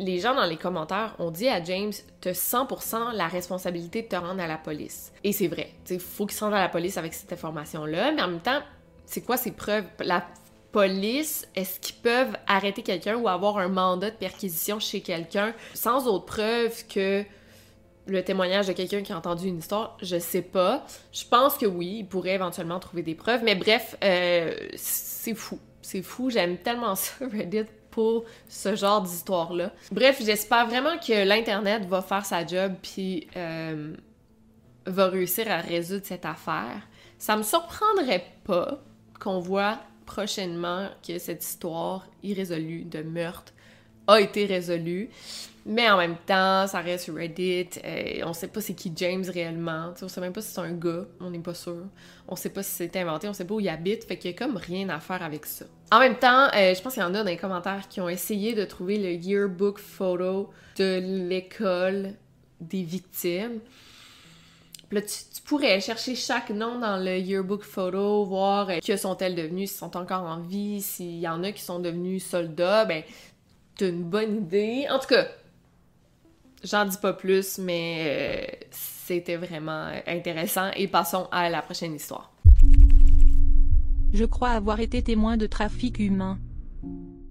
les 0.00 0.18
gens 0.18 0.34
dans 0.34 0.46
les 0.46 0.56
commentaires 0.56 1.14
ont 1.18 1.30
dit 1.30 1.46
à 1.48 1.62
James 1.62 1.92
T'as 2.22 2.32
100% 2.32 3.12
la 3.12 3.28
responsabilité 3.28 4.02
de 4.02 4.08
te 4.08 4.16
rendre 4.16 4.40
à 4.40 4.46
la 4.46 4.56
police. 4.56 5.12
Et 5.22 5.32
c'est 5.32 5.46
vrai. 5.46 5.72
Il 5.90 6.00
faut 6.00 6.26
qu'il 6.26 6.36
se 6.36 6.42
rende 6.42 6.54
à 6.54 6.60
la 6.60 6.70
police 6.70 6.96
avec 6.96 7.12
cette 7.12 7.32
information-là, 7.32 8.12
mais 8.12 8.22
en 8.22 8.28
même 8.28 8.40
temps, 8.40 8.60
c'est 9.04 9.20
quoi 9.20 9.36
ces 9.36 9.52
preuves? 9.52 9.84
La 10.00 10.26
police, 10.72 11.46
est-ce 11.54 11.78
qu'ils 11.80 11.96
peuvent 11.96 12.34
arrêter 12.46 12.82
quelqu'un 12.82 13.16
ou 13.16 13.28
avoir 13.28 13.58
un 13.58 13.68
mandat 13.68 14.10
de 14.10 14.16
perquisition 14.16 14.80
chez 14.80 15.02
quelqu'un? 15.02 15.54
Sans 15.74 16.06
autre 16.06 16.24
preuve 16.24 16.86
que 16.88 17.22
le 18.06 18.24
témoignage 18.24 18.68
de 18.68 18.72
quelqu'un 18.72 19.02
qui 19.02 19.12
a 19.12 19.18
entendu 19.18 19.48
une 19.48 19.58
histoire, 19.58 19.98
je 20.00 20.18
sais 20.18 20.42
pas. 20.42 20.86
Je 21.12 21.24
pense 21.26 21.58
que 21.58 21.66
oui, 21.66 21.98
ils 21.98 22.06
pourraient 22.06 22.34
éventuellement 22.34 22.80
trouver 22.80 23.02
des 23.02 23.14
preuves, 23.14 23.42
mais 23.44 23.54
bref, 23.54 23.96
euh, 24.02 24.54
c'est 24.76 25.34
fou. 25.34 25.58
C'est 25.82 26.02
fou, 26.02 26.30
j'aime 26.30 26.56
tellement 26.56 26.94
ça, 26.94 27.26
Reddit, 27.30 27.66
pour 27.90 28.24
ce 28.48 28.74
genre 28.74 29.02
d'histoire-là. 29.02 29.72
Bref, 29.90 30.20
j'espère 30.24 30.66
vraiment 30.66 30.98
que 30.98 31.26
l'Internet 31.26 31.84
va 31.86 32.02
faire 32.02 32.24
sa 32.24 32.46
job 32.46 32.74
puis 32.82 33.28
euh, 33.36 33.94
va 34.86 35.08
réussir 35.08 35.50
à 35.50 35.58
résoudre 35.58 36.04
cette 36.04 36.24
affaire. 36.24 36.88
Ça 37.18 37.36
me 37.36 37.42
surprendrait 37.42 38.26
pas 38.44 38.82
qu'on 39.18 39.40
voit 39.40 39.78
prochainement 40.06 40.88
que 41.06 41.18
cette 41.18 41.44
histoire 41.44 42.06
irrésolue 42.22 42.84
de 42.84 43.02
meurtre 43.02 43.52
a 44.10 44.20
été 44.20 44.46
résolue. 44.46 45.10
Mais 45.66 45.90
en 45.90 45.98
même 45.98 46.16
temps, 46.26 46.66
ça 46.66 46.80
reste 46.80 47.04
sur 47.04 47.14
Reddit. 47.14 47.68
Euh, 47.84 48.22
on 48.24 48.32
sait 48.32 48.48
pas 48.48 48.60
c'est 48.60 48.74
qui 48.74 48.92
James 48.96 49.24
réellement. 49.32 49.92
On 50.00 50.08
sait 50.08 50.20
même 50.20 50.32
pas 50.32 50.40
si 50.40 50.52
c'est 50.52 50.60
un 50.60 50.72
gars. 50.72 51.04
On 51.20 51.30
n'est 51.30 51.38
pas 51.38 51.54
sûr. 51.54 51.84
On 52.26 52.34
sait 52.34 52.48
pas 52.48 52.62
si 52.62 52.70
c'est 52.72 52.96
inventé. 52.96 53.28
On 53.28 53.34
sait 53.34 53.44
pas 53.44 53.54
où 53.54 53.60
il 53.60 53.68
habite. 53.68 54.04
Fait 54.04 54.16
qu'il 54.16 54.30
y 54.30 54.34
a 54.34 54.36
comme 54.36 54.56
rien 54.56 54.88
à 54.88 55.00
faire 55.00 55.22
avec 55.22 55.44
ça. 55.44 55.66
En 55.92 56.00
même 56.00 56.16
temps, 56.16 56.48
euh, 56.54 56.74
je 56.74 56.80
pense 56.80 56.94
qu'il 56.94 57.02
y 57.02 57.06
en 57.06 57.14
a 57.14 57.18
dans 57.18 57.28
les 57.28 57.36
commentaires 57.36 57.88
qui 57.88 58.00
ont 58.00 58.08
essayé 58.08 58.54
de 58.54 58.64
trouver 58.64 58.96
le 58.96 59.12
yearbook 59.12 59.78
photo 59.78 60.50
de 60.78 61.28
l'école 61.28 62.14
des 62.60 62.82
victimes. 62.82 63.60
Là, 64.92 65.02
tu, 65.02 65.42
pourrais 65.44 65.80
chercher 65.80 66.16
chaque 66.16 66.50
nom 66.50 66.80
dans 66.80 66.96
le 66.96 67.16
yearbook 67.16 67.62
photo, 67.62 68.24
voir 68.24 68.70
euh, 68.70 68.78
que 68.84 68.96
sont-elles 68.96 69.36
devenues, 69.36 69.68
s'ils 69.68 69.78
sont 69.78 69.96
encore 69.96 70.24
en 70.24 70.40
vie, 70.40 70.80
s'il 70.80 71.20
y 71.20 71.28
en 71.28 71.44
a 71.44 71.52
qui 71.52 71.62
sont 71.62 71.78
devenus 71.78 72.24
soldats, 72.24 72.86
ben, 72.86 73.04
t'as 73.80 73.88
une 73.88 74.04
bonne 74.04 74.36
idée. 74.36 74.86
En 74.90 74.98
tout 74.98 75.08
cas, 75.08 75.26
J'en 76.62 76.84
dis 76.84 76.98
pas 76.98 77.14
plus, 77.14 77.56
mais 77.58 77.96
euh, 78.00 78.66
c'était 78.70 79.36
vraiment 79.36 79.90
intéressant. 80.06 80.70
Et 80.76 80.88
passons 80.88 81.26
à 81.32 81.48
la 81.48 81.62
prochaine 81.62 81.94
histoire. 81.94 82.30
Je 84.12 84.24
crois 84.24 84.50
avoir 84.50 84.80
été 84.80 85.02
témoin 85.02 85.36
de 85.36 85.46
trafic 85.46 85.98
humain. 85.98 86.38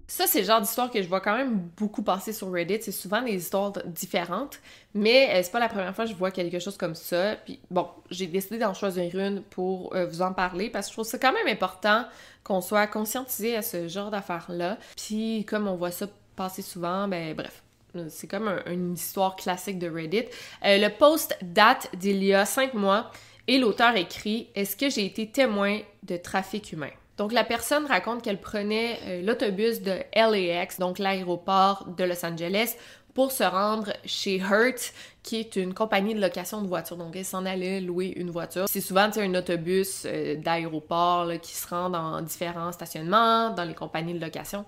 Ça, 0.07 0.25
c'est 0.25 0.39
le 0.39 0.45
genre 0.47 0.59
d'histoire 0.59 0.89
que 0.89 1.03
je 1.03 1.07
vois 1.07 1.21
quand 1.21 1.37
même 1.37 1.69
beaucoup 1.77 2.01
passer 2.01 2.33
sur 2.33 2.51
Reddit. 2.51 2.79
C'est 2.81 2.91
souvent 2.91 3.21
des 3.21 3.35
histoires 3.35 3.73
différentes, 3.85 4.59
mais 4.95 5.29
euh, 5.29 5.41
c'est 5.43 5.51
pas 5.51 5.59
la 5.59 5.69
première 5.69 5.93
fois 5.93 6.05
que 6.05 6.11
je 6.11 6.15
vois 6.15 6.31
quelque 6.31 6.57
chose 6.57 6.77
comme 6.77 6.95
ça. 6.95 7.35
Puis 7.45 7.59
bon, 7.69 7.87
j'ai 8.09 8.25
décidé 8.25 8.57
d'en 8.57 8.73
choisir 8.73 9.13
une 9.13 9.43
pour 9.43 9.95
euh, 9.95 10.07
vous 10.07 10.23
en 10.23 10.33
parler 10.33 10.71
parce 10.71 10.87
que 10.87 10.93
je 10.93 10.95
trouve 10.95 11.05
c'est 11.05 11.19
quand 11.19 11.33
même 11.33 11.47
important 11.47 12.05
qu'on 12.43 12.61
soit 12.61 12.87
conscientisé 12.87 13.55
à 13.55 13.61
ce 13.61 13.87
genre 13.87 14.09
d'affaires-là. 14.09 14.79
Puis 14.97 15.45
comme 15.45 15.67
on 15.67 15.75
voit 15.75 15.91
ça 15.91 16.07
passer 16.39 16.61
souvent, 16.61 17.05
ben 17.09 17.35
bref, 17.35 17.61
c'est 18.07 18.27
comme 18.27 18.49
une 18.65 18.93
histoire 18.93 19.35
classique 19.35 19.77
de 19.77 19.89
Reddit. 19.89 20.23
Euh, 20.63 20.77
le 20.77 20.87
post 20.87 21.37
date 21.41 21.89
d'il 21.97 22.23
y 22.23 22.33
a 22.33 22.45
cinq 22.45 22.73
mois 22.73 23.11
Et 23.45 23.57
l'auteur 23.57 23.93
écrit 23.97 24.47
Est-ce 24.55 24.77
que 24.77 24.89
j'ai 24.89 25.05
été 25.05 25.27
témoin 25.27 25.79
de 26.03 26.15
trafic 26.17 26.71
humain 26.71 26.91
donc 27.17 27.33
la 27.33 27.43
personne 27.43 27.85
raconte 27.85 28.21
qu'elle 28.21 28.39
prenait 28.39 28.97
euh, 29.05 29.21
l'autobus 29.21 29.81
de 29.81 29.91
LAX, 30.15 30.79
donc 30.79 30.99
l'aéroport 30.99 31.85
de 31.97 32.05
Los 32.05 32.25
Angeles, 32.25 32.77
pour 33.13 33.33
se 33.33 33.43
rendre 33.43 33.91
chez 34.05 34.37
Hertz, 34.37 34.93
qui 35.21 35.35
est 35.35 35.57
une 35.57 35.73
compagnie 35.73 36.15
de 36.15 36.21
location 36.21 36.61
de 36.61 36.67
voitures. 36.67 36.95
Donc, 36.95 37.17
elle 37.17 37.25
s'en 37.25 37.45
allait 37.45 37.81
louer 37.81 38.13
une 38.15 38.29
voiture. 38.29 38.67
C'est 38.69 38.79
souvent 38.79 39.09
un 39.13 39.35
autobus 39.35 40.03
euh, 40.05 40.37
d'aéroport 40.37 41.29
qui 41.41 41.53
se 41.57 41.67
rend 41.67 41.89
dans 41.89 42.21
différents 42.21 42.71
stationnements, 42.71 43.49
dans 43.49 43.65
les 43.65 43.75
compagnies 43.75 44.13
de 44.13 44.21
location. 44.21 44.63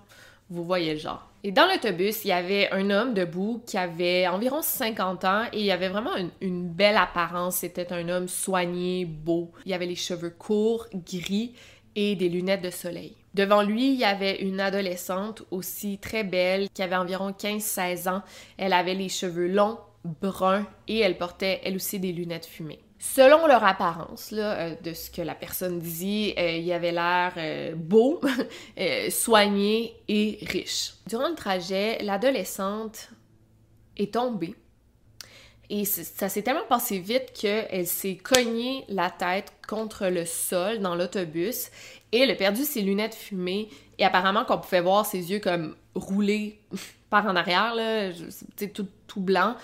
Vous 0.52 0.66
voyez 0.66 0.94
le 0.94 1.00
genre. 1.00 1.32
Et 1.46 1.52
dans 1.54 1.66
l'autobus, 1.66 2.26
il 2.26 2.28
y 2.28 2.34
avait 2.34 2.70
un 2.72 2.90
homme 2.90 3.14
debout 3.14 3.64
qui 3.66 3.78
avait 3.78 4.28
environ 4.28 4.62
50 4.62 5.24
ans 5.24 5.46
et 5.54 5.64
il 5.64 5.72
avait 5.72 5.88
vraiment 5.88 6.12
une, 6.42 6.68
belle 6.68 6.98
apparence. 6.98 7.58
C'était 7.58 7.94
un 7.94 8.10
homme 8.10 8.28
soigné, 8.28 9.06
beau. 9.06 9.52
Il 9.66 9.74
avait 9.74 9.86
les 9.86 9.96
cheveux 9.96 10.30
courts, 10.30 10.88
gris 10.94 11.54
et 11.96 12.16
des 12.18 12.28
lunettes 12.28 12.62
de 12.62 12.70
soleil. 12.70 13.16
Devant 13.34 13.64
lui, 13.64 13.94
il 13.94 14.00
y 14.00 14.04
avait 14.04 14.42
une 14.42 14.60
adolescente 14.60 15.44
aussi 15.52 15.98
très 16.00 16.26
belle 16.26 16.70
qui 16.70 16.84
avait 16.84 16.98
environ 16.98 17.32
15-16 17.32 18.10
ans. 18.10 18.22
Elle 18.58 18.74
avait 18.74 18.94
les 18.94 19.10
cheveux 19.10 19.48
longs, 19.48 19.80
bruns 20.04 20.68
et 20.90 21.00
elle 21.00 21.18
portait 21.18 21.62
elle 21.64 21.78
aussi 21.78 21.98
des 21.98 22.12
lunettes 22.12 22.46
fumées. 22.46 22.82
Selon 23.04 23.48
leur 23.48 23.64
apparence, 23.64 24.30
euh, 24.32 24.76
de 24.84 24.94
ce 24.94 25.10
que 25.10 25.24
la 25.24 25.34
personne 25.34 25.80
dit, 25.80 26.36
euh, 26.38 26.52
il 26.52 26.72
avait 26.72 26.92
l'air 26.92 27.34
euh, 27.36 27.74
beau, 27.76 28.22
soigné 29.10 29.96
et 30.08 30.38
riche. 30.44 30.94
Durant 31.08 31.30
le 31.30 31.34
trajet, 31.34 31.98
l'adolescente 32.04 33.10
est 33.98 34.14
tombée 34.14 34.56
et 35.72 35.84
ça 35.86 36.30
s'est 36.30 36.44
tellement 36.44 36.66
passé 36.70 37.00
vite 37.00 37.32
qu'elle 37.34 37.88
s'est 37.88 38.18
cognée 38.18 38.86
la 38.88 39.10
tête 39.10 39.52
contre 39.68 40.08
le 40.08 40.26
sol 40.26 40.80
dans 40.80 40.96
l'autobus 40.96 41.72
et 42.12 42.20
elle 42.20 42.30
a 42.30 42.36
perdu 42.36 42.66
ses 42.66 42.82
lunettes 42.82 43.16
fumées. 43.16 43.70
Et 43.98 44.06
apparemment 44.06 44.46
qu'on 44.46 44.60
pouvait 44.60 44.82
voir 44.82 45.08
ses 45.08 45.32
yeux 45.32 45.40
comme 45.40 45.76
rouler 45.96 46.60
par 47.10 47.26
en 47.26 47.36
arrière, 47.36 47.74
là, 47.74 48.12
tout 49.08 49.22
blanc. 49.22 49.56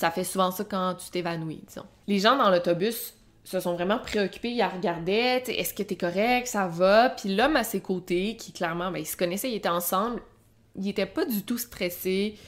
Ça 0.00 0.10
fait 0.10 0.24
souvent 0.24 0.50
ça 0.50 0.64
quand 0.64 0.94
tu 0.94 1.10
t'évanouis, 1.10 1.60
disons. 1.68 1.84
Les 2.06 2.20
gens 2.20 2.34
dans 2.34 2.48
l'autobus 2.48 3.12
se 3.44 3.60
sont 3.60 3.74
vraiment 3.74 3.98
préoccupés, 3.98 4.48
ils 4.48 4.64
regardaient, 4.64 5.42
est-ce 5.46 5.74
que 5.74 5.82
t'es 5.82 5.96
correct, 5.96 6.46
ça 6.46 6.68
va? 6.68 7.10
Puis 7.10 7.36
l'homme 7.36 7.54
à 7.54 7.64
ses 7.64 7.80
côtés, 7.82 8.34
qui 8.34 8.50
clairement, 8.52 8.90
ben, 8.90 9.00
ils 9.00 9.06
se 9.06 9.14
connaissaient, 9.14 9.50
ils 9.50 9.56
étaient 9.56 9.68
ensemble, 9.68 10.22
il 10.74 10.88
était 10.88 11.04
pas 11.04 11.26
du 11.26 11.42
tout 11.42 11.58
stressé. 11.58 12.38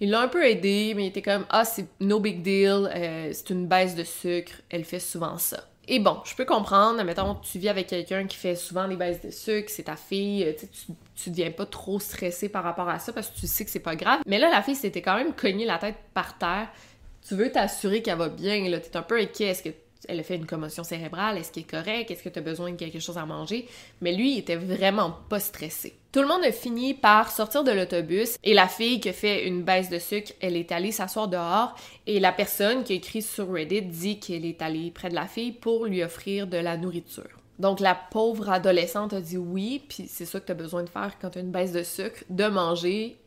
Il 0.00 0.10
l'a 0.10 0.20
un 0.20 0.28
peu 0.28 0.44
aidé, 0.44 0.92
mais 0.94 1.04
il 1.04 1.08
était 1.08 1.22
comme 1.22 1.46
Ah, 1.48 1.64
c'est 1.64 1.86
no 1.98 2.20
big 2.20 2.42
deal, 2.42 2.90
euh, 2.94 3.30
c'est 3.32 3.48
une 3.48 3.66
baisse 3.66 3.94
de 3.94 4.04
sucre, 4.04 4.52
elle 4.68 4.84
fait 4.84 5.00
souvent 5.00 5.38
ça. 5.38 5.64
Et 5.90 6.00
bon, 6.00 6.18
je 6.26 6.34
peux 6.34 6.44
comprendre, 6.44 7.02
mettons, 7.04 7.36
tu 7.36 7.58
vis 7.58 7.70
avec 7.70 7.86
quelqu'un 7.86 8.26
qui 8.26 8.36
fait 8.36 8.54
souvent 8.54 8.86
des 8.86 8.96
baisses 8.96 9.22
de 9.22 9.30
sucre, 9.30 9.70
c'est 9.70 9.84
ta 9.84 9.96
fille, 9.96 10.54
tu, 10.60 10.92
tu 11.16 11.30
deviens 11.30 11.52
pas 11.52 11.64
trop 11.64 11.98
stressé 11.98 12.50
par 12.50 12.64
rapport 12.64 12.90
à 12.90 12.98
ça 12.98 13.14
parce 13.14 13.28
que 13.28 13.40
tu 13.40 13.46
sais 13.46 13.64
que 13.64 13.70
c'est 13.70 13.78
pas 13.78 13.96
grave. 13.96 14.20
Mais 14.26 14.38
là, 14.38 14.50
la 14.50 14.60
fille 14.60 14.74
s'était 14.74 15.00
quand 15.00 15.16
même 15.16 15.32
cognée 15.32 15.64
la 15.64 15.78
tête 15.78 15.96
par 16.12 16.36
terre. 16.36 16.68
Tu 17.28 17.34
veux 17.34 17.52
t'assurer 17.52 18.00
qu'elle 18.00 18.16
va 18.16 18.30
bien, 18.30 18.68
là, 18.70 18.80
t'es 18.80 18.96
un 18.96 19.02
peu 19.02 19.18
inquiet. 19.18 19.48
Est-ce 19.48 19.62
que 19.62 19.70
elle 20.08 20.20
a 20.20 20.22
fait 20.22 20.36
une 20.36 20.46
commotion 20.46 20.84
cérébrale, 20.84 21.38
est-ce 21.38 21.50
qu'il 21.50 21.64
est 21.64 21.70
correct, 21.70 22.10
est-ce 22.10 22.22
que 22.22 22.28
tu 22.28 22.40
besoin 22.40 22.70
de 22.70 22.76
quelque 22.76 23.00
chose 23.00 23.18
à 23.18 23.26
manger? 23.26 23.66
Mais 24.00 24.12
lui, 24.12 24.34
il 24.34 24.38
était 24.38 24.56
vraiment 24.56 25.16
pas 25.28 25.40
stressé. 25.40 25.98
Tout 26.12 26.22
le 26.22 26.28
monde 26.28 26.44
a 26.44 26.52
fini 26.52 26.94
par 26.94 27.30
sortir 27.30 27.64
de 27.64 27.72
l'autobus 27.72 28.36
et 28.44 28.54
la 28.54 28.68
fille 28.68 29.00
qui 29.00 29.08
a 29.08 29.12
fait 29.12 29.46
une 29.46 29.64
baisse 29.64 29.90
de 29.90 29.98
sucre, 29.98 30.32
elle 30.40 30.56
est 30.56 30.72
allée 30.72 30.92
s'asseoir 30.92 31.28
dehors 31.28 31.74
et 32.06 32.20
la 32.20 32.32
personne 32.32 32.84
qui 32.84 32.92
a 32.92 32.96
écrit 32.96 33.22
sur 33.22 33.52
Reddit 33.52 33.82
dit 33.82 34.20
qu'elle 34.20 34.46
est 34.46 34.62
allée 34.62 34.90
près 34.90 35.10
de 35.10 35.14
la 35.14 35.26
fille 35.26 35.52
pour 35.52 35.86
lui 35.86 36.02
offrir 36.02 36.46
de 36.46 36.56
la 36.56 36.76
nourriture. 36.76 37.40
Donc 37.58 37.80
la 37.80 37.96
pauvre 37.96 38.50
adolescente 38.50 39.12
a 39.12 39.20
dit 39.20 39.36
oui, 39.36 39.82
puis 39.88 40.06
c'est 40.08 40.24
ça 40.24 40.38
que 40.38 40.46
tu 40.46 40.52
as 40.52 40.54
besoin 40.54 40.84
de 40.84 40.88
faire 40.88 41.18
quand 41.20 41.30
tu 41.30 41.38
as 41.38 41.42
une 41.42 41.50
baisse 41.50 41.72
de 41.72 41.82
sucre, 41.82 42.22
de 42.30 42.46
manger 42.46 43.18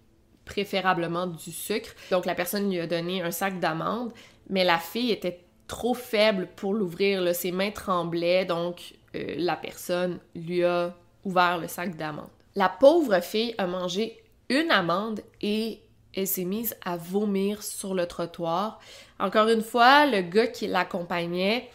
préférablement 0.52 1.28
du 1.28 1.52
sucre. 1.52 1.92
Donc 2.12 2.26
la 2.26 2.36
personne 2.36 2.70
lui 2.70 2.80
a 2.80 2.88
donné 2.88 3.22
un 3.22 3.32
sac 3.32 3.60
d'amandes, 3.60 4.12
mais 4.50 4.66
la 4.66 4.80
fille 4.80 5.12
était 5.12 5.40
trop 5.68 5.94
faible 5.94 6.50
pour 6.58 6.74
l'ouvrir. 6.74 7.34
Ses 7.34 7.54
mains 7.54 7.72
tremblaient, 7.72 8.44
donc 8.44 8.96
euh, 9.16 9.36
la 9.38 9.56
personne 9.56 10.20
lui 10.36 10.66
a 10.66 10.94
ouvert 11.24 11.58
le 11.58 11.70
sac 11.70 11.96
d'amandes. 11.96 12.28
La 12.56 12.68
pauvre 12.68 13.22
fille 13.22 13.56
a 13.58 13.66
mangé 13.66 14.22
une 14.50 14.72
amande 14.72 15.22
et 15.42 15.80
elle 16.14 16.28
s'est 16.28 16.44
mise 16.44 16.76
à 16.84 16.98
vomir 16.98 17.64
sur 17.64 17.94
le 17.94 18.06
trottoir. 18.06 18.82
Encore 19.20 19.48
une 19.48 19.62
fois, 19.64 20.06
le 20.06 20.22
gars 20.22 20.48
qui 20.48 20.68
l'accompagnait 20.68 21.70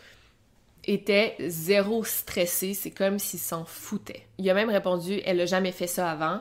était 0.84 1.34
zéro 1.40 2.04
stressé, 2.04 2.74
c'est 2.74 2.90
comme 2.90 3.18
s'il 3.18 3.40
s'en 3.40 3.64
foutait. 3.64 4.26
Il 4.36 4.48
a 4.50 4.54
même 4.54 4.68
répondu 4.68 5.22
Elle 5.24 5.40
a 5.40 5.46
jamais 5.46 5.72
fait 5.72 5.86
ça 5.86 6.10
avant. 6.10 6.40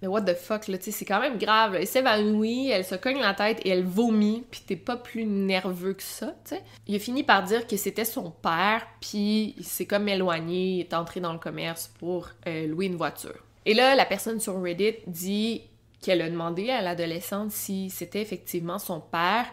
Mais 0.00 0.08
what 0.08 0.22
the 0.22 0.34
fuck, 0.34 0.68
là, 0.68 0.78
tu 0.78 0.84
sais, 0.84 0.90
c'est 0.92 1.04
quand 1.04 1.20
même 1.20 1.38
grave. 1.38 1.74
Elle 1.74 1.86
s'évanouit, 1.86 2.68
elle 2.68 2.84
se 2.84 2.94
cogne 2.94 3.18
la 3.18 3.34
tête 3.34 3.60
et 3.64 3.70
elle 3.70 3.84
vomit, 3.84 4.44
puis 4.50 4.60
t'es 4.64 4.76
pas 4.76 4.96
plus 4.96 5.24
nerveux 5.24 5.94
que 5.94 6.02
ça, 6.02 6.36
tu 6.44 6.50
sais. 6.54 6.62
Il 6.86 6.94
a 6.94 6.98
fini 7.00 7.24
par 7.24 7.42
dire 7.42 7.66
que 7.66 7.76
c'était 7.76 8.04
son 8.04 8.30
père, 8.30 8.86
puis 9.00 9.54
il 9.58 9.64
s'est 9.64 9.86
comme 9.86 10.08
éloigné, 10.08 10.74
il 10.76 10.80
est 10.80 10.94
entré 10.94 11.20
dans 11.20 11.32
le 11.32 11.38
commerce 11.40 11.90
pour 11.98 12.28
euh, 12.46 12.66
louer 12.68 12.86
une 12.86 12.96
voiture. 12.96 13.44
Et 13.66 13.74
là, 13.74 13.96
la 13.96 14.06
personne 14.06 14.40
sur 14.40 14.62
Reddit 14.62 14.94
dit 15.08 15.62
qu'elle 16.00 16.22
a 16.22 16.30
demandé 16.30 16.70
à 16.70 16.80
l'adolescente 16.80 17.50
si 17.50 17.90
c'était 17.90 18.22
effectivement 18.22 18.78
son 18.78 19.00
père. 19.00 19.46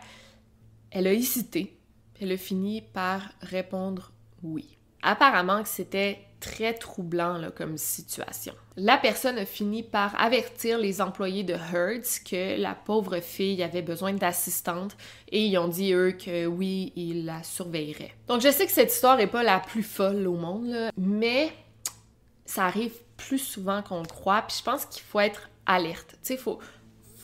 Elle 0.91 1.08
a 1.08 1.14
hésité, 1.14 1.76
elle 2.22 2.32
a 2.32 2.38
fini 2.38 2.82
par 2.82 3.22
répondre 3.41 4.12
oui. 4.43 4.78
Apparemment 5.02 5.64
que 5.64 5.70
c'était 5.70 6.20
très 6.46 6.74
troublant 6.74 7.38
là, 7.38 7.50
comme 7.50 7.78
situation. 7.78 8.54
La 8.78 8.98
personne 8.98 9.39
a 9.39 9.46
fini 9.46 9.82
par 9.82 10.20
avertir 10.22 10.78
les 10.78 11.02
employés 11.02 11.43
de 11.43 11.56
Hertz 11.56 12.20
que 12.20 12.60
la 12.62 12.76
pauvre 12.76 13.20
fille 13.20 13.64
avait 13.64 13.82
besoin 13.82 14.14
d'assistante 14.14 14.96
et 15.32 15.43
ils 15.43 15.58
ont 15.58 15.68
dit 15.68 15.93
eux 15.93 16.12
que 16.12 16.46
oui, 16.46 16.93
ils 16.96 17.26
la 17.26 17.41
surveilleraient. 17.41 18.14
Donc 18.28 18.41
je 18.41 18.52
sais 18.52 18.68
que 18.68 18.72
cette 18.72 18.93
histoire 18.93 19.20
est 19.20 19.28
pas 19.28 19.41
la 19.41 19.60
plus 19.60 19.82
folle 19.82 20.28
au 20.28 20.36
monde, 20.36 20.91
mais 20.98 21.52
ça 22.46 22.66
arrive 22.66 22.93
plus 23.18 23.39
souvent 23.39 23.82
qu'on 23.82 24.02
le 24.02 24.08
croit, 24.08 24.43
puis 24.48 24.58
je 24.60 24.64
pense 24.64 24.86
qu'il 24.86 25.02
faut 25.02 25.20
être 25.20 25.50
alerte. 25.66 26.12
Tu 26.12 26.18
sais, 26.22 26.38
faut 26.38 26.60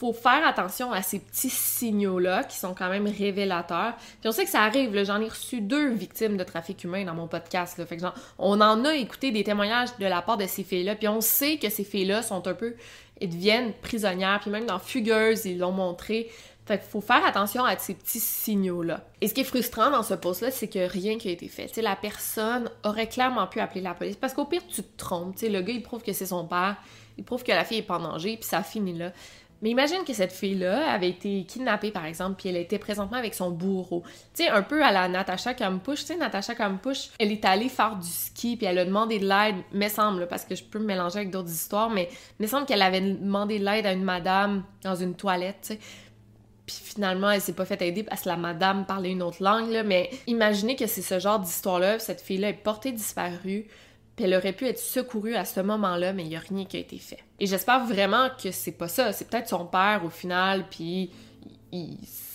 faut 0.02 0.14
faire 0.14 0.44
attention 0.48 0.92
à 0.92 1.04
ces 1.04 1.20
petits 1.20 1.52
signaux-là 1.52 2.44
qui 2.44 2.58
sont 2.58 2.74
quand 2.74 2.90
même 2.90 3.06
révélateurs. 3.06 3.94
Puis 4.20 4.28
on 4.28 4.32
sait 4.32 4.46
que 4.46 4.50
ça 4.50 4.62
arrive, 4.64 5.04
j'en 5.04 5.22
ai 5.22 5.30
reçu 5.30 5.62
deux 5.62 5.90
victimes 5.90 6.38
de 6.38 6.44
trafic 6.44 6.84
humain 6.84 7.06
dans 7.06 7.14
mon 7.14 7.28
podcast. 7.28 7.80
Fait 7.86 7.98
que 7.98 8.02
genre, 8.02 8.16
on 8.40 8.60
en 8.62 8.84
a 8.84 8.96
écouté 8.96 9.30
des 9.30 9.44
témoignages 9.44 9.90
de 10.00 10.08
la 10.08 10.24
part 10.24 10.38
de 10.38 10.48
ces 10.48 10.64
filles-là, 10.64 10.96
puis 10.96 11.08
on 11.08 11.22
sait 11.22 11.58
que 11.58 11.70
ces 11.70 11.84
filles-là 11.84 12.24
sont 12.24 12.48
un 12.48 12.56
peu, 12.56 12.74
elles 13.22 13.30
deviennent 13.30 13.74
prisonnières, 13.74 14.40
puis 14.42 14.50
même 14.50 14.66
dans 14.66 14.80
Fugueuse, 14.80 15.46
ils 15.46 15.60
l'ont 15.60 15.72
montré. 15.72 16.32
Fait 16.66 16.80
qu'il 16.80 16.90
faut 16.90 17.02
faire 17.02 17.24
attention 17.24 17.64
à 17.64 17.78
ces 17.78 17.94
petits 17.94 18.20
signaux-là. 18.20 19.02
Et 19.20 19.28
ce 19.28 19.36
qui 19.36 19.42
est 19.42 19.44
frustrant 19.44 19.92
dans 19.92 20.04
ce 20.04 20.16
post-là, 20.16 20.50
c'est 20.50 20.68
que 20.68 20.80
rien 20.80 21.20
qui 21.20 21.30
a 21.30 21.32
été 21.32 21.48
fait. 21.48 21.76
la 21.78 21.96
personne 21.96 22.72
aurait 22.84 23.08
clairement 23.08 23.46
pu 23.46 23.60
appeler 23.60 23.82
la 23.82 23.94
police 23.94 24.16
parce 24.16 24.34
qu'au 24.34 24.46
pire, 24.46 24.64
tu 24.68 24.82
te 24.82 24.98
trompes. 24.98 25.36
le 25.44 25.62
gars, 25.62 25.74
il 25.74 25.84
prouve 25.84 26.02
que 26.02 26.14
c'est 26.14 26.26
son 26.26 26.48
père, 26.48 26.78
il 27.20 27.24
prouve 27.24 27.44
que 27.44 27.52
la 27.52 27.66
fille 27.66 27.80
est 27.80 27.84
pas 27.84 27.98
en 27.98 28.14
danger, 28.14 28.38
puis 28.38 28.50
ça 28.50 28.64
finit 28.64 28.94
là. 28.98 29.12
Mais 29.62 29.70
imagine 29.70 30.04
que 30.06 30.14
cette 30.14 30.32
fille-là 30.32 30.92
avait 30.92 31.10
été 31.10 31.44
kidnappée, 31.44 31.92
par 31.92 32.06
exemple, 32.06 32.36
puis 32.38 32.50
elle 32.50 32.58
était 32.58 32.80
présentement 32.80 33.18
avec 33.18 33.36
son 33.36 33.52
bourreau. 33.52 34.04
Tu 34.34 34.44
sais, 34.44 34.50
un 34.50 34.64
peu 34.64 34.84
à 34.84 34.92
la 34.92 35.08
Natasha 35.08 35.54
Kampusch. 35.54 36.00
Tu 36.00 36.06
sais, 36.08 36.18
Natasha 36.18 36.56
Kampusch, 36.56 37.10
elle 37.20 37.32
est 37.32 37.46
allée 37.46 37.70
faire 37.70 37.96
du 37.96 38.08
ski, 38.08 38.58
puis 38.58 38.66
elle 38.66 38.80
a 38.80 38.86
demandé 38.86 39.20
de 39.20 39.28
l'aide, 39.28 39.58
me 39.72 39.88
semble, 39.88 40.28
parce 40.28 40.46
que 40.46 40.56
je 40.56 40.64
peux 40.64 40.80
me 40.80 40.86
mélanger 40.86 41.20
avec 41.20 41.30
d'autres 41.30 41.52
histoires, 41.52 41.92
mais 41.92 42.10
me 42.40 42.48
semble 42.48 42.66
qu'elle 42.66 42.82
avait 42.82 43.02
demandé 43.02 43.60
de 43.60 43.66
l'aide 43.66 43.86
à 43.86 43.94
une 43.94 44.04
madame 44.04 44.64
dans 44.84 44.96
une 44.96 45.14
toilette. 45.14 45.78
Puis 46.66 46.76
finalement, 46.84 47.30
elle 47.30 47.42
s'est 47.42 47.54
pas 47.54 47.66
fait 47.66 47.82
aider 47.82 48.04
parce 48.04 48.22
que 48.22 48.30
la 48.30 48.38
madame 48.38 48.86
parlait 48.86 49.12
une 49.12 49.22
autre 49.22 49.44
langue. 49.44 49.84
Mais 49.86 50.10
imaginez 50.26 50.76
que 50.76 50.88
c'est 50.88 51.02
ce 51.02 51.20
genre 51.20 51.40
d'histoire-là, 51.40 52.00
cette 52.00 52.22
fille-là 52.22 52.50
est 52.50 52.54
portée 52.54 52.92
disparue 52.92 53.68
elle 54.18 54.34
aurait 54.36 54.54
pu 54.54 54.68
être 54.68 54.80
secourue 54.80 55.36
à 55.36 55.46
ce 55.46 55.62
moment-là, 55.62 56.14
mais 56.14 56.24
il 56.24 56.30
n'y 56.30 56.36
a 56.36 56.40
rien 56.40 56.66
qui 56.66 56.78
a 56.78 56.80
été 56.80 56.98
fait. 56.98 57.20
Et 57.40 57.48
j'espère 57.48 57.86
vraiment 57.86 58.30
que 58.42 58.52
c'est 58.52 58.72
pas 58.72 58.88
ça. 58.88 59.14
C'est 59.14 59.30
peut-être 59.30 59.50
son 59.50 59.66
père 59.66 60.02
au 60.06 60.10
final, 60.10 60.66
puis 60.70 61.12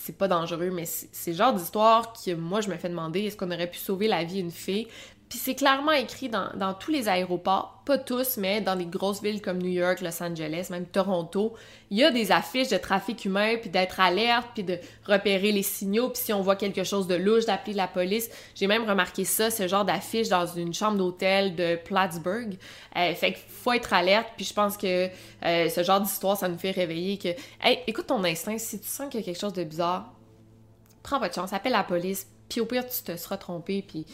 c'est 0.07 0.17
pas 0.17 0.27
dangereux, 0.27 0.71
mais 0.71 0.85
c'est 0.85 1.31
le 1.31 1.37
genre 1.37 1.53
d'histoire 1.53 2.13
que 2.13 2.33
moi 2.33 2.61
je 2.61 2.69
me 2.69 2.75
fais 2.75 2.89
demander 2.89 3.21
est-ce 3.21 3.37
qu'on 3.37 3.51
aurait 3.51 3.69
pu 3.69 3.77
sauver 3.77 4.07
la 4.07 4.23
vie 4.23 4.41
d'une 4.41 4.51
fille? 4.51 4.87
Puis 5.29 5.39
c'est 5.39 5.55
clairement 5.55 5.91
écrit 5.91 6.29
dans, 6.29 6.73
tous 6.79 6.89
les 6.89 7.09
aéroports, 7.09 7.81
pas 7.85 7.97
tous, 7.97 8.37
mais 8.37 8.61
dans 8.61 8.77
des 8.77 8.85
grosses 8.85 9.21
villes 9.21 9.41
comme 9.41 9.57
New 9.57 9.69
York, 9.69 9.99
Los 9.99 10.23
Angeles, 10.23 10.67
même 10.69 10.85
Toronto, 10.85 11.53
il 11.91 11.97
y 11.97 12.03
a 12.05 12.11
des 12.11 12.31
affiches 12.31 12.69
de 12.69 12.77
trafic 12.77 13.25
humain, 13.25 13.55
puis 13.59 13.69
d'être 13.69 13.99
alerte, 13.99 14.47
puis 14.53 14.63
de 14.63 14.77
repérer 15.05 15.51
les 15.51 15.63
signaux, 15.63 16.09
puis 16.09 16.21
si 16.23 16.31
on 16.31 16.41
voit 16.41 16.55
quelque 16.55 16.85
chose 16.85 17.07
de 17.07 17.15
louche, 17.15 17.45
d'appeler 17.45 17.73
la 17.73 17.87
police. 17.87 18.29
J'ai 18.55 18.67
même 18.67 18.87
remarqué 18.87 19.25
ça, 19.25 19.51
ce 19.51 19.67
genre 19.67 19.83
d'affiche 19.83 20.29
dans 20.29 20.45
une 20.45 20.73
chambre 20.73 20.97
d'hôtel 20.97 21.55
de 21.55 21.75
Plattsburgh. 21.75 22.57
Euh, 22.95 23.13
fait 23.13 23.33
qu'il 23.33 23.49
faut 23.49 23.73
être 23.73 23.91
alerte, 23.91 24.27
puis 24.37 24.45
je 24.45 24.53
pense 24.53 24.77
que 24.77 25.09
euh, 25.43 25.69
ce 25.69 25.83
genre 25.83 25.99
d'histoire, 25.99 26.37
ça 26.37 26.47
nous 26.47 26.57
fait 26.57 26.71
réveiller 26.71 27.17
que, 27.17 27.29
hey, 27.61 27.79
écoute 27.87 28.07
ton 28.07 28.23
instinct, 28.23 28.57
si 28.57 28.79
tu 28.79 28.87
sens 28.87 29.09
qu'il 29.09 29.19
y 29.19 29.23
a 29.23 29.25
quelque 29.25 29.39
chose 29.39 29.53
de 29.53 29.65
bizarre, 29.65 30.13
prends 31.03 31.19
votre 31.19 31.35
chance, 31.35 31.51
appelle 31.51 31.73
la 31.73 31.83
police, 31.83 32.27
Puis 32.47 32.61
au 32.61 32.65
pire, 32.65 32.85
tu 32.87 33.03
te 33.03 33.17
seras 33.17 33.35
trompé, 33.35 33.83
puis 33.85 34.05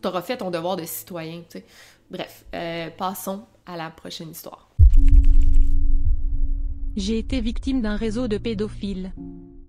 t'auras 0.00 0.22
fait 0.22 0.38
ton 0.38 0.50
devoir 0.50 0.76
de 0.76 0.84
citoyen, 0.84 1.40
tu 1.48 1.58
sais. 1.58 1.64
Bref, 2.10 2.44
euh, 2.54 2.90
passons 2.90 3.44
à 3.66 3.76
la 3.76 3.90
prochaine 3.90 4.30
histoire. 4.30 4.68
J'ai 6.96 7.18
été 7.18 7.40
victime 7.40 7.82
d'un 7.82 7.96
réseau 7.96 8.26
de 8.26 8.36
pédophiles. 8.36 9.12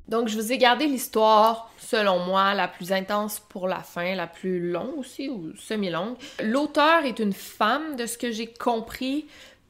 Donc, 0.07 0.27
je 0.27 0.35
vous 0.35 0.51
ai 0.51 0.57
gardé 0.57 0.87
l'histoire, 0.87 1.71
selon 1.77 2.19
moi, 2.25 2.53
la 2.53 2.67
plus 2.67 2.91
intense 2.91 3.39
pour 3.39 3.69
la 3.69 3.79
fin, 3.79 4.13
la 4.15 4.27
plus 4.27 4.71
longue 4.71 4.97
aussi, 4.97 5.29
ou 5.29 5.55
semi-longue. 5.55 6.15
L'auteur 6.43 7.05
est 7.05 7.19
une 7.19 7.31
femme, 7.31 7.95
de 7.95 8.05
ce 8.05 8.17
que 8.17 8.29
j'ai 8.29 8.47
compris, 8.47 9.27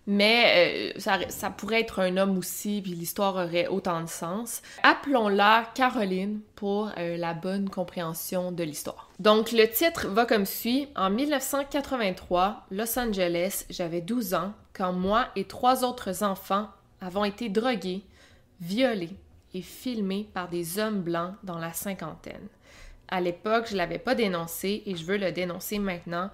mais 0.07 0.93
euh, 0.95 0.99
ça, 0.99 1.49
pourrait 1.49 1.81
être 1.81 1.99
un 1.99 2.17
homme 2.17 2.37
aussi, 2.37 2.81
puis 2.81 2.93
l'histoire 2.93 3.35
aurait 3.35 3.67
autant 3.67 4.01
de 4.01 4.09
sens. 4.09 4.61
Appelons-la 4.83 5.69
Caroline 5.75 6.41
pour 6.55 6.91
euh, 6.97 7.17
la 7.17 7.33
bonne 7.33 7.69
compréhension 7.69 8.51
de 8.51 8.63
l'histoire. 8.63 9.09
Donc 9.19 9.51
le 9.51 9.67
titre 9.67 10.07
va 10.07 10.25
comme 10.25 10.45
suit. 10.45 10.87
En 10.95 11.09
1983, 11.09 12.65
Los 12.71 12.97
Angeles, 12.97 13.65
j'avais 13.69 14.01
12 14.01 14.33
ans 14.33 14.53
quand 14.73 14.93
moi 14.93 15.27
et 15.35 15.45
trois 15.45 15.83
autres 15.83 16.23
enfants 16.23 16.67
avons 16.99 17.25
été 17.25 17.49
drogués, 17.49 18.03
violés 18.59 19.15
et 19.53 19.61
filmés 19.61 20.29
par 20.33 20.49
des 20.49 20.79
hommes 20.79 21.01
blancs 21.01 21.33
dans 21.43 21.59
la 21.59 21.73
cinquantaine. 21.73 22.47
À 23.07 23.19
l'époque, 23.21 23.67
je 23.69 23.75
l'avais 23.75 23.99
pas 23.99 24.15
dénoncé 24.15 24.83
et 24.85 24.95
je 24.95 25.05
veux 25.05 25.17
le 25.17 25.31
dénoncer 25.31 25.77
maintenant 25.77 26.29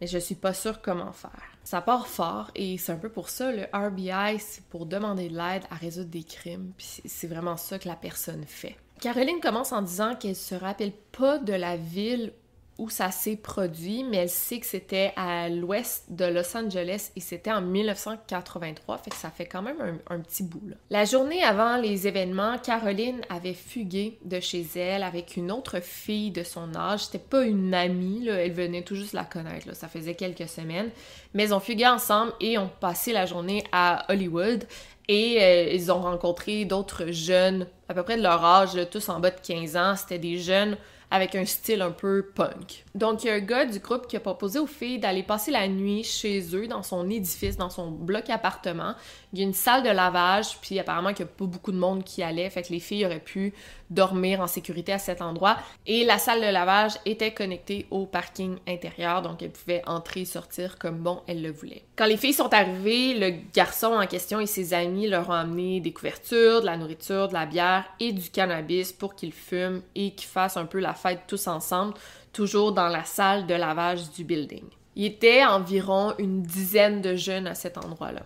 mais 0.00 0.06
je 0.06 0.18
suis 0.18 0.34
pas 0.34 0.54
sûre 0.54 0.80
comment 0.82 1.12
faire. 1.12 1.55
Ça 1.66 1.80
part 1.80 2.06
fort 2.06 2.52
et 2.54 2.78
c'est 2.78 2.92
un 2.92 2.96
peu 2.96 3.08
pour 3.08 3.28
ça, 3.28 3.50
le 3.50 3.64
RBI, 3.72 4.38
c'est 4.38 4.62
pour 4.66 4.86
demander 4.86 5.28
de 5.28 5.36
l'aide 5.36 5.64
à 5.68 5.74
résoudre 5.74 6.10
des 6.10 6.22
crimes, 6.22 6.70
puis 6.78 7.02
c'est 7.04 7.26
vraiment 7.26 7.56
ça 7.56 7.80
que 7.80 7.88
la 7.88 7.96
personne 7.96 8.44
fait. 8.46 8.76
Caroline 9.00 9.40
commence 9.42 9.72
en 9.72 9.82
disant 9.82 10.14
qu'elle 10.14 10.36
se 10.36 10.54
rappelle 10.54 10.92
pas 11.10 11.38
de 11.38 11.52
la 11.52 11.76
ville 11.76 12.32
où 12.78 12.90
ça 12.90 13.10
s'est 13.10 13.36
produit, 13.36 14.04
mais 14.04 14.18
elle 14.18 14.28
sait 14.28 14.60
que 14.60 14.66
c'était 14.66 15.12
à 15.16 15.48
l'ouest 15.48 16.04
de 16.10 16.26
Los 16.26 16.54
Angeles 16.56 17.10
et 17.16 17.20
c'était 17.20 17.52
en 17.52 17.62
1983, 17.62 18.98
fait 18.98 19.10
que 19.10 19.16
ça 19.16 19.30
fait 19.30 19.46
quand 19.46 19.62
même 19.62 19.98
un, 20.08 20.20
petit 20.20 20.42
bout. 20.42 20.62
Là. 20.68 20.76
La 20.90 21.04
journée 21.06 21.42
avant 21.42 21.78
les 21.78 22.06
événements, 22.06 22.58
Caroline 22.58 23.22
avait 23.30 23.54
fugué 23.54 24.18
de 24.24 24.40
chez 24.40 24.66
elle 24.76 25.02
avec 25.02 25.36
une 25.36 25.50
autre 25.50 25.80
fille 25.80 26.30
de 26.30 26.42
son 26.42 26.74
âge. 26.76 27.06
C'était 27.06 27.18
pas 27.18 27.44
une 27.44 27.72
amie, 27.72 28.24
là, 28.24 28.34
elle 28.34 28.52
venait 28.52 28.82
tout 28.82 28.94
juste 28.94 29.14
la 29.14 29.24
connaître, 29.24 29.74
ça 29.74 29.88
faisait 29.88 30.14
quelques 30.14 30.48
semaines, 30.48 30.90
mais 31.32 31.44
ils 31.44 31.54
ont 31.54 31.60
fugué 31.60 31.86
ensemble 31.86 32.32
et 32.40 32.58
ont 32.58 32.70
passé 32.80 33.12
la 33.12 33.24
journée 33.24 33.64
à 33.72 34.04
Hollywood. 34.10 34.64
Et 35.08 35.38
euh, 35.40 35.70
ils 35.72 35.92
ont 35.92 36.00
rencontré 36.00 36.64
d'autres 36.64 37.12
jeunes, 37.12 37.68
à 37.88 37.94
peu 37.94 38.02
près 38.02 38.16
de 38.16 38.22
leur 38.22 38.44
âge, 38.44 38.76
tous 38.90 39.08
en 39.08 39.20
bas 39.20 39.30
de 39.30 39.40
15 39.40 39.76
ans. 39.76 39.94
C'était 39.96 40.18
des 40.18 40.38
jeunes 40.38 40.76
avec 41.10 41.34
un 41.34 41.44
style 41.44 41.82
un 41.82 41.92
peu 41.92 42.26
punk. 42.34 42.84
Donc, 42.94 43.22
il 43.22 43.28
y 43.28 43.30
a 43.30 43.34
un 43.34 43.40
gars 43.40 43.64
du 43.64 43.78
groupe 43.78 44.06
qui 44.08 44.16
a 44.16 44.20
proposé 44.20 44.58
aux 44.58 44.66
filles 44.66 44.98
d'aller 44.98 45.22
passer 45.22 45.50
la 45.50 45.68
nuit 45.68 46.02
chez 46.02 46.54
eux, 46.54 46.66
dans 46.66 46.82
son 46.82 47.08
édifice, 47.08 47.56
dans 47.56 47.70
son 47.70 47.90
bloc 47.90 48.28
appartement. 48.28 48.94
Il 49.32 49.38
y 49.38 49.42
a 49.42 49.44
une 49.44 49.54
salle 49.54 49.82
de 49.82 49.90
lavage, 49.90 50.58
puis 50.60 50.78
apparemment 50.78 51.12
qu'il 51.12 51.24
n'y 51.24 51.30
a 51.30 51.34
pas 51.34 51.44
beaucoup 51.44 51.72
de 51.72 51.78
monde 51.78 52.02
qui 52.02 52.22
allait, 52.22 52.50
fait 52.50 52.62
que 52.62 52.72
les 52.72 52.80
filles 52.80 53.06
auraient 53.06 53.20
pu 53.20 53.54
dormir 53.90 54.40
en 54.40 54.46
sécurité 54.46 54.92
à 54.92 54.98
cet 54.98 55.22
endroit. 55.22 55.56
Et 55.86 56.04
la 56.04 56.18
salle 56.18 56.40
de 56.40 56.46
lavage 56.46 56.92
était 57.04 57.32
connectée 57.32 57.86
au 57.90 58.06
parking 58.06 58.56
intérieur, 58.66 59.22
donc 59.22 59.42
elles 59.42 59.50
pouvaient 59.50 59.82
entrer 59.86 60.22
et 60.22 60.24
sortir 60.24 60.78
comme 60.78 60.98
bon 60.98 61.20
elles 61.26 61.42
le 61.42 61.50
voulaient. 61.50 61.84
Quand 61.96 62.06
les 62.06 62.16
filles 62.16 62.32
sont 62.32 62.52
arrivées, 62.52 63.14
le 63.14 63.34
garçon 63.52 63.88
en 63.88 64.06
question 64.06 64.40
et 64.40 64.46
ses 64.46 64.74
amis 64.74 65.08
leur 65.08 65.28
ont 65.28 65.32
amené 65.32 65.80
des 65.80 65.92
couvertures, 65.92 66.60
de 66.60 66.66
la 66.66 66.76
nourriture, 66.76 67.28
de 67.28 67.34
la 67.34 67.46
bière 67.46 67.84
et 68.00 68.12
du 68.12 68.30
cannabis 68.30 68.92
pour 68.92 69.14
qu'ils 69.14 69.32
fument 69.32 69.82
et 69.94 70.12
qu'ils 70.12 70.28
fassent 70.28 70.56
un 70.56 70.66
peu 70.66 70.78
la 70.78 70.94
fête 70.94 71.20
tous 71.26 71.46
ensemble, 71.46 71.94
toujours 72.32 72.72
dans 72.72 72.88
la 72.88 73.04
salle 73.04 73.46
de 73.46 73.54
lavage 73.54 74.10
du 74.10 74.24
building. 74.24 74.64
Il 74.94 75.02
y 75.02 75.06
était 75.06 75.44
environ 75.44 76.14
une 76.18 76.42
dizaine 76.42 77.02
de 77.02 77.16
jeunes 77.16 77.46
à 77.46 77.54
cet 77.54 77.76
endroit-là. 77.76 78.22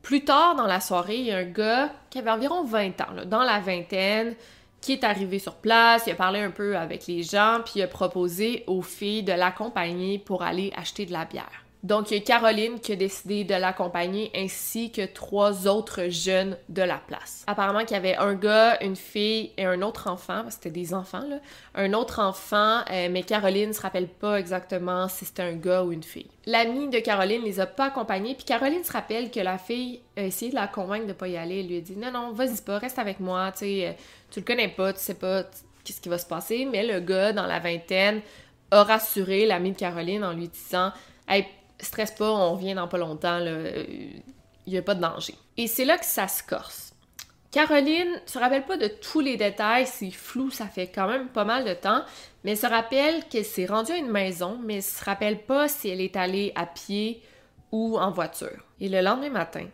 Plus 0.00 0.24
tard 0.24 0.54
dans 0.54 0.66
la 0.66 0.80
soirée, 0.80 1.18
il 1.18 1.26
y 1.26 1.32
a 1.32 1.36
un 1.36 1.44
gars 1.44 1.90
qui 2.08 2.18
avait 2.18 2.30
environ 2.30 2.64
20 2.64 3.00
ans, 3.02 3.26
dans 3.26 3.42
la 3.42 3.60
vingtaine, 3.60 4.34
qui 4.80 4.92
est 4.92 5.04
arrivé 5.04 5.38
sur 5.38 5.56
place, 5.56 6.04
il 6.06 6.12
a 6.12 6.14
parlé 6.14 6.40
un 6.40 6.50
peu 6.50 6.76
avec 6.76 7.06
les 7.06 7.22
gens, 7.22 7.60
puis 7.64 7.74
il 7.76 7.82
a 7.82 7.88
proposé 7.88 8.64
aux 8.66 8.82
filles 8.82 9.22
de 9.22 9.32
l'accompagner 9.32 10.18
pour 10.18 10.42
aller 10.42 10.72
acheter 10.76 11.06
de 11.06 11.12
la 11.12 11.24
bière. 11.24 11.67
Donc, 11.84 12.10
il 12.10 12.18
y 12.18 12.20
a 12.20 12.24
Caroline 12.24 12.80
qui 12.80 12.92
a 12.92 12.96
décidé 12.96 13.44
de 13.44 13.54
l'accompagner 13.54 14.32
ainsi 14.34 14.90
que 14.90 15.06
trois 15.06 15.68
autres 15.68 16.08
jeunes 16.08 16.56
de 16.68 16.82
la 16.82 16.96
place. 16.96 17.44
Apparemment 17.46 17.80
qu'il 17.80 17.92
y 17.92 17.94
avait 17.94 18.16
un 18.16 18.34
gars, 18.34 18.82
une 18.82 18.96
fille 18.96 19.52
et 19.56 19.64
un 19.64 19.82
autre 19.82 20.10
enfant, 20.10 20.44
c'était 20.48 20.70
des 20.70 20.92
enfants, 20.92 21.22
là. 21.28 21.38
Un 21.76 21.92
autre 21.92 22.20
enfant, 22.20 22.80
euh, 22.90 23.08
mais 23.10 23.22
Caroline 23.22 23.72
se 23.72 23.80
rappelle 23.80 24.08
pas 24.08 24.40
exactement 24.40 25.06
si 25.08 25.24
c'était 25.24 25.42
un 25.42 25.54
gars 25.54 25.84
ou 25.84 25.92
une 25.92 26.02
fille. 26.02 26.26
L'amie 26.46 26.88
de 26.88 26.98
Caroline 26.98 27.42
les 27.44 27.60
a 27.60 27.66
pas 27.66 27.86
accompagnés, 27.86 28.34
puis 28.34 28.44
Caroline 28.44 28.82
se 28.82 28.92
rappelle 28.92 29.30
que 29.30 29.40
la 29.40 29.56
fille 29.56 30.00
a 30.16 30.22
essayé 30.24 30.50
de 30.50 30.56
la 30.56 30.66
convaincre 30.66 31.06
de 31.06 31.12
pas 31.12 31.28
y 31.28 31.36
aller. 31.36 31.60
Elle 31.60 31.68
lui 31.68 31.76
a 31.76 31.80
dit 31.80 31.96
Non, 31.96 32.10
non, 32.10 32.32
vas-y 32.32 32.60
pas, 32.60 32.78
reste 32.78 32.98
avec 32.98 33.20
moi, 33.20 33.52
tu 33.52 33.58
sais, 33.58 33.86
euh, 33.86 33.92
tu 34.32 34.40
le 34.40 34.44
connais 34.44 34.68
pas, 34.68 34.92
tu 34.92 35.00
sais 35.00 35.14
pas 35.14 35.44
qu'est-ce 35.84 36.00
qui 36.00 36.08
va 36.08 36.18
se 36.18 36.26
passer. 36.26 36.64
Mais 36.64 36.84
le 36.84 36.98
gars, 36.98 37.32
dans 37.32 37.46
la 37.46 37.60
vingtaine, 37.60 38.20
a 38.72 38.82
rassuré 38.82 39.46
l'amie 39.46 39.72
de 39.72 39.78
Caroline 39.78 40.24
en 40.24 40.32
lui 40.32 40.48
disant 40.48 40.92
stresse 41.80 42.12
pas, 42.12 42.30
on 42.30 42.54
revient 42.54 42.74
dans 42.74 42.88
pas 42.88 42.98
longtemps, 42.98 43.38
il 43.38 44.22
n'y 44.66 44.78
a 44.78 44.82
pas 44.82 44.94
de 44.94 45.00
danger. 45.00 45.34
Et 45.56 45.66
c'est 45.66 45.84
là 45.84 45.98
que 45.98 46.04
ça 46.04 46.28
se 46.28 46.42
corse. 46.42 46.92
Caroline 47.50 48.20
se 48.26 48.38
rappelle 48.38 48.66
pas 48.66 48.76
de 48.76 48.88
tous 48.88 49.20
les 49.20 49.38
détails, 49.38 49.86
c'est 49.86 50.10
flou, 50.10 50.50
ça 50.50 50.66
fait 50.66 50.88
quand 50.88 51.08
même 51.08 51.28
pas 51.28 51.46
mal 51.46 51.64
de 51.64 51.72
temps, 51.72 52.04
mais 52.44 52.56
se 52.56 52.66
rappelle 52.66 53.24
qu'elle 53.24 53.44
s'est 53.44 53.64
rendue 53.64 53.92
à 53.92 53.96
une 53.96 54.10
maison, 54.10 54.58
mais 54.62 54.82
se 54.82 55.02
rappelle 55.02 55.40
pas 55.46 55.66
si 55.66 55.88
elle 55.88 56.02
est 56.02 56.16
allée 56.16 56.52
à 56.56 56.66
pied 56.66 57.22
ou 57.72 57.98
en 57.98 58.10
voiture. 58.10 58.66
Et 58.80 58.90
le 58.90 59.00
lendemain 59.00 59.30
matin, 59.30 59.66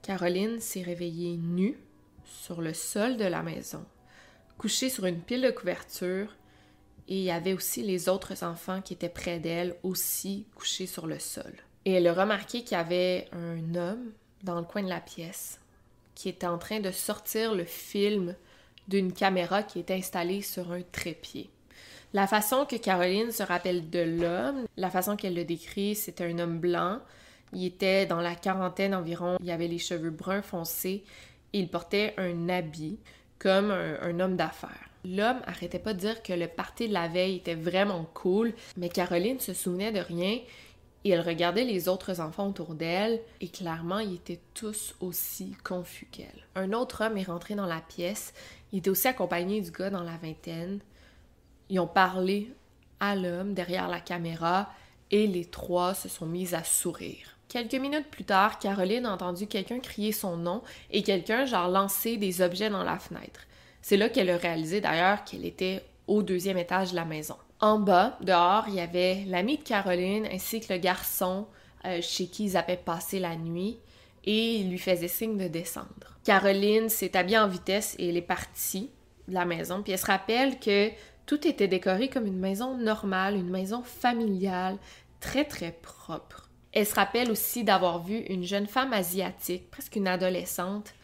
Caroline 0.00 0.58
s'est 0.58 0.82
réveillée 0.82 1.36
nue 1.36 1.78
sur 2.24 2.62
le 2.62 2.72
sol 2.72 3.18
de 3.18 3.26
la 3.26 3.42
maison, 3.42 3.84
couchée 4.56 4.88
sur 4.88 5.04
une 5.04 5.20
pile 5.20 5.42
de 5.42 5.50
couverture, 5.50 6.34
et 7.08 7.16
il 7.16 7.22
y 7.22 7.30
avait 7.30 7.54
aussi 7.54 7.82
les 7.82 8.08
autres 8.08 8.44
enfants 8.44 8.82
qui 8.82 8.92
étaient 8.92 9.08
près 9.08 9.38
d'elle, 9.38 9.74
aussi 9.82 10.46
couchés 10.54 10.86
sur 10.86 11.06
le 11.06 11.18
sol. 11.18 11.52
Et 11.84 11.92
elle 11.92 12.06
a 12.06 12.12
remarqué 12.12 12.62
qu'il 12.62 12.76
y 12.76 12.80
avait 12.80 13.28
un 13.32 13.74
homme 13.74 14.12
dans 14.42 14.58
le 14.58 14.66
coin 14.66 14.82
de 14.82 14.88
la 14.88 15.00
pièce 15.00 15.58
qui 16.14 16.28
était 16.28 16.46
en 16.46 16.58
train 16.58 16.80
de 16.80 16.90
sortir 16.90 17.54
le 17.54 17.64
film 17.64 18.34
d'une 18.88 19.12
caméra 19.12 19.62
qui 19.62 19.78
était 19.78 19.94
installée 19.94 20.42
sur 20.42 20.72
un 20.72 20.82
trépied. 20.82 21.48
La 22.12 22.26
façon 22.26 22.66
que 22.66 22.76
Caroline 22.76 23.32
se 23.32 23.42
rappelle 23.42 23.88
de 23.88 24.00
l'homme, 24.00 24.66
la 24.76 24.90
façon 24.90 25.16
qu'elle 25.16 25.34
le 25.34 25.44
décrit, 25.44 25.94
c'était 25.94 26.24
un 26.24 26.38
homme 26.38 26.58
blanc. 26.58 27.00
Il 27.52 27.64
était 27.64 28.06
dans 28.06 28.20
la 28.20 28.34
quarantaine 28.34 28.94
environ. 28.94 29.36
Il 29.42 29.50
avait 29.50 29.68
les 29.68 29.78
cheveux 29.78 30.10
bruns 30.10 30.42
foncés 30.42 31.04
et 31.52 31.58
il 31.58 31.68
portait 31.68 32.14
un 32.18 32.48
habit 32.48 32.98
comme 33.38 33.70
un 33.70 34.20
homme 34.20 34.36
d'affaires. 34.36 34.87
L'homme 35.04 35.40
arrêtait 35.46 35.78
pas 35.78 35.94
de 35.94 36.00
dire 36.00 36.22
que 36.22 36.32
le 36.32 36.48
party 36.48 36.88
de 36.88 36.92
la 36.92 37.08
veille 37.08 37.36
était 37.36 37.54
vraiment 37.54 38.04
cool, 38.14 38.52
mais 38.76 38.88
Caroline 38.88 39.40
se 39.40 39.54
souvenait 39.54 39.92
de 39.92 40.00
rien 40.00 40.40
et 41.04 41.10
elle 41.10 41.20
regardait 41.20 41.64
les 41.64 41.88
autres 41.88 42.20
enfants 42.20 42.48
autour 42.48 42.74
d'elle 42.74 43.20
et 43.40 43.48
clairement 43.48 44.00
ils 44.00 44.14
étaient 44.14 44.40
tous 44.54 44.94
aussi 45.00 45.56
confus 45.64 46.08
qu'elle. 46.10 46.46
Un 46.56 46.72
autre 46.72 47.04
homme 47.04 47.16
est 47.16 47.24
rentré 47.24 47.54
dans 47.54 47.66
la 47.66 47.80
pièce, 47.80 48.34
il 48.72 48.80
était 48.80 48.90
aussi 48.90 49.08
accompagné 49.08 49.60
du 49.60 49.70
gars 49.70 49.90
dans 49.90 50.02
la 50.02 50.16
vingtaine. 50.16 50.80
Ils 51.70 51.80
ont 51.80 51.86
parlé 51.86 52.52
à 53.00 53.14
l'homme 53.14 53.54
derrière 53.54 53.88
la 53.88 54.00
caméra 54.00 54.72
et 55.10 55.26
les 55.26 55.44
trois 55.44 55.94
se 55.94 56.08
sont 56.08 56.26
mis 56.26 56.54
à 56.54 56.64
sourire. 56.64 57.36
Quelques 57.48 57.74
minutes 57.74 58.10
plus 58.10 58.24
tard, 58.24 58.58
Caroline 58.58 59.06
a 59.06 59.12
entendu 59.12 59.46
quelqu'un 59.46 59.80
crier 59.80 60.12
son 60.12 60.36
nom 60.36 60.62
et 60.90 61.02
quelqu'un 61.02 61.46
genre 61.46 61.68
lancer 61.68 62.18
des 62.18 62.42
objets 62.42 62.68
dans 62.68 62.84
la 62.84 62.98
fenêtre. 62.98 63.40
C'est 63.82 63.96
là 63.96 64.08
qu'elle 64.08 64.30
a 64.30 64.36
réalisé 64.36 64.80
d'ailleurs 64.80 65.24
qu'elle 65.24 65.44
était 65.44 65.82
au 66.06 66.22
deuxième 66.22 66.58
étage 66.58 66.90
de 66.90 66.96
la 66.96 67.04
maison. 67.04 67.36
En 67.60 67.78
bas, 67.78 68.18
dehors, 68.20 68.64
il 68.68 68.74
y 68.74 68.80
avait 68.80 69.24
l'ami 69.26 69.58
de 69.58 69.62
Caroline 69.62 70.26
ainsi 70.32 70.60
que 70.60 70.72
le 70.72 70.78
garçon 70.78 71.46
euh, 71.84 72.00
chez 72.00 72.26
qui 72.26 72.44
ils 72.46 72.56
avaient 72.56 72.76
passé 72.76 73.18
la 73.18 73.36
nuit 73.36 73.78
et 74.24 74.56
il 74.56 74.70
lui 74.70 74.78
faisait 74.78 75.08
signe 75.08 75.36
de 75.36 75.48
descendre. 75.48 76.18
Caroline 76.24 76.88
s'est 76.88 77.16
habillée 77.16 77.38
en 77.38 77.48
vitesse 77.48 77.96
et 77.98 78.08
elle 78.08 78.16
est 78.16 78.22
partie 78.22 78.90
de 79.26 79.34
la 79.34 79.44
maison. 79.44 79.82
Puis 79.82 79.92
elle 79.92 79.98
se 79.98 80.06
rappelle 80.06 80.58
que 80.58 80.90
tout 81.26 81.46
était 81.46 81.68
décoré 81.68 82.08
comme 82.08 82.26
une 82.26 82.38
maison 82.38 82.76
normale, 82.76 83.36
une 83.36 83.50
maison 83.50 83.82
familiale, 83.82 84.78
très 85.20 85.44
très 85.44 85.72
propre. 85.72 86.48
Elle 86.72 86.86
se 86.86 86.94
rappelle 86.94 87.30
aussi 87.30 87.64
d'avoir 87.64 88.02
vu 88.02 88.18
une 88.18 88.44
jeune 88.44 88.66
femme 88.66 88.92
asiatique, 88.92 89.70
presque 89.70 89.96
une 89.96 90.06
adolescente, 90.06 90.94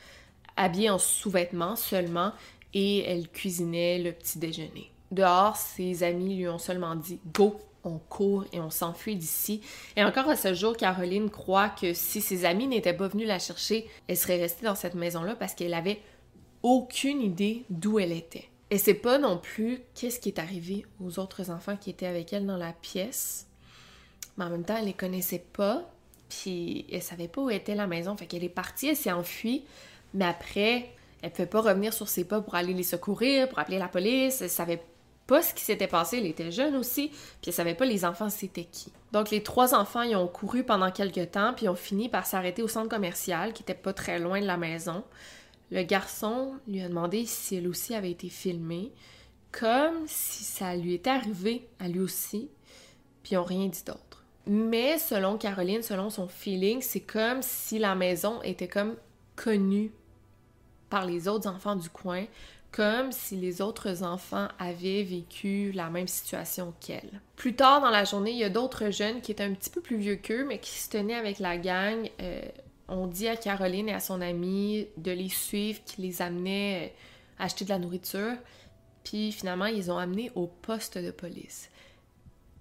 habillée 0.56 0.90
en 0.90 0.98
sous-vêtements 0.98 1.76
seulement, 1.76 2.32
et 2.74 3.04
elle 3.04 3.28
cuisinait 3.28 3.98
le 3.98 4.12
petit 4.12 4.38
déjeuner. 4.38 4.90
Dehors, 5.10 5.56
ses 5.56 6.02
amis 6.02 6.36
lui 6.36 6.48
ont 6.48 6.58
seulement 6.58 6.96
dit 6.96 7.20
Go, 7.32 7.58
on 7.84 7.98
court 7.98 8.44
et 8.52 8.60
on 8.60 8.70
s'enfuit 8.70 9.16
d'ici. 9.16 9.60
Et 9.96 10.04
encore 10.04 10.28
à 10.28 10.36
ce 10.36 10.54
jour, 10.54 10.76
Caroline 10.76 11.30
croit 11.30 11.68
que 11.68 11.92
si 11.94 12.20
ses 12.20 12.44
amis 12.44 12.66
n'étaient 12.66 12.94
pas 12.94 13.08
venus 13.08 13.28
la 13.28 13.38
chercher, 13.38 13.86
elle 14.08 14.16
serait 14.16 14.40
restée 14.40 14.66
dans 14.66 14.74
cette 14.74 14.94
maison-là 14.94 15.36
parce 15.36 15.54
qu'elle 15.54 15.74
avait 15.74 16.00
aucune 16.62 17.20
idée 17.20 17.64
d'où 17.70 17.98
elle 17.98 18.12
était. 18.12 18.48
Elle 18.70 18.80
sait 18.80 18.94
pas 18.94 19.18
non 19.18 19.38
plus 19.38 19.80
qu'est-ce 19.94 20.18
qui 20.18 20.30
est 20.30 20.38
arrivé 20.38 20.84
aux 21.00 21.18
autres 21.18 21.50
enfants 21.50 21.76
qui 21.76 21.90
étaient 21.90 22.06
avec 22.06 22.32
elle 22.32 22.46
dans 22.46 22.56
la 22.56 22.72
pièce. 22.72 23.46
Mais 24.36 24.46
en 24.46 24.50
même 24.50 24.64
temps, 24.64 24.76
elle 24.76 24.86
les 24.86 24.94
connaissait 24.94 25.44
pas. 25.52 25.88
Puis 26.28 26.86
elle 26.90 27.02
savait 27.02 27.28
pas 27.28 27.42
où 27.42 27.50
était 27.50 27.74
la 27.74 27.86
maison. 27.86 28.16
Fait 28.16 28.26
qu'elle 28.26 28.42
est 28.42 28.48
partie, 28.48 28.88
elle 28.88 28.96
s'est 28.96 29.12
enfuie. 29.12 29.64
Mais 30.14 30.24
après, 30.24 30.93
elle 31.24 31.30
pouvait 31.30 31.46
pas 31.46 31.62
revenir 31.62 31.94
sur 31.94 32.06
ses 32.06 32.24
pas 32.24 32.42
pour 32.42 32.54
aller 32.54 32.74
les 32.74 32.82
secourir, 32.82 33.48
pour 33.48 33.58
appeler 33.58 33.78
la 33.78 33.88
police. 33.88 34.42
Elle 34.42 34.50
savait 34.50 34.82
pas 35.26 35.40
ce 35.40 35.54
qui 35.54 35.64
s'était 35.64 35.86
passé. 35.86 36.18
Elle 36.18 36.26
était 36.26 36.50
jeune 36.50 36.76
aussi. 36.76 37.08
Puis 37.08 37.48
elle 37.48 37.54
savait 37.54 37.74
pas 37.74 37.86
les 37.86 38.04
enfants 38.04 38.28
c'était 38.28 38.66
qui. 38.66 38.92
Donc 39.12 39.30
les 39.30 39.42
trois 39.42 39.74
enfants, 39.74 40.02
ils 40.02 40.16
ont 40.16 40.28
couru 40.28 40.64
pendant 40.64 40.90
quelques 40.90 41.30
temps. 41.30 41.54
Puis 41.54 41.66
ont 41.66 41.74
fini 41.74 42.10
par 42.10 42.26
s'arrêter 42.26 42.62
au 42.62 42.68
centre 42.68 42.90
commercial 42.90 43.54
qui 43.54 43.62
était 43.62 43.72
pas 43.72 43.94
très 43.94 44.18
loin 44.18 44.38
de 44.42 44.46
la 44.46 44.58
maison. 44.58 45.02
Le 45.70 45.82
garçon 45.82 46.52
lui 46.68 46.82
a 46.82 46.88
demandé 46.88 47.24
si 47.24 47.56
elle 47.56 47.68
aussi 47.68 47.94
avait 47.94 48.10
été 48.10 48.28
filmée. 48.28 48.92
Comme 49.50 50.04
si 50.06 50.44
ça 50.44 50.76
lui 50.76 50.92
était 50.92 51.08
arrivé 51.08 51.66
à 51.80 51.88
lui 51.88 52.00
aussi. 52.00 52.50
Puis 53.22 53.32
ils 53.32 53.38
ont 53.38 53.44
rien 53.44 53.68
dit 53.68 53.84
d'autre. 53.86 54.26
Mais 54.46 54.98
selon 54.98 55.38
Caroline, 55.38 55.80
selon 55.80 56.10
son 56.10 56.28
feeling, 56.28 56.82
c'est 56.82 57.00
comme 57.00 57.40
si 57.40 57.78
la 57.78 57.94
maison 57.94 58.42
était 58.42 58.68
comme 58.68 58.96
connue 59.36 59.90
par 60.94 61.06
les 61.06 61.26
autres 61.26 61.48
enfants 61.48 61.74
du 61.74 61.90
coin, 61.90 62.24
comme 62.70 63.10
si 63.10 63.34
les 63.34 63.60
autres 63.60 64.04
enfants 64.04 64.46
avaient 64.60 65.02
vécu 65.02 65.72
la 65.72 65.90
même 65.90 66.06
situation 66.06 66.72
qu'elle. 66.78 67.20
Plus 67.34 67.56
tard 67.56 67.80
dans 67.80 67.90
la 67.90 68.04
journée, 68.04 68.30
il 68.30 68.38
y 68.38 68.44
a 68.44 68.48
d'autres 68.48 68.90
jeunes 68.90 69.20
qui 69.20 69.32
étaient 69.32 69.42
un 69.42 69.54
petit 69.54 69.70
peu 69.70 69.80
plus 69.80 69.96
vieux 69.96 70.14
qu'eux, 70.14 70.44
mais 70.44 70.60
qui 70.60 70.70
se 70.70 70.88
tenaient 70.88 71.16
avec 71.16 71.40
la 71.40 71.58
gang. 71.58 72.08
Euh, 72.22 72.42
on 72.86 73.08
dit 73.08 73.26
à 73.26 73.34
Caroline 73.34 73.88
et 73.88 73.92
à 73.92 73.98
son 73.98 74.20
amie 74.20 74.86
de 74.96 75.10
les 75.10 75.30
suivre, 75.30 75.80
qui 75.84 76.00
les 76.00 76.22
amenait 76.22 76.92
euh, 77.40 77.44
acheter 77.44 77.64
de 77.64 77.70
la 77.70 77.80
nourriture. 77.80 78.36
Puis 79.02 79.32
finalement, 79.32 79.66
ils 79.66 79.90
ont 79.90 79.98
amené 79.98 80.30
au 80.36 80.46
poste 80.46 80.96
de 80.96 81.10
police. 81.10 81.70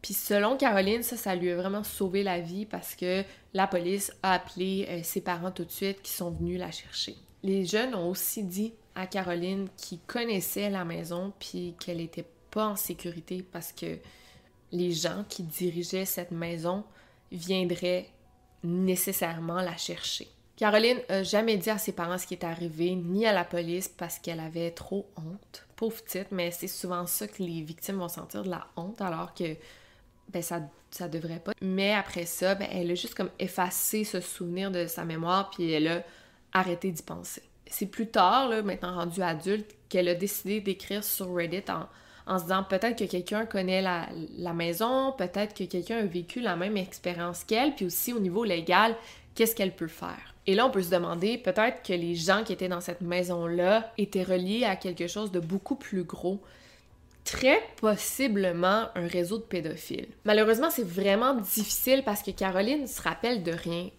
Puis 0.01 0.15
selon 0.15 0.57
Caroline, 0.57 1.03
ça, 1.03 1.17
ça 1.17 1.35
lui 1.35 1.51
a 1.51 1.55
vraiment 1.55 1.83
sauvé 1.83 2.23
la 2.23 2.39
vie 2.39 2.65
parce 2.65 2.95
que 2.95 3.23
la 3.53 3.67
police 3.67 4.11
a 4.23 4.33
appelé 4.33 4.87
euh, 4.89 5.01
ses 5.03 5.21
parents 5.21 5.51
tout 5.51 5.65
de 5.65 5.71
suite 5.71 6.01
qui 6.01 6.11
sont 6.13 6.31
venus 6.31 6.57
la 6.59 6.71
chercher. 6.71 7.15
Les 7.43 7.65
jeunes 7.65 7.93
ont 7.93 8.09
aussi 8.09 8.43
dit 8.43 8.73
à 8.95 9.05
Caroline 9.05 9.67
qu'ils 9.77 9.99
connaissaient 9.99 10.69
la 10.69 10.85
maison 10.85 11.33
puis 11.39 11.75
qu'elle 11.79 11.97
n'était 11.97 12.25
pas 12.51 12.67
en 12.67 12.75
sécurité 12.75 13.45
parce 13.51 13.71
que 13.71 13.97
les 14.71 14.91
gens 14.91 15.25
qui 15.27 15.43
dirigeaient 15.43 16.05
cette 16.05 16.31
maison 16.31 16.83
viendraient 17.31 18.09
nécessairement 18.63 19.61
la 19.61 19.75
chercher. 19.75 20.27
Caroline 20.55 20.99
n'a 21.09 21.23
jamais 21.23 21.57
dit 21.57 21.69
à 21.69 21.77
ses 21.77 21.91
parents 21.91 22.17
ce 22.17 22.27
qui 22.27 22.35
est 22.35 22.43
arrivé, 22.43 22.95
ni 22.95 23.25
à 23.25 23.33
la 23.33 23.43
police 23.43 23.87
parce 23.87 24.19
qu'elle 24.19 24.39
avait 24.39 24.71
trop 24.71 25.07
honte. 25.17 25.65
Pauvre 25.75 26.01
petite, 26.01 26.31
mais 26.31 26.51
c'est 26.51 26.67
souvent 26.67 27.05
ça 27.07 27.27
que 27.27 27.41
les 27.41 27.61
victimes 27.61 27.97
vont 27.97 28.07
sentir 28.07 28.43
de 28.43 28.49
la 28.49 28.67
honte 28.75 29.01
alors 29.01 29.33
que 29.33 29.55
ben 30.29 30.41
ça, 30.41 30.61
ça 30.91 31.07
devrait 31.09 31.39
pas. 31.39 31.53
Mais 31.61 31.93
après 31.93 32.25
ça, 32.25 32.55
ben, 32.55 32.67
elle 32.71 32.91
a 32.91 32.95
juste 32.95 33.15
comme 33.15 33.31
effacé 33.39 34.03
ce 34.03 34.21
souvenir 34.21 34.71
de 34.71 34.85
sa 34.87 35.05
mémoire, 35.05 35.49
puis 35.49 35.71
elle 35.71 35.87
a 35.87 36.03
arrêté 36.53 36.91
d'y 36.91 37.03
penser. 37.03 37.41
C'est 37.67 37.87
plus 37.87 38.07
tard, 38.07 38.49
là, 38.49 38.61
maintenant 38.61 38.95
rendue 38.95 39.21
adulte, 39.21 39.75
qu'elle 39.89 40.07
a 40.07 40.15
décidé 40.15 40.61
d'écrire 40.61 41.03
sur 41.03 41.33
Reddit 41.33 41.63
en, 41.69 41.87
en 42.31 42.37
se 42.37 42.43
disant 42.43 42.63
peut-être 42.63 42.97
que 42.97 43.09
quelqu'un 43.09 43.45
connaît 43.45 43.81
la, 43.81 44.07
la 44.37 44.53
maison, 44.53 45.13
peut-être 45.17 45.53
que 45.53 45.63
quelqu'un 45.63 45.97
a 45.97 46.05
vécu 46.05 46.39
la 46.39 46.55
même 46.55 46.77
expérience 46.77 47.43
qu'elle, 47.43 47.73
puis 47.73 47.85
aussi 47.85 48.13
au 48.13 48.19
niveau 48.19 48.43
légal, 48.43 48.95
qu'est-ce 49.35 49.55
qu'elle 49.55 49.75
peut 49.75 49.87
faire. 49.87 50.33
Et 50.45 50.55
là, 50.55 50.65
on 50.65 50.69
peut 50.69 50.83
se 50.83 50.91
demander 50.91 51.37
peut-être 51.37 51.81
que 51.83 51.93
les 51.93 52.15
gens 52.15 52.43
qui 52.43 52.53
étaient 52.53 52.67
dans 52.67 52.81
cette 52.81 53.01
maison-là 53.01 53.91
étaient 53.97 54.23
reliés 54.23 54.65
à 54.65 54.75
quelque 54.75 55.07
chose 55.07 55.31
de 55.31 55.39
beaucoup 55.39 55.75
plus 55.75 56.03
gros 56.03 56.41
très 57.23 57.61
possiblement 57.77 58.87
un 58.95 59.07
réseau 59.07 59.37
de 59.37 59.43
pédophiles. 59.43 60.07
Malheureusement, 60.25 60.69
c'est 60.69 60.85
vraiment 60.85 61.35
difficile 61.35 62.03
parce 62.03 62.21
que 62.21 62.31
Caroline 62.31 62.87
se 62.87 63.01
rappelle 63.01 63.43
de 63.43 63.51
rien. 63.51 63.89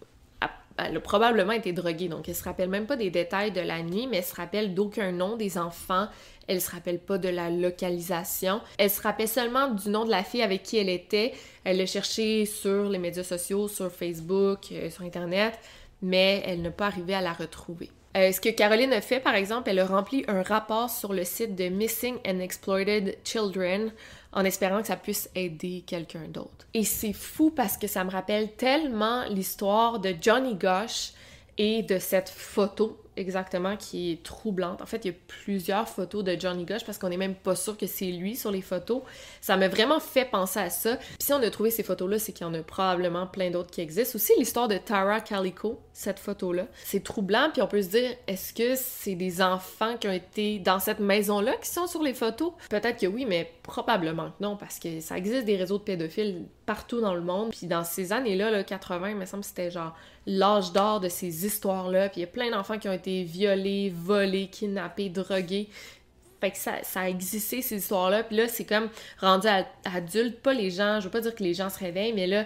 Elle 0.77 0.97
a 0.97 0.99
probablement 0.99 1.53
été 1.53 1.71
droguée, 1.71 2.09
donc 2.09 2.27
elle 2.27 2.35
se 2.35 2.43
rappelle 2.43 2.69
même 2.69 2.85
pas 2.85 2.97
des 2.97 3.09
détails 3.09 3.51
de 3.51 3.61
la 3.61 3.81
nuit, 3.81 4.07
mais 4.07 4.17
elle 4.17 4.25
se 4.25 4.35
rappelle 4.35 4.73
d'aucun 4.73 5.11
nom 5.11 5.37
des 5.37 5.57
enfants. 5.57 6.07
Elle 6.47 6.61
se 6.61 6.69
rappelle 6.69 6.99
pas 6.99 7.17
de 7.17 7.29
la 7.29 7.49
localisation. 7.49 8.61
Elle 8.77 8.89
se 8.89 9.01
rappelle 9.01 9.27
seulement 9.27 9.69
du 9.69 9.89
nom 9.89 10.05
de 10.05 10.11
la 10.11 10.23
fille 10.23 10.43
avec 10.43 10.63
qui 10.63 10.77
elle 10.77 10.89
était. 10.89 11.33
Elle 11.63 11.77
l'a 11.77 11.85
cherché 11.85 12.45
sur 12.45 12.89
les 12.89 12.99
médias 12.99 13.23
sociaux, 13.23 13.67
sur 13.67 13.91
Facebook, 13.91 14.67
euh, 14.71 14.89
sur 14.89 15.03
Internet, 15.03 15.57
mais 16.01 16.43
elle 16.45 16.61
n'a 16.61 16.71
pas 16.71 16.87
arrivé 16.87 17.15
à 17.15 17.21
la 17.21 17.33
retrouver. 17.33 17.89
Euh, 18.15 18.31
ce 18.31 18.39
que 18.39 18.49
Caroline 18.49 18.93
a 18.93 19.01
fait, 19.01 19.19
par 19.19 19.35
exemple, 19.35 19.69
elle 19.69 19.79
a 19.79 19.85
rempli 19.85 20.23
un 20.27 20.41
rapport 20.41 20.89
sur 20.89 21.11
le 21.11 21.25
site 21.25 21.55
de 21.55 21.65
Missing 21.65 22.15
and 22.25 22.39
Exploited 22.39 23.17
Children 23.25 23.91
en 24.31 24.45
espérant 24.45 24.81
que 24.81 24.87
ça 24.87 24.95
puisse 24.95 25.29
aider 25.35 25.83
quelqu'un 25.85 26.27
d'autre. 26.29 26.65
Et 26.73 26.85
c'est 26.85 27.13
fou 27.13 27.51
parce 27.51 27.77
que 27.77 27.87
ça 27.87 28.03
me 28.05 28.11
rappelle 28.11 28.53
tellement 28.53 29.25
l'histoire 29.25 29.99
de 29.99 30.15
Johnny 30.19 30.55
Gosh 30.55 31.11
et 31.57 31.83
de 31.83 31.99
cette 31.99 32.29
photo 32.29 32.97
exactement 33.17 33.77
qui 33.77 34.11
est 34.11 34.23
troublante. 34.23 34.81
En 34.81 34.85
fait, 34.85 35.05
il 35.05 35.07
y 35.09 35.11
a 35.11 35.17
plusieurs 35.27 35.87
photos 35.87 36.23
de 36.23 36.35
Johnny 36.39 36.65
Gosh 36.65 36.85
parce 36.85 36.97
qu'on 36.97 37.09
n'est 37.09 37.17
même 37.17 37.35
pas 37.35 37.55
sûr 37.55 37.77
que 37.77 37.87
c'est 37.87 38.11
lui 38.11 38.35
sur 38.35 38.51
les 38.51 38.61
photos. 38.61 39.01
Ça 39.41 39.57
m'a 39.57 39.67
vraiment 39.67 39.99
fait 39.99 40.25
penser 40.25 40.59
à 40.59 40.69
ça. 40.69 40.97
Puis 40.97 41.17
si 41.19 41.33
on 41.33 41.41
a 41.41 41.49
trouvé 41.49 41.71
ces 41.71 41.83
photos-là, 41.83 42.19
c'est 42.19 42.31
qu'il 42.33 42.45
y 42.45 42.49
en 42.49 42.53
a 42.53 42.63
probablement 42.63 43.27
plein 43.27 43.51
d'autres 43.51 43.71
qui 43.71 43.81
existent. 43.81 44.15
Aussi 44.15 44.33
l'histoire 44.37 44.67
de 44.67 44.77
Tara 44.77 45.21
Calico, 45.21 45.79
cette 45.93 46.19
photo-là. 46.19 46.67
C'est 46.83 47.03
troublant, 47.03 47.49
puis 47.51 47.61
on 47.61 47.67
peut 47.67 47.81
se 47.81 47.89
dire, 47.89 48.11
est-ce 48.27 48.53
que 48.53 48.75
c'est 48.75 49.15
des 49.15 49.41
enfants 49.41 49.97
qui 49.97 50.07
ont 50.07 50.13
été 50.13 50.59
dans 50.59 50.79
cette 50.79 50.99
maison-là 50.99 51.55
qui 51.61 51.69
sont 51.69 51.87
sur 51.87 52.03
les 52.03 52.13
photos? 52.13 52.51
Peut-être 52.69 52.99
que 52.99 53.07
oui, 53.07 53.25
mais 53.25 53.51
probablement 53.63 54.31
que 54.31 54.43
non, 54.43 54.57
parce 54.57 54.79
que 54.79 54.99
ça 54.99 55.17
existe 55.17 55.45
des 55.45 55.55
réseaux 55.55 55.77
de 55.77 55.83
pédophiles 55.83 56.45
partout 56.65 57.01
dans 57.01 57.13
le 57.13 57.21
monde. 57.21 57.51
Puis 57.51 57.67
dans 57.67 57.83
ces 57.83 58.11
années-là, 58.11 58.51
là, 58.51 58.63
80, 58.63 59.09
il 59.09 59.15
me 59.15 59.25
semble 59.25 59.41
que 59.41 59.47
c'était 59.47 59.71
genre 59.71 59.95
l'âge 60.25 60.71
d'or 60.71 60.99
de 60.99 61.09
ces 61.09 61.45
histoires-là. 61.45 62.09
Puis 62.09 62.21
il 62.21 62.21
y 62.21 62.25
a 62.25 62.27
plein 62.27 62.51
d'enfants 62.51 62.77
qui 62.77 62.89
ont 62.89 62.93
été 62.93 63.23
violés, 63.23 63.93
volés, 63.95 64.47
kidnappés, 64.47 65.09
drogués. 65.09 65.69
Fait 66.41 66.51
que 66.51 66.57
ça, 66.57 66.83
ça 66.83 67.01
a 67.01 67.09
existé, 67.09 67.61
ces 67.61 67.77
histoires-là. 67.77 68.23
Puis 68.23 68.35
là, 68.35 68.47
c'est 68.47 68.65
comme 68.65 68.89
rendu 69.19 69.47
adulte, 69.85 70.41
pas 70.41 70.53
les 70.53 70.69
gens, 70.69 70.99
je 70.99 71.05
veux 71.05 71.11
pas 71.11 71.21
dire 71.21 71.33
que 71.33 71.43
les 71.43 71.53
gens 71.53 71.69
se 71.69 71.79
réveillent, 71.79 72.13
mais 72.13 72.27
là, 72.27 72.45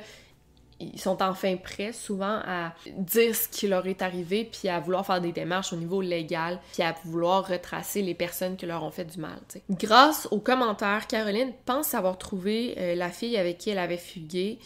ils 0.80 1.00
sont 1.00 1.22
enfin 1.22 1.58
prêts 1.58 1.92
souvent 1.92 2.40
à 2.46 2.74
dire 2.98 3.36
ce 3.36 3.48
qui 3.50 3.68
leur 3.68 3.86
est 3.88 4.02
arrivé, 4.02 4.50
puis 4.50 4.70
à 4.70 4.80
vouloir 4.80 5.06
faire 5.06 5.20
des 5.20 5.32
démarches 5.32 5.74
au 5.74 5.76
niveau 5.76 6.02
légal, 6.02 6.60
puis 6.74 6.84
à 6.84 6.96
vouloir 7.04 7.48
retracer 7.48 8.02
les 8.02 8.14
personnes 8.14 8.56
qui 8.56 8.66
leur 8.66 8.84
ont 8.84 8.92
fait 8.92 9.06
du 9.06 9.20
mal. 9.20 9.40
Grâce 9.70 10.28
aux 10.32 10.40
commentaires, 10.40 11.08
Caroline 11.08 11.52
pense 11.66 11.94
avoir 11.94 12.18
trouvé 12.18 12.76
euh, 12.78 12.96
la 12.96 13.10
fille 13.10 13.36
avec 13.38 13.58
qui 13.58 13.72
elle 13.72 13.80
avait 13.80 13.98
fugué, 13.98 14.60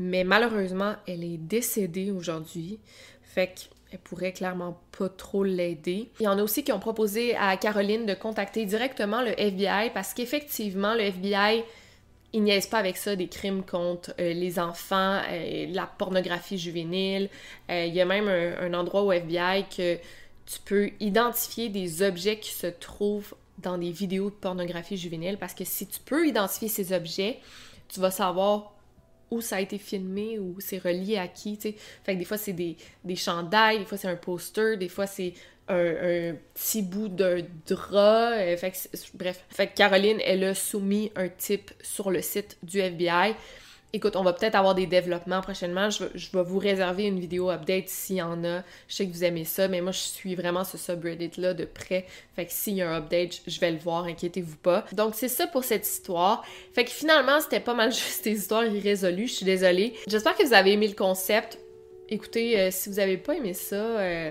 mais 0.00 0.24
malheureusement, 0.24 0.94
elle 1.06 1.22
est 1.22 1.36
décédée 1.36 2.10
aujourd'hui. 2.10 2.80
Fait 3.22 3.54
qu'elle 3.54 3.98
pourrait 4.00 4.32
clairement 4.32 4.80
pas 4.98 5.10
trop 5.10 5.44
l'aider. 5.44 6.08
Il 6.20 6.24
y 6.24 6.28
en 6.28 6.38
a 6.38 6.42
aussi 6.42 6.64
qui 6.64 6.72
ont 6.72 6.80
proposé 6.80 7.36
à 7.36 7.56
Caroline 7.58 8.06
de 8.06 8.14
contacter 8.14 8.64
directement 8.64 9.20
le 9.20 9.38
FBI 9.38 9.90
parce 9.92 10.14
qu'effectivement, 10.14 10.94
le 10.94 11.02
FBI 11.02 11.64
ils 12.32 12.42
niaisent 12.42 12.68
pas 12.68 12.78
avec 12.78 12.96
ça 12.96 13.16
des 13.16 13.26
crimes 13.26 13.64
contre 13.64 14.14
euh, 14.20 14.32
les 14.32 14.58
enfants, 14.58 15.20
euh, 15.28 15.66
la 15.68 15.86
pornographie 15.86 16.58
juvénile. 16.58 17.28
Euh, 17.70 17.86
il 17.86 17.94
y 17.94 18.00
a 18.00 18.04
même 18.04 18.28
un, 18.28 18.72
endroit 18.72 19.02
au 19.02 19.12
FBI 19.12 19.64
que 19.64 19.96
tu 20.46 20.60
peux 20.64 20.90
identifier 21.00 21.68
des 21.68 22.02
objets 22.02 22.38
qui 22.38 22.52
se 22.52 22.68
trouvent 22.68 23.34
dans 23.58 23.78
des 23.78 23.90
vidéos 23.90 24.30
de 24.30 24.34
pornographie 24.34 24.96
juvénile 24.96 25.38
parce 25.38 25.54
que 25.54 25.64
si 25.64 25.86
tu 25.86 26.00
peux 26.00 26.26
identifier 26.26 26.68
ces 26.68 26.92
objets, 26.92 27.38
tu 27.88 28.00
vas 28.00 28.12
savoir 28.12 28.72
où 29.30 29.40
ça 29.40 29.56
a 29.56 29.60
été 29.60 29.78
filmé, 29.78 30.38
ou 30.38 30.56
c'est 30.58 30.78
relié 30.78 31.16
à 31.16 31.28
qui, 31.28 31.56
tu 31.56 31.70
sais. 31.70 31.74
Fait 32.04 32.14
que 32.14 32.18
des 32.18 32.24
fois, 32.24 32.36
c'est 32.36 32.52
des, 32.52 32.76
des 33.04 33.16
chandails, 33.16 33.78
des 33.78 33.84
fois, 33.84 33.98
c'est 33.98 34.08
un 34.08 34.16
poster, 34.16 34.76
des 34.76 34.88
fois, 34.88 35.06
c'est 35.06 35.34
un, 35.68 36.34
petit 36.54 36.82
bout 36.82 37.08
d'un 37.08 37.38
drap. 37.66 38.32
Euh, 38.32 38.56
bref. 39.14 39.44
Fait 39.48 39.68
Caroline, 39.68 40.18
elle 40.24 40.44
a 40.44 40.54
soumis 40.54 41.12
un 41.16 41.28
type 41.28 41.70
sur 41.82 42.10
le 42.10 42.22
site 42.22 42.58
du 42.62 42.80
FBI. 42.80 43.34
Écoute, 43.92 44.14
on 44.14 44.22
va 44.22 44.32
peut-être 44.32 44.54
avoir 44.54 44.76
des 44.76 44.86
développements 44.86 45.40
prochainement. 45.40 45.90
Je, 45.90 46.04
vais 46.04 46.42
vous 46.44 46.58
réserver 46.58 47.04
une 47.04 47.18
vidéo 47.18 47.50
update 47.50 47.88
s'il 47.88 48.16
y 48.16 48.22
en 48.22 48.44
a. 48.44 48.62
Je 48.86 48.94
sais 48.94 49.06
que 49.06 49.12
vous 49.12 49.24
aimez 49.24 49.44
ça, 49.44 49.66
mais 49.66 49.80
moi, 49.80 49.90
je 49.90 49.98
suis 49.98 50.36
vraiment 50.36 50.62
ce 50.62 50.78
subreddit-là 50.78 51.54
de 51.54 51.64
près. 51.64 52.06
Fait 52.36 52.46
que 52.46 52.52
s'il 52.52 52.74
y 52.74 52.82
a 52.82 52.90
un 52.90 52.98
update, 52.98 53.40
je 53.48 53.58
vais 53.58 53.72
le 53.72 53.78
voir, 53.78 54.04
inquiétez-vous 54.04 54.58
pas. 54.58 54.84
Donc, 54.92 55.14
c'est 55.16 55.28
ça 55.28 55.48
pour 55.48 55.64
cette 55.64 55.86
histoire. 55.88 56.44
Fait 56.72 56.84
que 56.84 56.90
finalement, 56.90 57.40
c'était 57.40 57.58
pas 57.58 57.74
mal 57.74 57.92
juste 57.92 58.22
des 58.24 58.38
histoires 58.38 58.64
irrésolues. 58.64 59.26
Je 59.26 59.34
suis 59.34 59.46
désolée. 59.46 59.94
J'espère 60.06 60.36
que 60.36 60.46
vous 60.46 60.54
avez 60.54 60.72
aimé 60.72 60.86
le 60.86 60.94
concept. 60.94 61.58
Écoutez, 62.08 62.60
euh, 62.60 62.68
si 62.70 62.90
vous 62.90 63.00
avez 63.00 63.16
pas 63.16 63.34
aimé 63.34 63.54
ça... 63.54 63.74
Euh, 63.74 64.30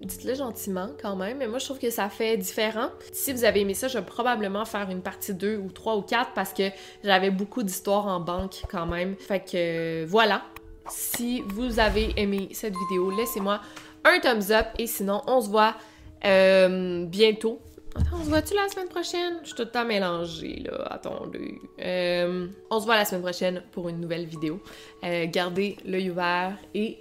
dites-le 0.00 0.34
gentiment 0.34 0.88
quand 1.00 1.16
même, 1.16 1.38
mais 1.38 1.46
moi 1.46 1.58
je 1.58 1.64
trouve 1.66 1.78
que 1.78 1.90
ça 1.90 2.08
fait 2.08 2.36
différent. 2.36 2.90
Si 3.12 3.32
vous 3.32 3.44
avez 3.44 3.60
aimé 3.60 3.74
ça, 3.74 3.88
je 3.88 3.98
vais 3.98 4.04
probablement 4.04 4.64
faire 4.64 4.90
une 4.90 5.02
partie 5.02 5.34
2 5.34 5.56
ou 5.56 5.70
3 5.70 5.96
ou 5.96 6.02
4 6.02 6.32
parce 6.34 6.52
que 6.52 6.70
j'avais 7.04 7.30
beaucoup 7.30 7.62
d'histoires 7.62 8.06
en 8.06 8.20
banque 8.20 8.62
quand 8.70 8.86
même. 8.86 9.16
Fait 9.16 9.40
que 9.40 10.04
voilà. 10.06 10.42
Si 10.88 11.42
vous 11.42 11.78
avez 11.78 12.12
aimé 12.16 12.48
cette 12.52 12.74
vidéo, 12.76 13.10
laissez-moi 13.10 13.60
un 14.04 14.18
thumbs 14.18 14.50
up 14.50 14.66
et 14.78 14.86
sinon 14.86 15.22
on 15.26 15.40
se 15.40 15.48
voit 15.48 15.76
euh, 16.24 17.04
bientôt 17.06 17.60
Attends, 17.96 18.18
on 18.20 18.24
se 18.24 18.28
voit-tu 18.28 18.54
la 18.54 18.68
semaine 18.68 18.88
prochaine? 18.88 19.38
Je 19.42 19.48
suis 19.48 19.56
tout 19.56 19.62
le 19.62 19.70
temps 19.70 19.84
mélangée, 19.84 20.62
là. 20.64 20.86
Attendez. 20.90 21.60
Euh, 21.80 22.46
on 22.70 22.80
se 22.80 22.84
voit 22.84 22.96
la 22.96 23.04
semaine 23.04 23.22
prochaine 23.22 23.62
pour 23.72 23.88
une 23.88 24.00
nouvelle 24.00 24.26
vidéo. 24.26 24.62
Euh, 25.02 25.26
gardez 25.26 25.76
l'œil 25.84 26.10
ouvert 26.10 26.56
et 26.74 26.98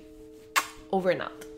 over 0.91 1.17
and. 1.21 1.48